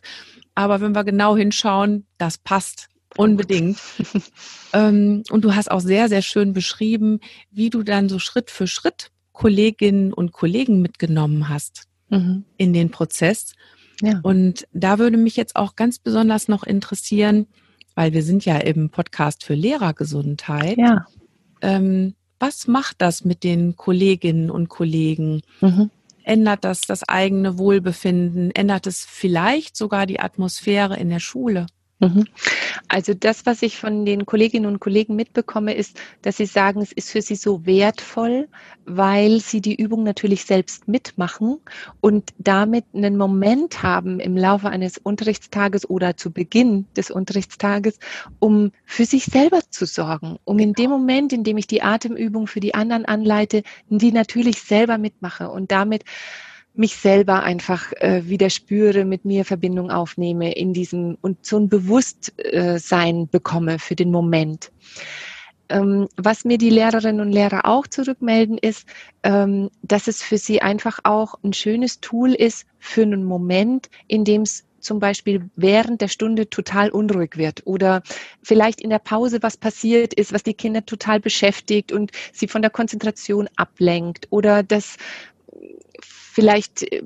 aber 0.54 0.80
wenn 0.80 0.94
wir 0.94 1.04
genau 1.04 1.36
hinschauen, 1.36 2.06
das 2.16 2.38
passt 2.38 2.88
unbedingt. 3.16 3.78
ähm, 4.72 5.22
und 5.30 5.44
du 5.44 5.54
hast 5.54 5.70
auch 5.70 5.80
sehr, 5.80 6.08
sehr 6.08 6.22
schön 6.22 6.52
beschrieben, 6.52 7.20
wie 7.50 7.70
du 7.70 7.82
dann 7.82 8.08
so 8.08 8.18
Schritt 8.18 8.50
für 8.50 8.66
Schritt 8.66 9.10
Kolleginnen 9.32 10.12
und 10.12 10.32
Kollegen 10.32 10.82
mitgenommen 10.82 11.48
hast 11.48 11.84
mhm. 12.08 12.44
in 12.56 12.72
den 12.72 12.90
Prozess. 12.90 13.54
Ja. 14.00 14.20
Und 14.22 14.66
da 14.72 14.98
würde 14.98 15.16
mich 15.16 15.36
jetzt 15.36 15.56
auch 15.56 15.76
ganz 15.76 15.98
besonders 15.98 16.48
noch 16.48 16.64
interessieren, 16.64 17.46
weil 17.98 18.12
wir 18.12 18.22
sind 18.22 18.44
ja 18.44 18.58
im 18.58 18.90
Podcast 18.90 19.42
für 19.42 19.54
Lehrergesundheit. 19.54 20.78
Ja. 20.78 21.08
Ähm, 21.60 22.14
was 22.38 22.68
macht 22.68 23.02
das 23.02 23.24
mit 23.24 23.42
den 23.42 23.74
Kolleginnen 23.74 24.52
und 24.52 24.68
Kollegen? 24.68 25.42
Mhm. 25.60 25.90
Ändert 26.22 26.62
das 26.62 26.82
das 26.82 27.02
eigene 27.08 27.58
Wohlbefinden? 27.58 28.52
Ändert 28.52 28.86
es 28.86 29.04
vielleicht 29.04 29.76
sogar 29.76 30.06
die 30.06 30.20
Atmosphäre 30.20 30.96
in 30.96 31.08
der 31.08 31.18
Schule? 31.18 31.66
Mhm. 32.00 32.26
Also 32.86 33.12
das, 33.12 33.44
was 33.44 33.62
ich 33.62 33.76
von 33.76 34.04
den 34.06 34.24
Kolleginnen 34.24 34.66
und 34.66 34.78
Kollegen 34.78 35.16
mitbekomme, 35.16 35.74
ist, 35.74 36.00
dass 36.22 36.36
sie 36.36 36.46
sagen, 36.46 36.80
es 36.80 36.92
ist 36.92 37.10
für 37.10 37.22
sie 37.22 37.34
so 37.34 37.66
wertvoll, 37.66 38.48
weil 38.84 39.40
sie 39.40 39.60
die 39.60 39.74
Übung 39.74 40.04
natürlich 40.04 40.44
selbst 40.44 40.86
mitmachen 40.86 41.58
und 42.00 42.30
damit 42.38 42.84
einen 42.94 43.16
Moment 43.16 43.82
haben 43.82 44.20
im 44.20 44.36
Laufe 44.36 44.68
eines 44.68 44.96
Unterrichtstages 44.98 45.90
oder 45.90 46.16
zu 46.16 46.30
Beginn 46.30 46.86
des 46.96 47.10
Unterrichtstages, 47.10 47.98
um 48.38 48.70
für 48.84 49.04
sich 49.04 49.24
selber 49.24 49.60
zu 49.68 49.84
sorgen, 49.84 50.38
um 50.44 50.60
in 50.60 50.74
dem 50.74 50.90
Moment, 50.90 51.32
in 51.32 51.42
dem 51.42 51.58
ich 51.58 51.66
die 51.66 51.82
Atemübung 51.82 52.46
für 52.46 52.60
die 52.60 52.74
anderen 52.74 53.06
anleite, 53.06 53.64
die 53.88 54.12
natürlich 54.12 54.62
selber 54.62 54.98
mitmache 54.98 55.50
und 55.50 55.72
damit 55.72 56.04
mich 56.78 56.96
selber 56.96 57.42
einfach 57.42 57.92
äh, 57.94 58.22
wieder 58.24 58.50
spüre, 58.50 59.04
mit 59.04 59.24
mir 59.24 59.44
Verbindung 59.44 59.90
aufnehme 59.90 60.54
in 60.54 60.72
diesem 60.72 61.18
und 61.20 61.44
so 61.44 61.58
ein 61.58 61.68
Bewusstsein 61.68 63.28
bekomme 63.28 63.78
für 63.78 63.96
den 63.96 64.10
Moment. 64.10 64.70
Ähm, 65.68 66.08
was 66.16 66.44
mir 66.44 66.56
die 66.56 66.70
Lehrerinnen 66.70 67.20
und 67.20 67.32
Lehrer 67.32 67.66
auch 67.66 67.86
zurückmelden, 67.86 68.56
ist, 68.58 68.88
ähm, 69.22 69.70
dass 69.82 70.06
es 70.08 70.22
für 70.22 70.38
sie 70.38 70.62
einfach 70.62 71.00
auch 71.02 71.34
ein 71.42 71.52
schönes 71.52 72.00
Tool 72.00 72.32
ist 72.32 72.66
für 72.78 73.02
einen 73.02 73.24
Moment, 73.24 73.90
in 74.06 74.24
dem 74.24 74.42
es 74.42 74.64
zum 74.80 75.00
Beispiel 75.00 75.50
während 75.56 76.00
der 76.00 76.08
Stunde 76.08 76.48
total 76.48 76.90
unruhig 76.90 77.36
wird 77.36 77.66
oder 77.66 78.02
vielleicht 78.42 78.80
in 78.80 78.90
der 78.90 79.00
Pause 79.00 79.42
was 79.42 79.56
passiert 79.56 80.14
ist, 80.14 80.32
was 80.32 80.44
die 80.44 80.54
Kinder 80.54 80.86
total 80.86 81.20
beschäftigt 81.20 81.92
und 81.92 82.12
sie 82.32 82.46
von 82.46 82.62
der 82.62 82.70
Konzentration 82.70 83.48
ablenkt 83.56 84.28
oder 84.30 84.62
dass 84.62 84.96
vielleicht 86.38 86.84
äh, 86.92 87.02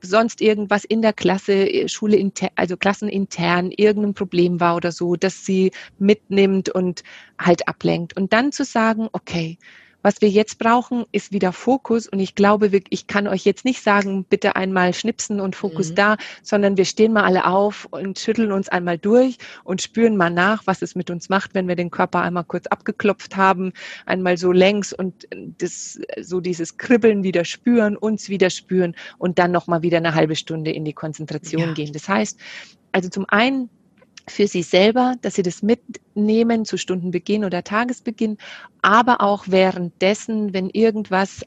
sonst 0.00 0.40
irgendwas 0.40 0.84
in 0.84 1.02
der 1.02 1.12
Klasse, 1.12 1.52
äh, 1.52 1.86
Schule, 1.86 2.32
also 2.54 2.78
klassenintern, 2.78 3.70
irgendein 3.70 4.14
Problem 4.14 4.58
war 4.58 4.76
oder 4.76 4.90
so, 4.90 5.16
dass 5.16 5.44
sie 5.44 5.70
mitnimmt 5.98 6.70
und 6.70 7.02
halt 7.38 7.68
ablenkt. 7.68 8.16
Und 8.16 8.32
dann 8.32 8.52
zu 8.52 8.64
sagen, 8.64 9.08
okay, 9.12 9.58
was 10.04 10.20
wir 10.20 10.28
jetzt 10.28 10.58
brauchen, 10.58 11.06
ist 11.12 11.32
wieder 11.32 11.50
Fokus. 11.52 12.06
Und 12.06 12.20
ich 12.20 12.34
glaube, 12.34 12.70
ich 12.90 13.06
kann 13.06 13.26
euch 13.26 13.46
jetzt 13.46 13.64
nicht 13.64 13.82
sagen, 13.82 14.24
bitte 14.24 14.54
einmal 14.54 14.92
schnipsen 14.92 15.40
und 15.40 15.56
Fokus 15.56 15.90
mhm. 15.90 15.94
da, 15.94 16.16
sondern 16.42 16.76
wir 16.76 16.84
stehen 16.84 17.14
mal 17.14 17.24
alle 17.24 17.46
auf 17.46 17.88
und 17.90 18.18
schütteln 18.18 18.52
uns 18.52 18.68
einmal 18.68 18.98
durch 18.98 19.38
und 19.64 19.80
spüren 19.80 20.18
mal 20.18 20.28
nach, 20.28 20.66
was 20.66 20.82
es 20.82 20.94
mit 20.94 21.08
uns 21.08 21.30
macht, 21.30 21.54
wenn 21.54 21.68
wir 21.68 21.74
den 21.74 21.90
Körper 21.90 22.20
einmal 22.20 22.44
kurz 22.44 22.66
abgeklopft 22.66 23.36
haben, 23.36 23.72
einmal 24.04 24.36
so 24.36 24.52
längs 24.52 24.92
und 24.92 25.26
das, 25.58 25.98
so 26.20 26.40
dieses 26.40 26.76
Kribbeln 26.76 27.22
wieder 27.22 27.46
spüren, 27.46 27.96
uns 27.96 28.28
wieder 28.28 28.50
spüren 28.50 28.94
und 29.16 29.38
dann 29.38 29.52
nochmal 29.52 29.80
wieder 29.80 29.96
eine 29.96 30.14
halbe 30.14 30.36
Stunde 30.36 30.70
in 30.70 30.84
die 30.84 30.92
Konzentration 30.92 31.68
ja. 31.68 31.72
gehen. 31.72 31.94
Das 31.94 32.10
heißt, 32.10 32.38
also 32.92 33.08
zum 33.08 33.24
einen 33.28 33.70
für 34.26 34.46
sie 34.46 34.62
selber, 34.62 35.14
dass 35.22 35.34
sie 35.34 35.42
das 35.42 35.62
mitnehmen 35.62 36.64
zu 36.64 36.76
Stundenbeginn 36.76 37.44
oder 37.44 37.62
Tagesbeginn, 37.62 38.38
aber 38.82 39.20
auch 39.20 39.44
währenddessen, 39.48 40.52
wenn 40.52 40.70
irgendwas 40.70 41.42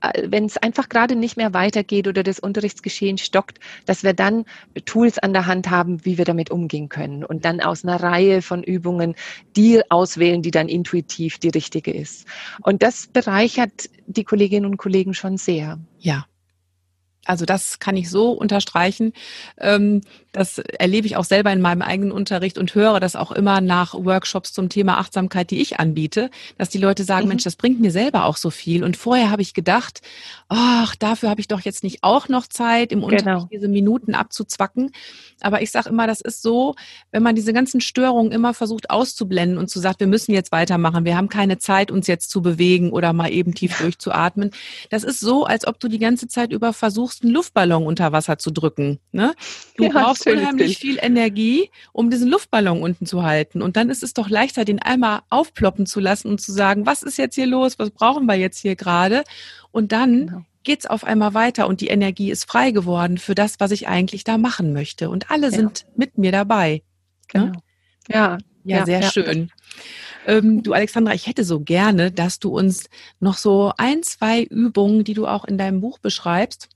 äh, 0.00 0.28
wenn 0.30 0.44
es 0.44 0.56
einfach 0.56 0.88
gerade 0.88 1.16
nicht 1.16 1.36
mehr 1.36 1.52
weitergeht 1.54 2.08
oder 2.08 2.22
das 2.22 2.38
Unterrichtsgeschehen 2.38 3.18
stockt, 3.18 3.58
dass 3.86 4.02
wir 4.02 4.14
dann 4.14 4.44
Tools 4.84 5.18
an 5.18 5.32
der 5.32 5.46
Hand 5.46 5.70
haben, 5.70 6.04
wie 6.04 6.18
wir 6.18 6.24
damit 6.24 6.50
umgehen 6.50 6.88
können 6.88 7.24
und 7.24 7.44
dann 7.44 7.60
aus 7.60 7.84
einer 7.84 8.02
Reihe 8.02 8.42
von 8.42 8.62
Übungen 8.62 9.14
die 9.56 9.82
auswählen, 9.90 10.42
die 10.42 10.50
dann 10.50 10.68
intuitiv 10.68 11.38
die 11.38 11.50
richtige 11.50 11.92
ist. 11.92 12.26
Und 12.62 12.82
das 12.82 13.08
bereichert 13.08 13.90
die 14.06 14.24
Kolleginnen 14.24 14.66
und 14.66 14.76
Kollegen 14.76 15.14
schon 15.14 15.36
sehr. 15.36 15.78
Ja, 15.98 16.26
also 17.26 17.44
das 17.44 17.78
kann 17.78 17.96
ich 17.96 18.10
so 18.10 18.32
unterstreichen. 18.32 19.12
Ähm, 19.58 20.00
das 20.32 20.58
erlebe 20.58 21.06
ich 21.06 21.16
auch 21.16 21.24
selber 21.24 21.52
in 21.52 21.60
meinem 21.60 21.82
eigenen 21.82 22.12
Unterricht 22.12 22.56
und 22.56 22.74
höre 22.74 23.00
das 23.00 23.16
auch 23.16 23.32
immer 23.32 23.60
nach 23.60 23.94
Workshops 23.94 24.52
zum 24.52 24.68
Thema 24.68 24.98
Achtsamkeit, 24.98 25.50
die 25.50 25.60
ich 25.60 25.80
anbiete, 25.80 26.30
dass 26.56 26.68
die 26.68 26.78
Leute 26.78 27.02
sagen, 27.04 27.24
mhm. 27.24 27.30
Mensch, 27.30 27.44
das 27.44 27.56
bringt 27.56 27.80
mir 27.80 27.90
selber 27.90 28.24
auch 28.24 28.36
so 28.36 28.50
viel. 28.50 28.84
Und 28.84 28.96
vorher 28.96 29.30
habe 29.30 29.42
ich 29.42 29.54
gedacht, 29.54 30.02
ach, 30.48 30.94
dafür 30.96 31.30
habe 31.30 31.40
ich 31.40 31.48
doch 31.48 31.60
jetzt 31.60 31.82
nicht 31.82 31.98
auch 32.02 32.28
noch 32.28 32.46
Zeit, 32.46 32.92
im 32.92 33.02
Unterricht 33.02 33.24
genau. 33.24 33.48
diese 33.50 33.68
Minuten 33.68 34.14
abzuzwacken. 34.14 34.92
Aber 35.40 35.62
ich 35.62 35.70
sage 35.70 35.88
immer, 35.88 36.06
das 36.06 36.20
ist 36.20 36.42
so, 36.42 36.74
wenn 37.10 37.22
man 37.22 37.34
diese 37.34 37.52
ganzen 37.52 37.80
Störungen 37.80 38.30
immer 38.30 38.54
versucht 38.54 38.90
auszublenden 38.90 39.58
und 39.58 39.68
zu 39.68 39.80
sagt, 39.80 40.00
wir 40.00 40.06
müssen 40.06 40.32
jetzt 40.32 40.52
weitermachen, 40.52 41.04
wir 41.04 41.16
haben 41.16 41.28
keine 41.28 41.58
Zeit, 41.58 41.90
uns 41.90 42.06
jetzt 42.06 42.30
zu 42.30 42.42
bewegen 42.42 42.90
oder 42.92 43.12
mal 43.12 43.32
eben 43.32 43.54
tief 43.54 43.78
durchzuatmen. 43.78 44.50
Das 44.90 45.02
ist 45.02 45.18
so, 45.18 45.44
als 45.44 45.66
ob 45.66 45.80
du 45.80 45.88
die 45.88 45.98
ganze 45.98 46.28
Zeit 46.28 46.52
über 46.52 46.72
versuchst, 46.72 47.09
einen 47.22 47.32
Luftballon 47.32 47.86
unter 47.86 48.12
Wasser 48.12 48.38
zu 48.38 48.50
drücken. 48.50 49.00
Ne? 49.12 49.34
Du 49.76 49.84
ja, 49.84 49.90
brauchst 49.90 50.26
unheimlich 50.26 50.78
viel 50.78 50.98
Energie, 51.00 51.70
um 51.92 52.10
diesen 52.10 52.28
Luftballon 52.28 52.82
unten 52.82 53.06
zu 53.06 53.22
halten. 53.22 53.62
Und 53.62 53.76
dann 53.76 53.90
ist 53.90 54.02
es 54.02 54.14
doch 54.14 54.28
leichter, 54.28 54.64
den 54.64 54.80
einmal 54.80 55.20
aufploppen 55.30 55.86
zu 55.86 56.00
lassen 56.00 56.28
und 56.28 56.40
zu 56.40 56.52
sagen, 56.52 56.86
was 56.86 57.02
ist 57.02 57.18
jetzt 57.18 57.34
hier 57.34 57.46
los, 57.46 57.78
was 57.78 57.90
brauchen 57.90 58.26
wir 58.26 58.36
jetzt 58.36 58.58
hier 58.58 58.76
gerade? 58.76 59.24
Und 59.70 59.92
dann 59.92 60.26
genau. 60.26 60.42
geht's 60.62 60.86
auf 60.86 61.04
einmal 61.04 61.34
weiter 61.34 61.66
und 61.66 61.80
die 61.80 61.88
Energie 61.88 62.30
ist 62.30 62.44
frei 62.44 62.70
geworden 62.70 63.18
für 63.18 63.34
das, 63.34 63.60
was 63.60 63.70
ich 63.70 63.88
eigentlich 63.88 64.24
da 64.24 64.38
machen 64.38 64.72
möchte. 64.72 65.10
Und 65.10 65.30
alle 65.30 65.48
ja. 65.48 65.52
sind 65.52 65.86
mit 65.96 66.18
mir 66.18 66.32
dabei. 66.32 66.82
Ne? 67.34 67.52
Genau. 67.52 67.60
Ja, 68.08 68.38
ja, 68.64 68.78
ja 68.78 68.86
sehr 68.86 69.00
ja. 69.00 69.10
schön. 69.10 69.50
Ähm, 70.26 70.62
du, 70.62 70.72
Alexandra, 70.72 71.14
ich 71.14 71.26
hätte 71.26 71.44
so 71.44 71.60
gerne, 71.60 72.12
dass 72.12 72.38
du 72.38 72.56
uns 72.56 72.88
noch 73.20 73.36
so 73.36 73.72
ein, 73.78 74.02
zwei 74.02 74.42
Übungen, 74.42 75.04
die 75.04 75.14
du 75.14 75.26
auch 75.26 75.44
in 75.44 75.58
deinem 75.58 75.80
Buch 75.80 75.98
beschreibst, 75.98 76.68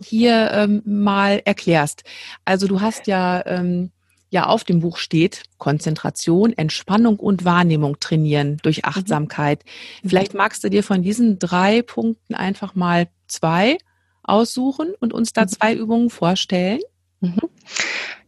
hier 0.00 0.50
ähm, 0.52 0.82
mal 0.84 1.42
erklärst. 1.44 2.04
Also 2.44 2.66
du 2.66 2.80
hast 2.80 3.06
ja 3.06 3.44
ähm, 3.46 3.90
ja 4.30 4.46
auf 4.46 4.64
dem 4.64 4.80
Buch 4.80 4.98
steht, 4.98 5.44
Konzentration, 5.58 6.52
Entspannung 6.52 7.18
und 7.18 7.44
Wahrnehmung 7.44 7.98
trainieren 8.00 8.58
durch 8.62 8.78
mhm. 8.78 8.84
Achtsamkeit. 8.84 9.64
Mhm. 10.02 10.08
Vielleicht 10.10 10.34
magst 10.34 10.62
du 10.64 10.70
dir 10.70 10.82
von 10.82 11.02
diesen 11.02 11.38
drei 11.38 11.82
Punkten 11.82 12.34
einfach 12.34 12.74
mal 12.74 13.08
zwei 13.26 13.78
aussuchen 14.22 14.94
und 15.00 15.12
uns 15.12 15.32
da 15.32 15.42
mhm. 15.42 15.48
zwei 15.48 15.74
Übungen 15.74 16.10
vorstellen. 16.10 16.80
Mhm. 17.20 17.40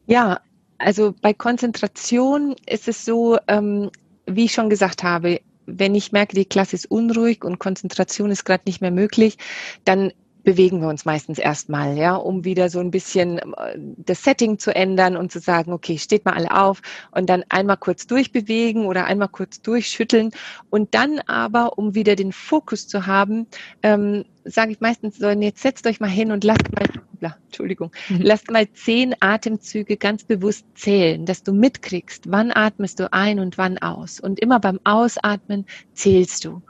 Ja, 0.07 0.41
also 0.79 1.15
bei 1.21 1.35
Konzentration 1.35 2.57
ist 2.67 2.89
es 2.89 3.05
so, 3.05 3.39
ähm, 3.49 3.91
wie 4.27 4.47
ich 4.47 4.53
schon 4.53 4.71
gesagt 4.71 5.03
habe, 5.03 5.41
wenn 5.67 5.95
ich 5.95 6.11
merke, 6.11 6.35
die 6.35 6.47
Klasse 6.47 6.75
ist 6.75 6.91
unruhig 6.91 7.45
und 7.45 7.59
Konzentration 7.59 8.31
ist 8.31 8.45
gerade 8.45 8.65
nicht 8.67 8.81
mehr 8.81 8.91
möglich, 8.91 9.37
dann 9.85 10.13
bewegen 10.43 10.81
wir 10.81 10.89
uns 10.89 11.05
meistens 11.05 11.39
erstmal, 11.39 11.97
ja, 11.97 12.15
um 12.15 12.45
wieder 12.45 12.69
so 12.69 12.81
ein 12.81 12.91
bisschen 12.91 13.39
äh, 13.39 13.77
das 13.77 14.25
Setting 14.25 14.59
zu 14.59 14.75
ändern 14.75 15.17
und 15.17 15.33
zu 15.33 15.39
sagen, 15.39 15.73
okay, 15.73 15.99
steht 15.99 16.25
mal 16.25 16.35
alle 16.35 16.51
auf 16.57 16.81
und 17.11 17.29
dann 17.29 17.45
einmal 17.49 17.77
kurz 17.77 18.07
durchbewegen 18.07 18.87
oder 18.87 19.05
einmal 19.05 19.29
kurz 19.29 19.61
durchschütteln 19.63 20.31
und 20.71 20.95
dann 20.95 21.21
aber, 21.27 21.79
um 21.79 21.95
wieder 21.95 22.17
den 22.17 22.33
Fokus 22.33 22.89
zu 22.89 23.07
haben, 23.07 23.47
ähm, 23.83 24.25
sage 24.45 24.73
ich 24.73 24.81
meistens 24.81 25.19
so, 25.19 25.29
jetzt 25.29 25.63
setzt 25.63 25.87
euch 25.87 26.01
mal 26.01 26.11
hin 26.11 26.33
und 26.33 26.45
lasst 26.45 26.73
mal, 26.73 26.87
bla, 27.19 27.37
Entschuldigung, 27.47 27.93
mhm. 28.09 28.21
lasst 28.23 28.51
mal 28.51 28.71
zehn 28.73 29.15
Atemzüge 29.21 29.97
ganz 29.97 30.25
bewusst 30.25 30.65
zählen, 30.75 31.27
dass 31.27 31.43
du 31.43 31.53
mitkriegst, 31.53 32.31
wann 32.31 32.51
atmest 32.53 33.01
du 33.01 33.13
ein 33.13 33.39
und 33.39 33.59
wann 33.59 33.79
aus. 33.79 34.21
Und 34.21 34.41
immer 34.41 34.61
beim 34.61 34.81
Ausatmen 34.85 35.67
zählst 35.95 36.45
du. 36.45 36.63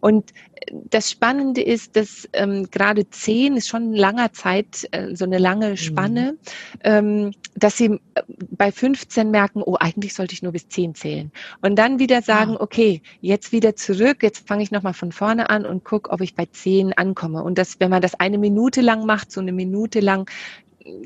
Und 0.00 0.32
das 0.72 1.10
Spannende 1.10 1.62
ist, 1.62 1.96
dass 1.96 2.28
ähm, 2.32 2.68
gerade 2.70 3.08
zehn 3.10 3.56
ist 3.56 3.68
schon 3.68 3.90
ein 3.90 3.94
langer 3.94 4.32
Zeit, 4.32 4.88
äh, 4.90 5.14
so 5.14 5.24
eine 5.24 5.38
lange 5.38 5.76
Spanne, 5.76 6.32
mhm. 6.32 6.78
ähm, 6.84 7.30
dass 7.54 7.76
sie 7.76 8.00
äh, 8.14 8.22
bei 8.50 8.72
15 8.72 9.30
merken, 9.30 9.62
oh, 9.64 9.76
eigentlich 9.78 10.14
sollte 10.14 10.34
ich 10.34 10.42
nur 10.42 10.52
bis 10.52 10.68
zehn 10.68 10.94
zählen. 10.94 11.30
Und 11.62 11.76
dann 11.76 11.98
wieder 11.98 12.22
sagen, 12.22 12.56
ah. 12.56 12.62
okay, 12.62 13.02
jetzt 13.20 13.52
wieder 13.52 13.76
zurück, 13.76 14.22
jetzt 14.22 14.46
fange 14.46 14.62
ich 14.62 14.70
nochmal 14.70 14.94
von 14.94 15.12
vorne 15.12 15.50
an 15.50 15.64
und 15.64 15.84
gucke, 15.84 16.10
ob 16.10 16.20
ich 16.20 16.34
bei 16.34 16.46
zehn 16.46 16.92
ankomme. 16.92 17.17
Und 17.22 17.58
das, 17.58 17.80
wenn 17.80 17.90
man 17.90 18.02
das 18.02 18.18
eine 18.18 18.38
Minute 18.38 18.80
lang 18.80 19.06
macht, 19.06 19.32
so 19.32 19.40
eine 19.40 19.52
Minute 19.52 20.00
lang, 20.00 20.30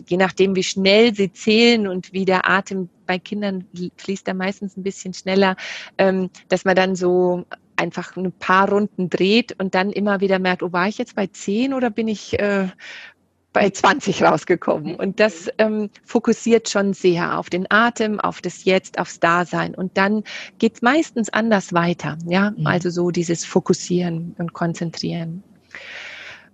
je 0.06 0.16
nachdem, 0.16 0.54
wie 0.54 0.62
schnell 0.62 1.14
sie 1.14 1.32
zählen 1.32 1.86
und 1.86 2.12
wie 2.12 2.24
der 2.24 2.48
Atem 2.48 2.88
bei 3.06 3.18
Kindern 3.18 3.66
fließt 3.96 4.28
er 4.28 4.34
meistens 4.34 4.76
ein 4.76 4.82
bisschen 4.82 5.14
schneller, 5.14 5.56
ähm, 5.98 6.30
dass 6.48 6.64
man 6.64 6.76
dann 6.76 6.94
so 6.94 7.44
einfach 7.76 8.16
ein 8.16 8.32
paar 8.32 8.70
Runden 8.70 9.10
dreht 9.10 9.58
und 9.60 9.74
dann 9.74 9.90
immer 9.90 10.20
wieder 10.20 10.38
merkt, 10.38 10.62
oh, 10.62 10.72
war 10.72 10.88
ich 10.88 10.98
jetzt 10.98 11.16
bei 11.16 11.26
10 11.26 11.74
oder 11.74 11.90
bin 11.90 12.06
ich 12.06 12.38
äh, 12.38 12.68
bei 13.52 13.70
20 13.70 14.22
rausgekommen. 14.22 14.94
Und 14.94 15.20
das 15.20 15.48
ähm, 15.58 15.90
fokussiert 16.04 16.68
schon 16.68 16.94
sehr 16.94 17.38
auf 17.38 17.50
den 17.50 17.70
Atem, 17.70 18.18
auf 18.20 18.40
das 18.40 18.64
Jetzt, 18.64 18.98
aufs 18.98 19.20
Dasein. 19.20 19.74
Und 19.74 19.96
dann 19.96 20.24
geht 20.58 20.76
es 20.76 20.82
meistens 20.82 21.28
anders 21.30 21.72
weiter. 21.72 22.16
Ja, 22.26 22.52
mhm. 22.52 22.66
also 22.66 22.90
so 22.90 23.10
dieses 23.10 23.44
Fokussieren 23.44 24.34
und 24.38 24.52
Konzentrieren. 24.52 25.42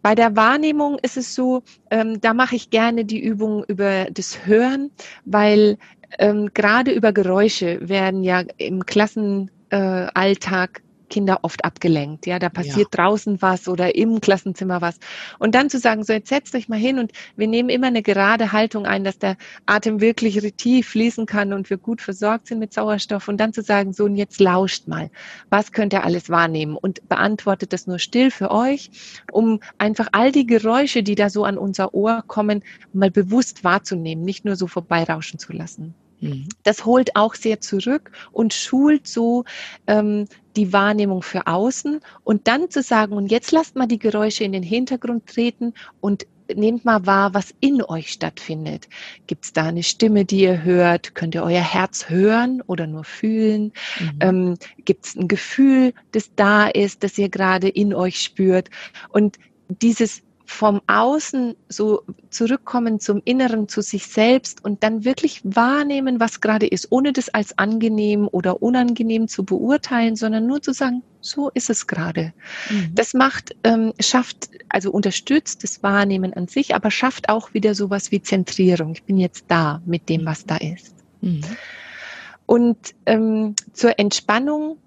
Bei 0.03 0.14
der 0.14 0.37
Wahrnehmung 0.37 0.99
ist 1.03 1.16
es 1.16 1.35
so, 1.35 1.62
ähm, 1.91 2.21
da 2.21 2.33
mache 2.35 2.57
ich 2.57 2.71
gerne 2.71 3.05
die 3.05 3.21
Übung 3.21 3.64
über 3.64 4.07
das 4.11 4.47
Hören, 4.47 4.91
weil 5.25 5.77
ähm, 6.19 6.51
gerade 6.55 6.93
über 6.93 7.12
Geräusche 7.12 7.79
werden 7.89 8.23
ja 8.23 8.43
im 8.57 8.87
Klassenalltag 8.87 10.83
Kinder 11.09 11.40
oft 11.42 11.64
abgelenkt. 11.64 12.26
Ja, 12.26 12.38
da 12.38 12.48
passiert 12.48 12.88
ja. 12.94 13.04
draußen 13.04 13.40
was 13.42 13.68
oder 13.68 13.94
im 13.94 14.20
Klassenzimmer 14.20 14.80
was. 14.80 14.98
Und 15.38 15.54
dann 15.54 15.70
zu 15.70 15.78
sagen, 15.78 16.04
so 16.04 16.12
jetzt 16.12 16.28
setzt 16.28 16.54
euch 16.54 16.68
mal 16.68 16.78
hin 16.78 16.98
und 16.98 17.12
wir 17.36 17.46
nehmen 17.46 17.68
immer 17.68 17.88
eine 17.88 18.02
gerade 18.02 18.52
Haltung 18.52 18.86
ein, 18.86 19.04
dass 19.04 19.18
der 19.18 19.36
Atem 19.66 20.00
wirklich 20.00 20.38
tief 20.56 20.88
fließen 20.88 21.26
kann 21.26 21.52
und 21.52 21.70
wir 21.70 21.76
gut 21.76 22.02
versorgt 22.02 22.48
sind 22.48 22.59
mit 22.59 22.72
Sauerstoff. 22.72 23.28
Und 23.28 23.38
dann 23.38 23.52
zu 23.52 23.62
sagen, 23.62 23.92
so 23.92 24.04
und 24.04 24.16
jetzt 24.16 24.40
lauscht 24.40 24.88
mal. 24.88 25.11
Was 25.50 25.72
könnt 25.72 25.92
ihr 25.92 26.04
alles 26.04 26.30
wahrnehmen? 26.30 26.76
Und 26.76 27.09
beantwortet 27.09 27.72
das 27.72 27.86
nur 27.86 27.98
still 27.98 28.30
für 28.30 28.50
euch, 28.50 28.90
um 29.32 29.61
einfach 29.78 30.09
all 30.12 30.32
die 30.32 30.46
Geräusche, 30.46 31.02
die 31.02 31.14
da 31.14 31.30
so 31.30 31.44
an 31.44 31.59
unser 31.59 31.94
Ohr 31.94 32.24
kommen, 32.26 32.62
mal 32.92 33.11
bewusst 33.11 33.64
wahrzunehmen, 33.64 34.24
nicht 34.24 34.44
nur 34.44 34.56
so 34.56 34.66
vorbeirauschen 34.66 35.38
zu 35.38 35.52
lassen. 35.52 35.94
Mhm. 36.21 36.49
Das 36.62 36.85
holt 36.85 37.16
auch 37.16 37.35
sehr 37.35 37.61
zurück 37.61 38.11
und 38.33 38.53
schult 38.55 39.07
so 39.07 39.45
ähm, 39.87 40.27
die 40.57 40.73
Wahrnehmung 40.73 41.23
für 41.23 41.47
außen 41.47 42.01
und 42.25 42.49
dann 42.49 42.71
zu 42.71 42.83
sagen, 42.83 43.12
und 43.12 43.31
jetzt 43.31 43.53
lasst 43.53 43.77
mal 43.77 43.87
die 43.87 43.99
Geräusche 43.99 44.45
in 44.45 44.53
den 44.53 44.62
Hintergrund 44.62 45.27
treten 45.27 45.75
und 46.01 46.27
nehmt 46.55 46.85
mal 46.85 47.05
wahr, 47.07 47.35
was 47.35 47.55
in 47.61 47.83
euch 47.83 48.11
stattfindet. 48.11 48.89
Gibt 49.27 49.45
es 49.45 49.53
da 49.53 49.64
eine 49.64 49.83
Stimme, 49.83 50.25
die 50.25 50.41
ihr 50.41 50.62
hört? 50.62 51.14
Könnt 51.14 51.35
ihr 51.35 51.43
euer 51.43 51.61
Herz 51.61 52.09
hören 52.09 52.62
oder 52.66 52.87
nur 52.87 53.05
fühlen? 53.05 53.73
Mhm. 54.01 54.19
Ähm, 54.21 54.55
Gibt 54.85 55.07
es 55.07 55.16
ein 55.16 55.29
Gefühl, 55.29 55.93
das 56.12 56.31
da 56.37 56.69
ist, 56.69 57.05
das 57.05 57.19
ihr 57.19 57.29
gerade 57.29 57.69
in 57.69 57.95
euch 57.95 58.21
spürt? 58.21 58.71
Und 59.11 59.39
dieses 59.69 60.23
vom 60.51 60.80
Außen 60.86 61.55
so 61.68 62.05
zurückkommen 62.30 63.01
zum 63.01 63.20
Inneren, 63.26 63.68
zu 63.68 63.82
sich 63.82 64.07
selbst 64.07 64.64
und 64.64 64.82
dann 64.82 65.05
wirklich 65.05 65.42
wahrnehmen, 65.44 66.20
was 66.20 66.40
gerade 66.40 66.66
ist, 66.66 66.90
ohne 66.90 67.12
das 67.12 67.28
als 67.28 67.59
angenehm 67.59 68.26
oder 68.32 68.62
unangenehm 68.62 69.28
zu 69.28 69.44
beurteilen, 69.44 70.16
sondern 70.16 70.46
nur 70.46 70.62
zu 70.62 70.72
sagen, 70.72 71.03
so 71.20 71.51
ist 71.53 71.68
es 71.68 71.86
gerade. 71.86 72.32
Mhm. 72.70 72.94
Das 72.94 73.12
macht, 73.12 73.55
ähm, 73.62 73.92
schafft, 74.01 74.49
also 74.70 74.90
unterstützt 74.90 75.64
das 75.64 75.82
Wahrnehmen 75.82 76.32
an 76.32 76.49
sich, 76.49 76.74
aber 76.74 76.90
schafft 76.90 77.28
auch 77.28 77.53
wieder 77.53 77.74
sowas 77.74 78.11
wie 78.11 78.22
Zentrierung. 78.22 78.92
Ich 78.92 79.03
bin 79.03 79.18
jetzt 79.18 79.44
da 79.49 79.82
mit 79.84 80.09
dem, 80.09 80.24
was 80.24 80.46
da 80.46 80.57
ist. 80.57 80.94
Mhm. 81.20 81.42
Und 82.46 82.94
ähm, 83.05 83.55
zur 83.74 83.99
Entspannung 83.99 84.78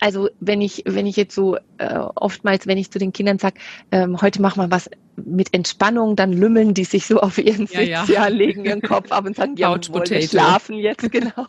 also 0.00 0.28
wenn 0.40 0.60
ich, 0.60 0.82
wenn 0.86 1.06
ich 1.06 1.16
jetzt 1.16 1.34
so 1.34 1.56
äh, 1.78 1.98
oftmals, 2.14 2.66
wenn 2.66 2.78
ich 2.78 2.90
zu 2.90 2.98
den 2.98 3.12
Kindern 3.12 3.38
sage, 3.38 3.56
ähm, 3.92 4.20
heute 4.20 4.42
machen 4.42 4.62
wir 4.62 4.70
was 4.70 4.90
mit 5.16 5.54
Entspannung, 5.54 6.16
dann 6.16 6.32
lümmeln 6.32 6.74
die 6.74 6.84
sich 6.84 7.06
so 7.06 7.20
auf 7.20 7.38
ihren 7.38 7.66
ja, 7.66 7.80
Sitz, 7.80 7.88
ja. 7.88 8.04
ja 8.06 8.26
legen 8.28 8.64
ihren 8.64 8.82
Kopf 8.82 9.10
ab 9.10 9.26
und 9.26 9.36
sagen, 9.36 9.56
ja, 9.56 9.74
wir 9.74 10.22
schlafen 10.22 10.76
jetzt, 10.76 11.10
genau. 11.12 11.46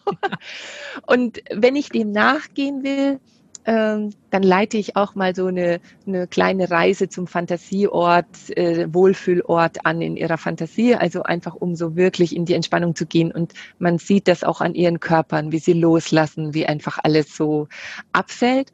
und 1.05 1.41
wenn 1.53 1.75
ich 1.75 1.89
dem 1.89 2.11
nachgehen 2.11 2.83
will, 2.83 3.19
ähm, 3.67 4.13
dann 4.29 4.43
leite 4.43 4.77
ich 4.77 4.95
auch 4.95 5.13
mal 5.13 5.35
so 5.35 5.47
eine, 5.47 5.81
eine 6.07 6.25
kleine 6.25 6.71
Reise 6.71 7.09
zum 7.09 7.27
Fantasieort, 7.27 8.25
äh, 8.55 8.87
Wohlfühlort 8.93 9.85
an 9.85 10.01
in 10.01 10.15
ihrer 10.15 10.37
Fantasie, 10.37 10.95
also 10.95 11.23
einfach 11.23 11.53
um 11.53 11.75
so 11.75 11.97
wirklich 11.97 12.33
in 12.33 12.45
die 12.45 12.53
Entspannung 12.53 12.95
zu 12.95 13.05
gehen. 13.05 13.29
Und 13.29 13.53
man 13.77 13.97
sieht 13.97 14.29
das 14.29 14.45
auch 14.45 14.61
an 14.61 14.73
ihren 14.73 15.01
Körpern, 15.01 15.51
wie 15.51 15.59
sie 15.59 15.73
loslassen, 15.73 16.53
wie 16.53 16.65
einfach 16.65 16.99
alles 17.03 17.35
so 17.35 17.67
abfällt. 18.13 18.71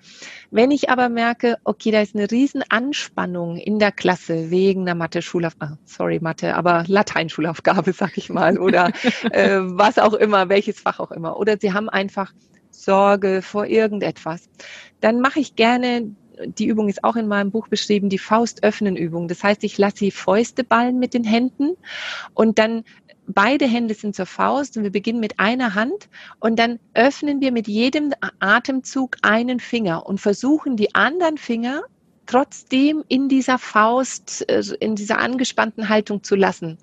Wenn 0.51 0.69
ich 0.69 0.91
aber 0.91 1.09
merke, 1.09 1.57
okay, 1.63 1.89
da 1.89 2.01
ist 2.01 2.15
eine 2.15 2.29
riesen 2.29 2.63
Anspannung 2.69 3.57
in 3.57 3.79
der 3.79 3.91
Klasse 3.91 4.51
wegen 4.51 4.81
einer 4.83 4.95
Mathe-Schulaufgabe, 4.95 5.73
ah, 5.73 5.77
sorry 5.85 6.19
Mathe, 6.21 6.55
aber 6.55 6.83
Lateinschulaufgabe, 6.85 7.93
sag 7.93 8.15
ich 8.17 8.29
mal, 8.29 8.59
oder 8.59 8.91
äh, 9.31 9.57
was 9.59 9.97
auch 9.97 10.13
immer, 10.13 10.49
welches 10.49 10.79
Fach 10.79 10.99
auch 10.99 11.11
immer. 11.11 11.37
Oder 11.37 11.57
sie 11.59 11.73
haben 11.73 11.89
einfach 11.89 12.31
Sorge 12.73 13.41
vor 13.41 13.65
irgendetwas, 13.65 14.49
dann 14.99 15.21
mache 15.21 15.39
ich 15.39 15.55
gerne 15.55 16.15
die 16.45 16.65
Übung 16.65 16.89
ist 16.89 17.03
auch 17.03 17.15
in 17.15 17.27
meinem 17.27 17.51
Buch 17.51 17.67
beschrieben, 17.67 18.09
die 18.09 18.17
Faust-Öffnen-Übung. 18.17 19.27
Das 19.27 19.43
heißt, 19.43 19.63
ich 19.63 19.77
lasse 19.77 19.97
die 19.97 20.11
Fäuste 20.11 20.63
ballen 20.63 20.99
mit 20.99 21.13
den 21.13 21.23
Händen 21.23 21.75
und 22.33 22.57
dann 22.59 22.83
beide 23.27 23.65
Hände 23.65 23.93
sind 23.93 24.15
zur 24.15 24.25
Faust 24.25 24.75
und 24.77 24.83
wir 24.83 24.91
beginnen 24.91 25.19
mit 25.19 25.39
einer 25.39 25.75
Hand 25.75 26.09
und 26.39 26.59
dann 26.59 26.79
öffnen 26.93 27.41
wir 27.41 27.51
mit 27.51 27.67
jedem 27.67 28.11
Atemzug 28.39 29.17
einen 29.21 29.59
Finger 29.59 30.05
und 30.05 30.19
versuchen 30.19 30.75
die 30.75 30.93
anderen 30.93 31.37
Finger 31.37 31.83
trotzdem 32.25 33.03
in 33.07 33.29
dieser 33.29 33.59
Faust, 33.59 34.49
äh, 34.49 34.63
in 34.79 34.95
dieser 34.95 35.19
angespannten 35.19 35.89
Haltung 35.89 36.23
zu 36.23 36.35
lassen. 36.35 36.77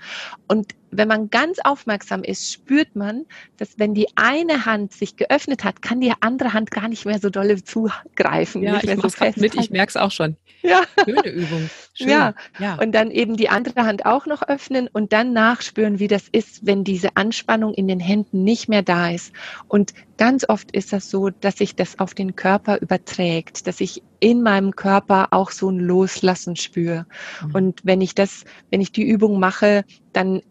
Und 0.49 0.75
wenn 0.91 1.09
man 1.09 1.31
ganz 1.31 1.59
aufmerksam 1.63 2.23
ist, 2.23 2.53
spürt 2.53 2.97
man, 2.97 3.27
dass 3.57 3.79
wenn 3.79 3.95
die 3.95 4.09
eine 4.17 4.67
Hand 4.67 4.93
sich 4.93 5.17
geöffnet 5.17 5.65
hat, 5.65 5.83
kann 5.83 6.01
die 6.01 6.13
andere 6.21 6.53
Hand 6.53 6.71
gar 6.71 6.89
nicht 6.89 7.07
mehr 7.07 7.19
so 7.19 7.31
dolle 7.31 7.63
zugreifen. 7.63 8.63
Ja, 8.63 8.81
ich 8.83 8.91
so 8.91 9.25
mit, 9.37 9.55
ich 9.55 9.71
merke 9.71 9.91
es 9.91 9.97
auch 9.97 10.11
schon. 10.11 10.37
Ja. 10.63 10.83
Schöne 11.05 11.29
Übung. 11.29 11.71
Schön. 11.95 12.09
Ja. 12.09 12.35
ja. 12.59 12.75
Und 12.77 12.93
dann 12.93 13.11
eben 13.11 13.37
die 13.37 13.49
andere 13.49 13.85
Hand 13.85 14.07
auch 14.07 14.27
noch 14.27 14.43
öffnen 14.43 14.89
und 14.89 15.13
dann 15.13 15.33
nachspüren, 15.33 15.99
wie 15.99 16.09
das 16.09 16.29
ist, 16.31 16.67
wenn 16.67 16.85
diese 16.85 17.17
Anspannung 17.17 17.75
in 17.75 17.89
den 17.89 18.01
Händen 18.01 18.45
nicht 18.45 18.69
mehr 18.69 18.83
da 18.83 19.11
ist. 19.11 19.33
Und 19.69 19.95
ganz 20.17 20.49
oft 20.49 20.71
ist 20.73 20.93
das 20.93 21.11
so, 21.11 21.31
dass 21.31 21.57
sich 21.57 21.77
das 21.77 21.99
auf 21.99 22.15
den 22.15 22.37
Körper 22.37 22.81
überträgt, 22.81 23.67
dass 23.67 23.81
ich 23.81 24.03
in 24.21 24.43
meinem 24.43 24.77
Körper 24.77 25.29
auch 25.31 25.51
so 25.51 25.71
ein 25.71 25.79
Loslassen 25.79 26.57
spüre. 26.57 27.07
Mhm. 27.43 27.55
Und 27.55 27.81
wenn 27.85 28.01
ich 28.01 28.15
das, 28.15 28.45
wenn 28.71 28.81
ich 28.81 28.93
die 28.93 29.09
Übung 29.09 29.41
mache, 29.41 29.85
dann 30.13 30.43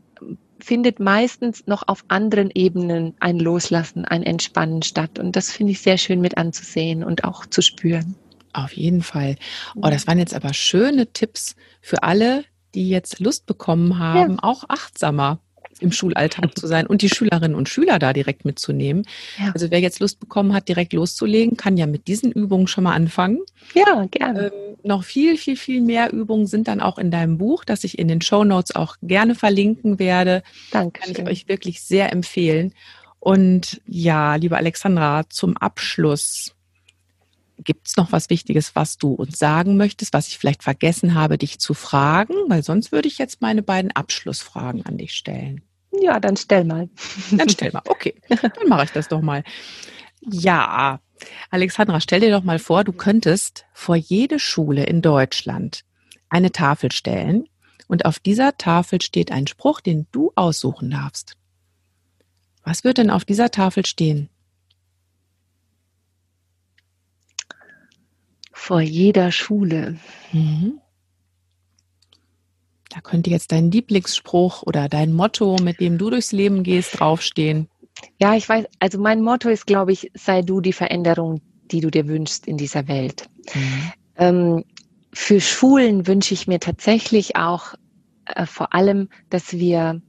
findet 0.60 1.00
meistens 1.00 1.68
noch 1.68 1.88
auf 1.88 2.04
anderen 2.08 2.52
Ebenen 2.54 3.16
ein 3.20 3.40
Loslassen, 3.40 4.06
ein 4.06 4.24
Entspannen 4.24 4.82
statt. 4.82 5.20
Und 5.20 5.36
das 5.36 5.52
finde 5.52 5.72
ich 5.72 5.82
sehr 5.82 5.98
schön 5.98 6.22
mit 6.22 6.38
anzusehen 6.38 7.04
und 7.04 7.24
auch 7.24 7.46
zu 7.46 7.62
spüren. 7.62 8.16
Auf 8.54 8.74
jeden 8.74 9.02
Fall. 9.02 9.36
Oh, 9.76 9.90
das 9.90 10.08
waren 10.08 10.20
jetzt 10.20 10.34
aber 10.34 10.54
schöne 10.54 11.12
Tipps 11.14 11.56
für 11.82 12.04
alle, 12.04 12.44
die 12.74 12.90
jetzt 12.90 13.20
Lust 13.20 13.46
bekommen 13.46 14.00
haben, 14.00 14.34
ja. 14.34 14.44
auch 14.44 14.64
achtsamer 14.68 15.40
im 15.80 15.92
Schulalltag 15.92 16.58
zu 16.58 16.68
sein 16.68 16.88
und 16.88 17.02
die 17.02 17.10
Schülerinnen 17.10 17.56
und 17.56 17.70
Schüler 17.70 18.00
da 18.00 18.14
direkt 18.14 18.46
mitzunehmen. 18.46 19.06
Ja. 19.38 19.52
Also 19.54 19.72
wer 19.72 19.80
jetzt 19.80 20.00
Lust 20.00 20.20
bekommen 20.20 20.54
hat, 20.54 20.68
direkt 20.68 20.94
loszulegen, 20.94 21.58
kann 21.58 21.78
ja 21.78 21.88
mit 21.88 22.08
diesen 22.08 22.32
Übungen 22.32 22.68
schon 22.68 22.84
mal 22.84 22.94
anfangen. 22.94 23.40
Ja, 23.74 24.06
gerne. 24.12 24.48
Ähm, 24.48 24.78
noch 24.84 25.04
viel, 25.04 25.38
viel, 25.38 25.56
viel 25.56 25.82
mehr 25.82 26.14
Übungen 26.14 26.48
sind 26.48 26.68
dann 26.68 26.80
auch 26.80 26.98
in 26.98 27.12
deinem 27.12 27.38
Buch, 27.38 27.66
das 27.66 27.84
ich 27.84 28.00
in 28.00 28.08
den 28.08 28.22
Show 28.22 28.44
Notes 28.44 28.76
auch 28.76 28.96
gerne 29.02 29.36
verlinken 29.36 30.00
werde. 30.00 30.44
Danke. 30.72 31.02
Kann 31.02 31.12
ich 31.12 31.22
euch 31.24 31.48
wirklich 31.48 31.82
sehr 31.82 32.12
empfehlen. 32.12 32.74
Und 33.20 33.82
ja, 33.86 34.36
liebe 34.36 34.56
Alexandra, 34.56 35.24
zum 35.30 35.58
Abschluss 35.58 36.56
Gibt 37.62 37.88
es 37.90 37.98
noch 37.98 38.14
was 38.14 38.30
Wichtiges, 38.30 38.76
was 38.76 38.98
du 38.98 39.14
uns 39.14 39.38
sagen 39.38 39.76
möchtest, 39.76 40.14
was 40.14 40.30
ich 40.30 40.38
vielleicht 40.38 40.64
vergessen 40.64 41.14
habe, 41.14 41.38
dich 41.38 41.60
zu 41.60 41.74
fragen? 41.74 42.34
Weil 42.48 42.64
sonst 42.64 42.94
würde 42.94 43.10
ich 43.10 43.18
jetzt 43.18 43.42
meine 43.42 43.62
beiden 43.62 43.92
Abschlussfragen 43.92 44.86
an 44.86 44.98
dich 44.98 45.14
stellen. 45.14 45.62
Ja, 45.92 46.20
dann 46.20 46.38
stell 46.38 46.64
mal. 46.66 46.90
Dann 47.32 47.50
stell 47.50 47.72
mal. 47.72 47.82
Okay, 47.88 48.16
dann 48.30 48.68
mache 48.68 48.86
ich 48.86 48.92
das 48.92 49.08
doch 49.08 49.22
mal. 49.22 49.44
Ja, 50.22 51.00
Alexandra, 51.50 52.00
stell 52.00 52.20
dir 52.20 52.32
doch 52.32 52.44
mal 52.44 52.60
vor, 52.60 52.84
du 52.84 52.94
könntest 52.94 53.66
vor 53.74 53.96
jede 53.96 54.40
Schule 54.40 54.86
in 54.86 55.02
Deutschland 55.02 55.84
eine 56.30 56.52
Tafel 56.52 56.92
stellen 56.92 57.48
und 57.88 58.06
auf 58.06 58.20
dieser 58.20 58.58
Tafel 58.58 59.02
steht 59.02 59.32
ein 59.32 59.48
Spruch, 59.48 59.82
den 59.82 60.08
du 60.12 60.32
aussuchen 60.36 60.92
darfst. 60.92 61.34
Was 62.64 62.84
wird 62.84 63.00
denn 63.00 63.10
auf 63.10 63.26
dieser 63.26 63.50
Tafel 63.50 63.86
stehen? 63.86 64.30
vor 68.60 68.82
jeder 68.82 69.32
Schule. 69.32 69.98
Mhm. 70.32 70.80
Da 72.90 73.02
könnte 73.02 73.30
jetzt 73.30 73.52
dein 73.52 73.72
Lieblingsspruch 73.72 74.64
oder 74.64 74.90
dein 74.90 75.14
Motto, 75.14 75.58
mit 75.62 75.80
dem 75.80 75.98
du 75.98 76.10
durchs 76.10 76.32
Leben 76.32 76.64
gehst, 76.64 77.00
draufstehen. 77.00 77.68
Ja, 78.20 78.36
ich 78.36 78.48
weiß, 78.50 78.66
also 78.80 79.00
mein 79.00 79.22
Motto 79.22 79.50
ist, 79.50 79.68
glaube 79.68 79.92
ich, 79.92 80.12
sei 80.16 80.42
du 80.42 80.62
die 80.62 80.74
Veränderung, 80.74 81.42
die 81.72 81.82
du 81.82 81.92
dir 81.92 82.08
wünschst 82.08 82.48
in 82.48 82.58
dieser 82.58 82.88
Welt. 82.88 83.30
Mhm. 83.54 83.92
Ähm, 84.18 84.66
für 85.14 85.40
Schulen 85.40 86.08
wünsche 86.08 86.34
ich 86.34 86.48
mir 86.48 86.60
tatsächlich 86.60 87.36
auch 87.36 87.76
äh, 88.26 88.46
vor 88.46 88.74
allem, 88.74 89.10
dass 89.30 89.54
wir 89.54 90.02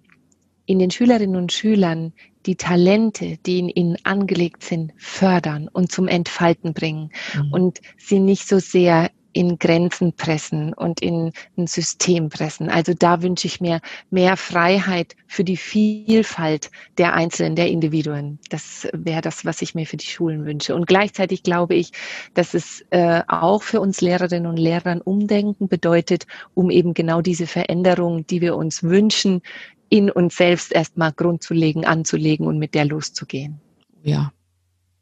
in 0.66 0.78
den 0.78 0.90
Schülerinnen 0.90 1.36
und 1.36 1.52
Schülern 1.52 2.12
die 2.46 2.56
Talente, 2.56 3.38
die 3.44 3.58
in 3.58 3.68
ihnen 3.68 3.96
angelegt 4.04 4.64
sind, 4.64 4.92
fördern 4.96 5.68
und 5.68 5.92
zum 5.92 6.08
Entfalten 6.08 6.72
bringen 6.72 7.10
mhm. 7.34 7.52
und 7.52 7.80
sie 7.98 8.18
nicht 8.18 8.48
so 8.48 8.58
sehr 8.58 9.10
in 9.32 9.58
Grenzen 9.58 10.12
pressen 10.12 10.72
und 10.72 11.00
in 11.00 11.32
ein 11.56 11.66
System 11.66 12.28
pressen. 12.28 12.68
Also 12.68 12.94
da 12.94 13.22
wünsche 13.22 13.46
ich 13.46 13.60
mir 13.60 13.80
mehr 14.10 14.36
Freiheit 14.36 15.16
für 15.26 15.44
die 15.44 15.56
Vielfalt 15.56 16.70
der 16.98 17.14
Einzelnen, 17.14 17.56
der 17.56 17.68
Individuen. 17.68 18.38
Das 18.48 18.88
wäre 18.92 19.20
das, 19.20 19.44
was 19.44 19.62
ich 19.62 19.74
mir 19.74 19.86
für 19.86 19.96
die 19.96 20.06
Schulen 20.06 20.44
wünsche. 20.44 20.74
Und 20.74 20.86
gleichzeitig 20.86 21.42
glaube 21.42 21.74
ich, 21.74 21.92
dass 22.34 22.54
es 22.54 22.84
äh, 22.90 23.22
auch 23.28 23.62
für 23.62 23.80
uns 23.80 24.00
Lehrerinnen 24.00 24.50
und 24.50 24.58
Lehrern 24.58 25.00
Umdenken 25.00 25.68
bedeutet, 25.68 26.26
um 26.54 26.70
eben 26.70 26.94
genau 26.94 27.20
diese 27.20 27.46
Veränderung, 27.46 28.26
die 28.26 28.40
wir 28.40 28.56
uns 28.56 28.82
wünschen, 28.82 29.42
in 29.88 30.10
uns 30.10 30.36
selbst 30.36 30.72
erstmal 30.72 31.12
Grund 31.12 31.42
zu 31.42 31.52
legen, 31.52 31.84
anzulegen 31.84 32.46
und 32.46 32.58
mit 32.58 32.74
der 32.74 32.84
loszugehen. 32.84 33.60
Ja, 34.02 34.32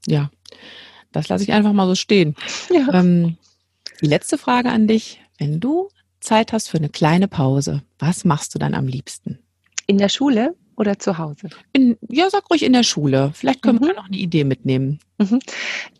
ja. 0.06 0.30
Das 1.12 1.28
lasse 1.28 1.44
ich 1.44 1.52
einfach 1.52 1.72
mal 1.72 1.86
so 1.86 1.94
stehen. 1.94 2.34
Ja. 2.70 2.92
Ähm, 2.92 3.36
die 4.00 4.06
letzte 4.06 4.38
Frage 4.38 4.70
an 4.70 4.86
dich. 4.86 5.20
Wenn 5.38 5.60
du 5.60 5.88
Zeit 6.20 6.52
hast 6.52 6.68
für 6.68 6.78
eine 6.78 6.88
kleine 6.88 7.28
Pause, 7.28 7.82
was 7.98 8.24
machst 8.24 8.54
du 8.54 8.58
dann 8.58 8.74
am 8.74 8.86
liebsten? 8.86 9.38
In 9.86 9.98
der 9.98 10.08
Schule 10.08 10.54
oder 10.76 10.98
zu 10.98 11.18
Hause? 11.18 11.48
In, 11.72 11.96
ja, 12.08 12.28
sag 12.30 12.50
ruhig 12.50 12.62
in 12.62 12.72
der 12.72 12.82
Schule. 12.82 13.32
Vielleicht 13.34 13.62
können 13.62 13.78
mhm. 13.80 13.86
wir 13.86 13.94
noch 13.94 14.06
eine 14.06 14.16
Idee 14.16 14.44
mitnehmen. 14.44 15.00
Mhm. 15.18 15.40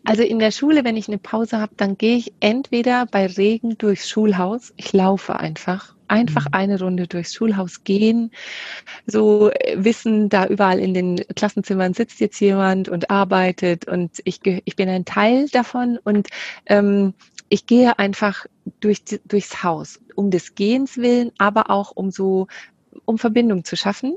Also 0.05 0.23
in 0.23 0.39
der 0.39 0.51
Schule, 0.51 0.83
wenn 0.83 0.97
ich 0.97 1.07
eine 1.07 1.17
Pause 1.17 1.59
habe, 1.59 1.73
dann 1.75 1.97
gehe 1.97 2.17
ich 2.17 2.33
entweder 2.39 3.05
bei 3.05 3.27
Regen 3.27 3.77
durchs 3.77 4.09
Schulhaus. 4.09 4.73
Ich 4.77 4.93
laufe 4.93 5.39
einfach 5.39 5.95
einfach 6.09 6.45
mhm. 6.45 6.53
eine 6.53 6.79
Runde 6.79 7.07
durchs 7.07 7.33
Schulhaus 7.33 7.83
gehen, 7.83 8.31
so 9.05 9.51
äh, 9.51 9.75
wissen, 9.77 10.29
da 10.29 10.47
überall 10.47 10.79
in 10.79 10.93
den 10.93 11.17
Klassenzimmern 11.35 11.93
sitzt 11.93 12.19
jetzt 12.19 12.39
jemand 12.39 12.89
und 12.89 13.09
arbeitet 13.09 13.87
und 13.87 14.19
ich, 14.25 14.39
ich 14.43 14.75
bin 14.75 14.89
ein 14.89 15.05
Teil 15.05 15.47
davon 15.49 15.99
und 16.03 16.27
ähm, 16.65 17.13
ich 17.49 17.65
gehe 17.65 17.97
einfach 17.99 18.45
durch, 18.79 19.03
durchs 19.25 19.63
Haus, 19.63 19.99
um 20.15 20.31
des 20.31 20.55
Gehens 20.55 20.97
willen, 20.97 21.31
aber 21.37 21.69
auch 21.69 21.91
um 21.91 22.11
so, 22.11 22.47
um 23.05 23.17
Verbindung 23.17 23.63
zu 23.63 23.75
schaffen. 23.75 24.15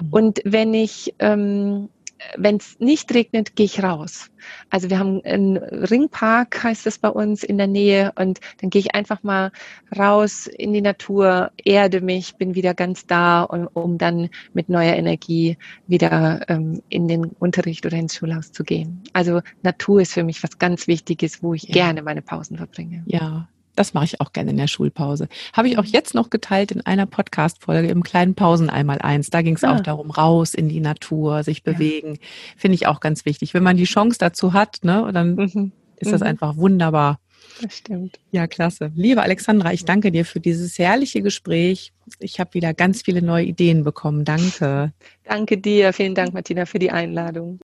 Mhm. 0.00 0.08
Und 0.10 0.40
wenn 0.44 0.74
ich 0.74 1.14
ähm, 1.18 1.88
wenn 2.36 2.56
es 2.56 2.78
nicht 2.78 3.12
regnet, 3.14 3.56
gehe 3.56 3.66
ich 3.66 3.82
raus. 3.82 4.30
Also 4.70 4.90
wir 4.90 4.98
haben 4.98 5.22
einen 5.24 5.56
Ringpark, 5.56 6.62
heißt 6.62 6.86
es 6.86 6.98
bei 6.98 7.08
uns 7.08 7.42
in 7.42 7.58
der 7.58 7.66
Nähe, 7.66 8.12
und 8.16 8.40
dann 8.60 8.70
gehe 8.70 8.80
ich 8.80 8.94
einfach 8.94 9.22
mal 9.22 9.52
raus 9.96 10.46
in 10.46 10.72
die 10.72 10.80
Natur, 10.80 11.50
erde 11.56 12.00
mich, 12.00 12.36
bin 12.36 12.54
wieder 12.54 12.74
ganz 12.74 13.06
da, 13.06 13.42
um, 13.42 13.68
um 13.72 13.98
dann 13.98 14.30
mit 14.52 14.68
neuer 14.68 14.94
Energie 14.94 15.56
wieder 15.86 16.48
ähm, 16.48 16.82
in 16.88 17.08
den 17.08 17.24
Unterricht 17.24 17.84
oder 17.86 17.96
ins 17.96 18.16
Schulhaus 18.16 18.52
zu 18.52 18.64
gehen. 18.64 19.02
Also 19.12 19.40
Natur 19.62 20.00
ist 20.00 20.14
für 20.14 20.24
mich 20.24 20.42
was 20.42 20.58
ganz 20.58 20.86
Wichtiges, 20.86 21.42
wo 21.42 21.54
ich 21.54 21.64
ja. 21.64 21.72
gerne 21.72 22.02
meine 22.02 22.22
Pausen 22.22 22.56
verbringe. 22.56 23.02
Ja, 23.06 23.48
das 23.78 23.94
mache 23.94 24.06
ich 24.06 24.20
auch 24.20 24.32
gerne 24.32 24.50
in 24.50 24.56
der 24.56 24.66
Schulpause. 24.66 25.28
Habe 25.52 25.68
ich 25.68 25.78
auch 25.78 25.84
jetzt 25.84 26.14
noch 26.14 26.30
geteilt 26.30 26.72
in 26.72 26.84
einer 26.84 27.06
Podcast-Folge 27.06 27.88
im 27.88 28.02
kleinen 28.02 28.34
Pausen 28.34 28.70
einmal 28.70 28.98
eins. 28.98 29.30
Da 29.30 29.42
ging 29.42 29.54
es 29.54 29.62
ah. 29.62 29.76
auch 29.76 29.80
darum, 29.80 30.10
raus 30.10 30.52
in 30.52 30.68
die 30.68 30.80
Natur, 30.80 31.44
sich 31.44 31.62
bewegen. 31.62 32.14
Ja. 32.14 32.20
Finde 32.56 32.74
ich 32.74 32.88
auch 32.88 32.98
ganz 32.98 33.24
wichtig. 33.24 33.54
Wenn 33.54 33.62
man 33.62 33.76
die 33.76 33.84
Chance 33.84 34.18
dazu 34.18 34.52
hat, 34.52 34.78
ne, 34.82 35.08
dann 35.12 35.36
mhm. 35.36 35.72
ist 35.96 36.10
das 36.10 36.22
mhm. 36.22 36.26
einfach 36.26 36.56
wunderbar. 36.56 37.20
Das 37.62 37.76
stimmt. 37.76 38.18
Ja, 38.32 38.48
klasse. 38.48 38.90
Liebe 38.96 39.22
Alexandra, 39.22 39.72
ich 39.72 39.84
danke 39.84 40.10
dir 40.10 40.24
für 40.24 40.40
dieses 40.40 40.76
herrliche 40.78 41.22
Gespräch. 41.22 41.92
Ich 42.18 42.40
habe 42.40 42.54
wieder 42.54 42.74
ganz 42.74 43.02
viele 43.02 43.22
neue 43.22 43.44
Ideen 43.44 43.84
bekommen. 43.84 44.24
Danke. 44.24 44.92
Danke 45.24 45.56
dir. 45.56 45.92
Vielen 45.92 46.16
Dank, 46.16 46.34
Martina, 46.34 46.66
für 46.66 46.80
die 46.80 46.90
Einladung. 46.90 47.60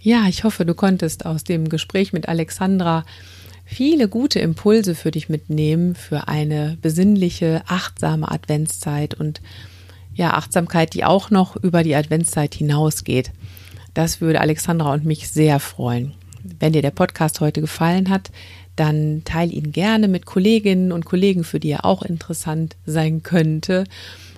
Ja, 0.00 0.28
ich 0.28 0.44
hoffe, 0.44 0.64
du 0.64 0.74
konntest 0.74 1.24
aus 1.24 1.44
dem 1.44 1.68
Gespräch 1.68 2.12
mit 2.12 2.28
Alexandra 2.28 3.04
viele 3.64 4.08
gute 4.08 4.40
Impulse 4.40 4.94
für 4.94 5.10
dich 5.10 5.28
mitnehmen 5.28 5.94
für 5.94 6.28
eine 6.28 6.76
besinnliche, 6.80 7.62
achtsame 7.66 8.30
Adventszeit 8.30 9.14
und 9.14 9.40
ja, 10.14 10.34
Achtsamkeit, 10.34 10.94
die 10.94 11.04
auch 11.04 11.30
noch 11.30 11.56
über 11.56 11.82
die 11.82 11.96
Adventszeit 11.96 12.54
hinausgeht. 12.54 13.32
Das 13.94 14.20
würde 14.20 14.40
Alexandra 14.40 14.92
und 14.92 15.04
mich 15.04 15.28
sehr 15.28 15.60
freuen. 15.60 16.14
Wenn 16.60 16.72
dir 16.72 16.82
der 16.82 16.90
Podcast 16.90 17.40
heute 17.40 17.60
gefallen 17.60 18.10
hat, 18.10 18.30
dann 18.76 19.22
teile 19.24 19.52
ihn 19.52 19.72
gerne 19.72 20.08
mit 20.08 20.26
Kolleginnen 20.26 20.92
und 20.92 21.04
Kollegen, 21.04 21.44
für 21.44 21.60
die 21.60 21.70
er 21.70 21.84
auch 21.84 22.02
interessant 22.02 22.76
sein 22.86 23.22
könnte. 23.22 23.84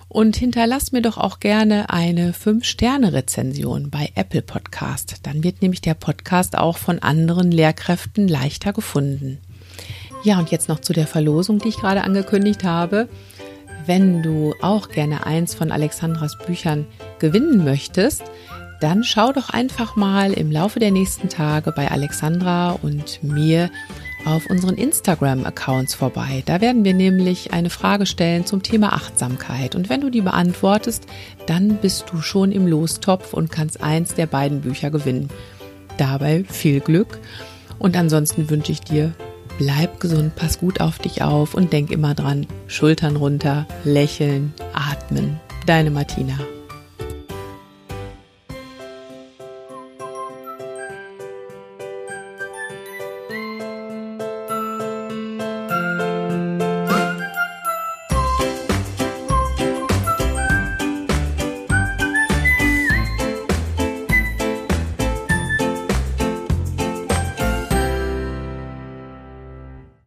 Und 0.09 0.37
hinterlass 0.37 0.91
mir 0.91 1.01
doch 1.01 1.17
auch 1.17 1.39
gerne 1.39 1.89
eine 1.89 2.31
5-Sterne-Rezension 2.31 3.89
bei 3.89 4.11
Apple 4.15 4.41
Podcast. 4.41 5.17
Dann 5.23 5.43
wird 5.43 5.61
nämlich 5.61 5.81
der 5.81 5.95
Podcast 5.95 6.57
auch 6.57 6.77
von 6.77 6.99
anderen 6.99 7.51
Lehrkräften 7.51 8.27
leichter 8.27 8.71
gefunden. 8.71 9.39
Ja, 10.23 10.39
und 10.39 10.49
jetzt 10.49 10.69
noch 10.69 10.79
zu 10.79 10.93
der 10.93 11.07
Verlosung, 11.07 11.59
die 11.59 11.69
ich 11.69 11.77
gerade 11.77 12.03
angekündigt 12.03 12.63
habe. 12.63 13.09
Wenn 13.85 14.23
du 14.23 14.53
auch 14.61 14.89
gerne 14.89 15.25
eins 15.25 15.53
von 15.53 15.71
Alexandras 15.71 16.37
Büchern 16.45 16.87
gewinnen 17.19 17.63
möchtest, 17.63 18.23
dann 18.79 19.03
schau 19.03 19.31
doch 19.31 19.49
einfach 19.49 19.95
mal 19.95 20.33
im 20.33 20.51
Laufe 20.51 20.79
der 20.79 20.91
nächsten 20.91 21.29
Tage 21.29 21.71
bei 21.71 21.89
Alexandra 21.89 22.71
und 22.71 23.23
mir 23.23 23.69
auf 24.27 24.45
unseren 24.47 24.75
Instagram-Accounts 24.75 25.95
vorbei. 25.95 26.43
Da 26.45 26.61
werden 26.61 26.83
wir 26.83 26.93
nämlich 26.93 27.53
eine 27.53 27.69
Frage 27.69 28.05
stellen 28.05 28.45
zum 28.45 28.61
Thema 28.61 28.93
Achtsamkeit. 28.93 29.75
Und 29.75 29.89
wenn 29.89 30.01
du 30.01 30.09
die 30.09 30.21
beantwortest, 30.21 31.05
dann 31.45 31.77
bist 31.77 32.05
du 32.11 32.21
schon 32.21 32.51
im 32.51 32.67
Lostopf 32.67 33.33
und 33.33 33.51
kannst 33.51 33.81
eins 33.81 34.13
der 34.13 34.27
beiden 34.27 34.61
Bücher 34.61 34.91
gewinnen. 34.91 35.29
Dabei 35.97 36.43
viel 36.43 36.81
Glück. 36.81 37.19
Und 37.79 37.95
ansonsten 37.95 38.49
wünsche 38.49 38.71
ich 38.71 38.81
dir, 38.81 39.13
bleib 39.57 39.99
gesund, 39.99 40.35
pass 40.35 40.59
gut 40.59 40.81
auf 40.81 40.99
dich 40.99 41.21
auf 41.21 41.53
und 41.53 41.71
denk 41.71 41.91
immer 41.91 42.13
dran, 42.13 42.47
Schultern 42.67 43.15
runter, 43.15 43.65
lächeln, 43.83 44.53
atmen. 44.73 45.39
Deine 45.65 45.91
Martina. 45.91 46.37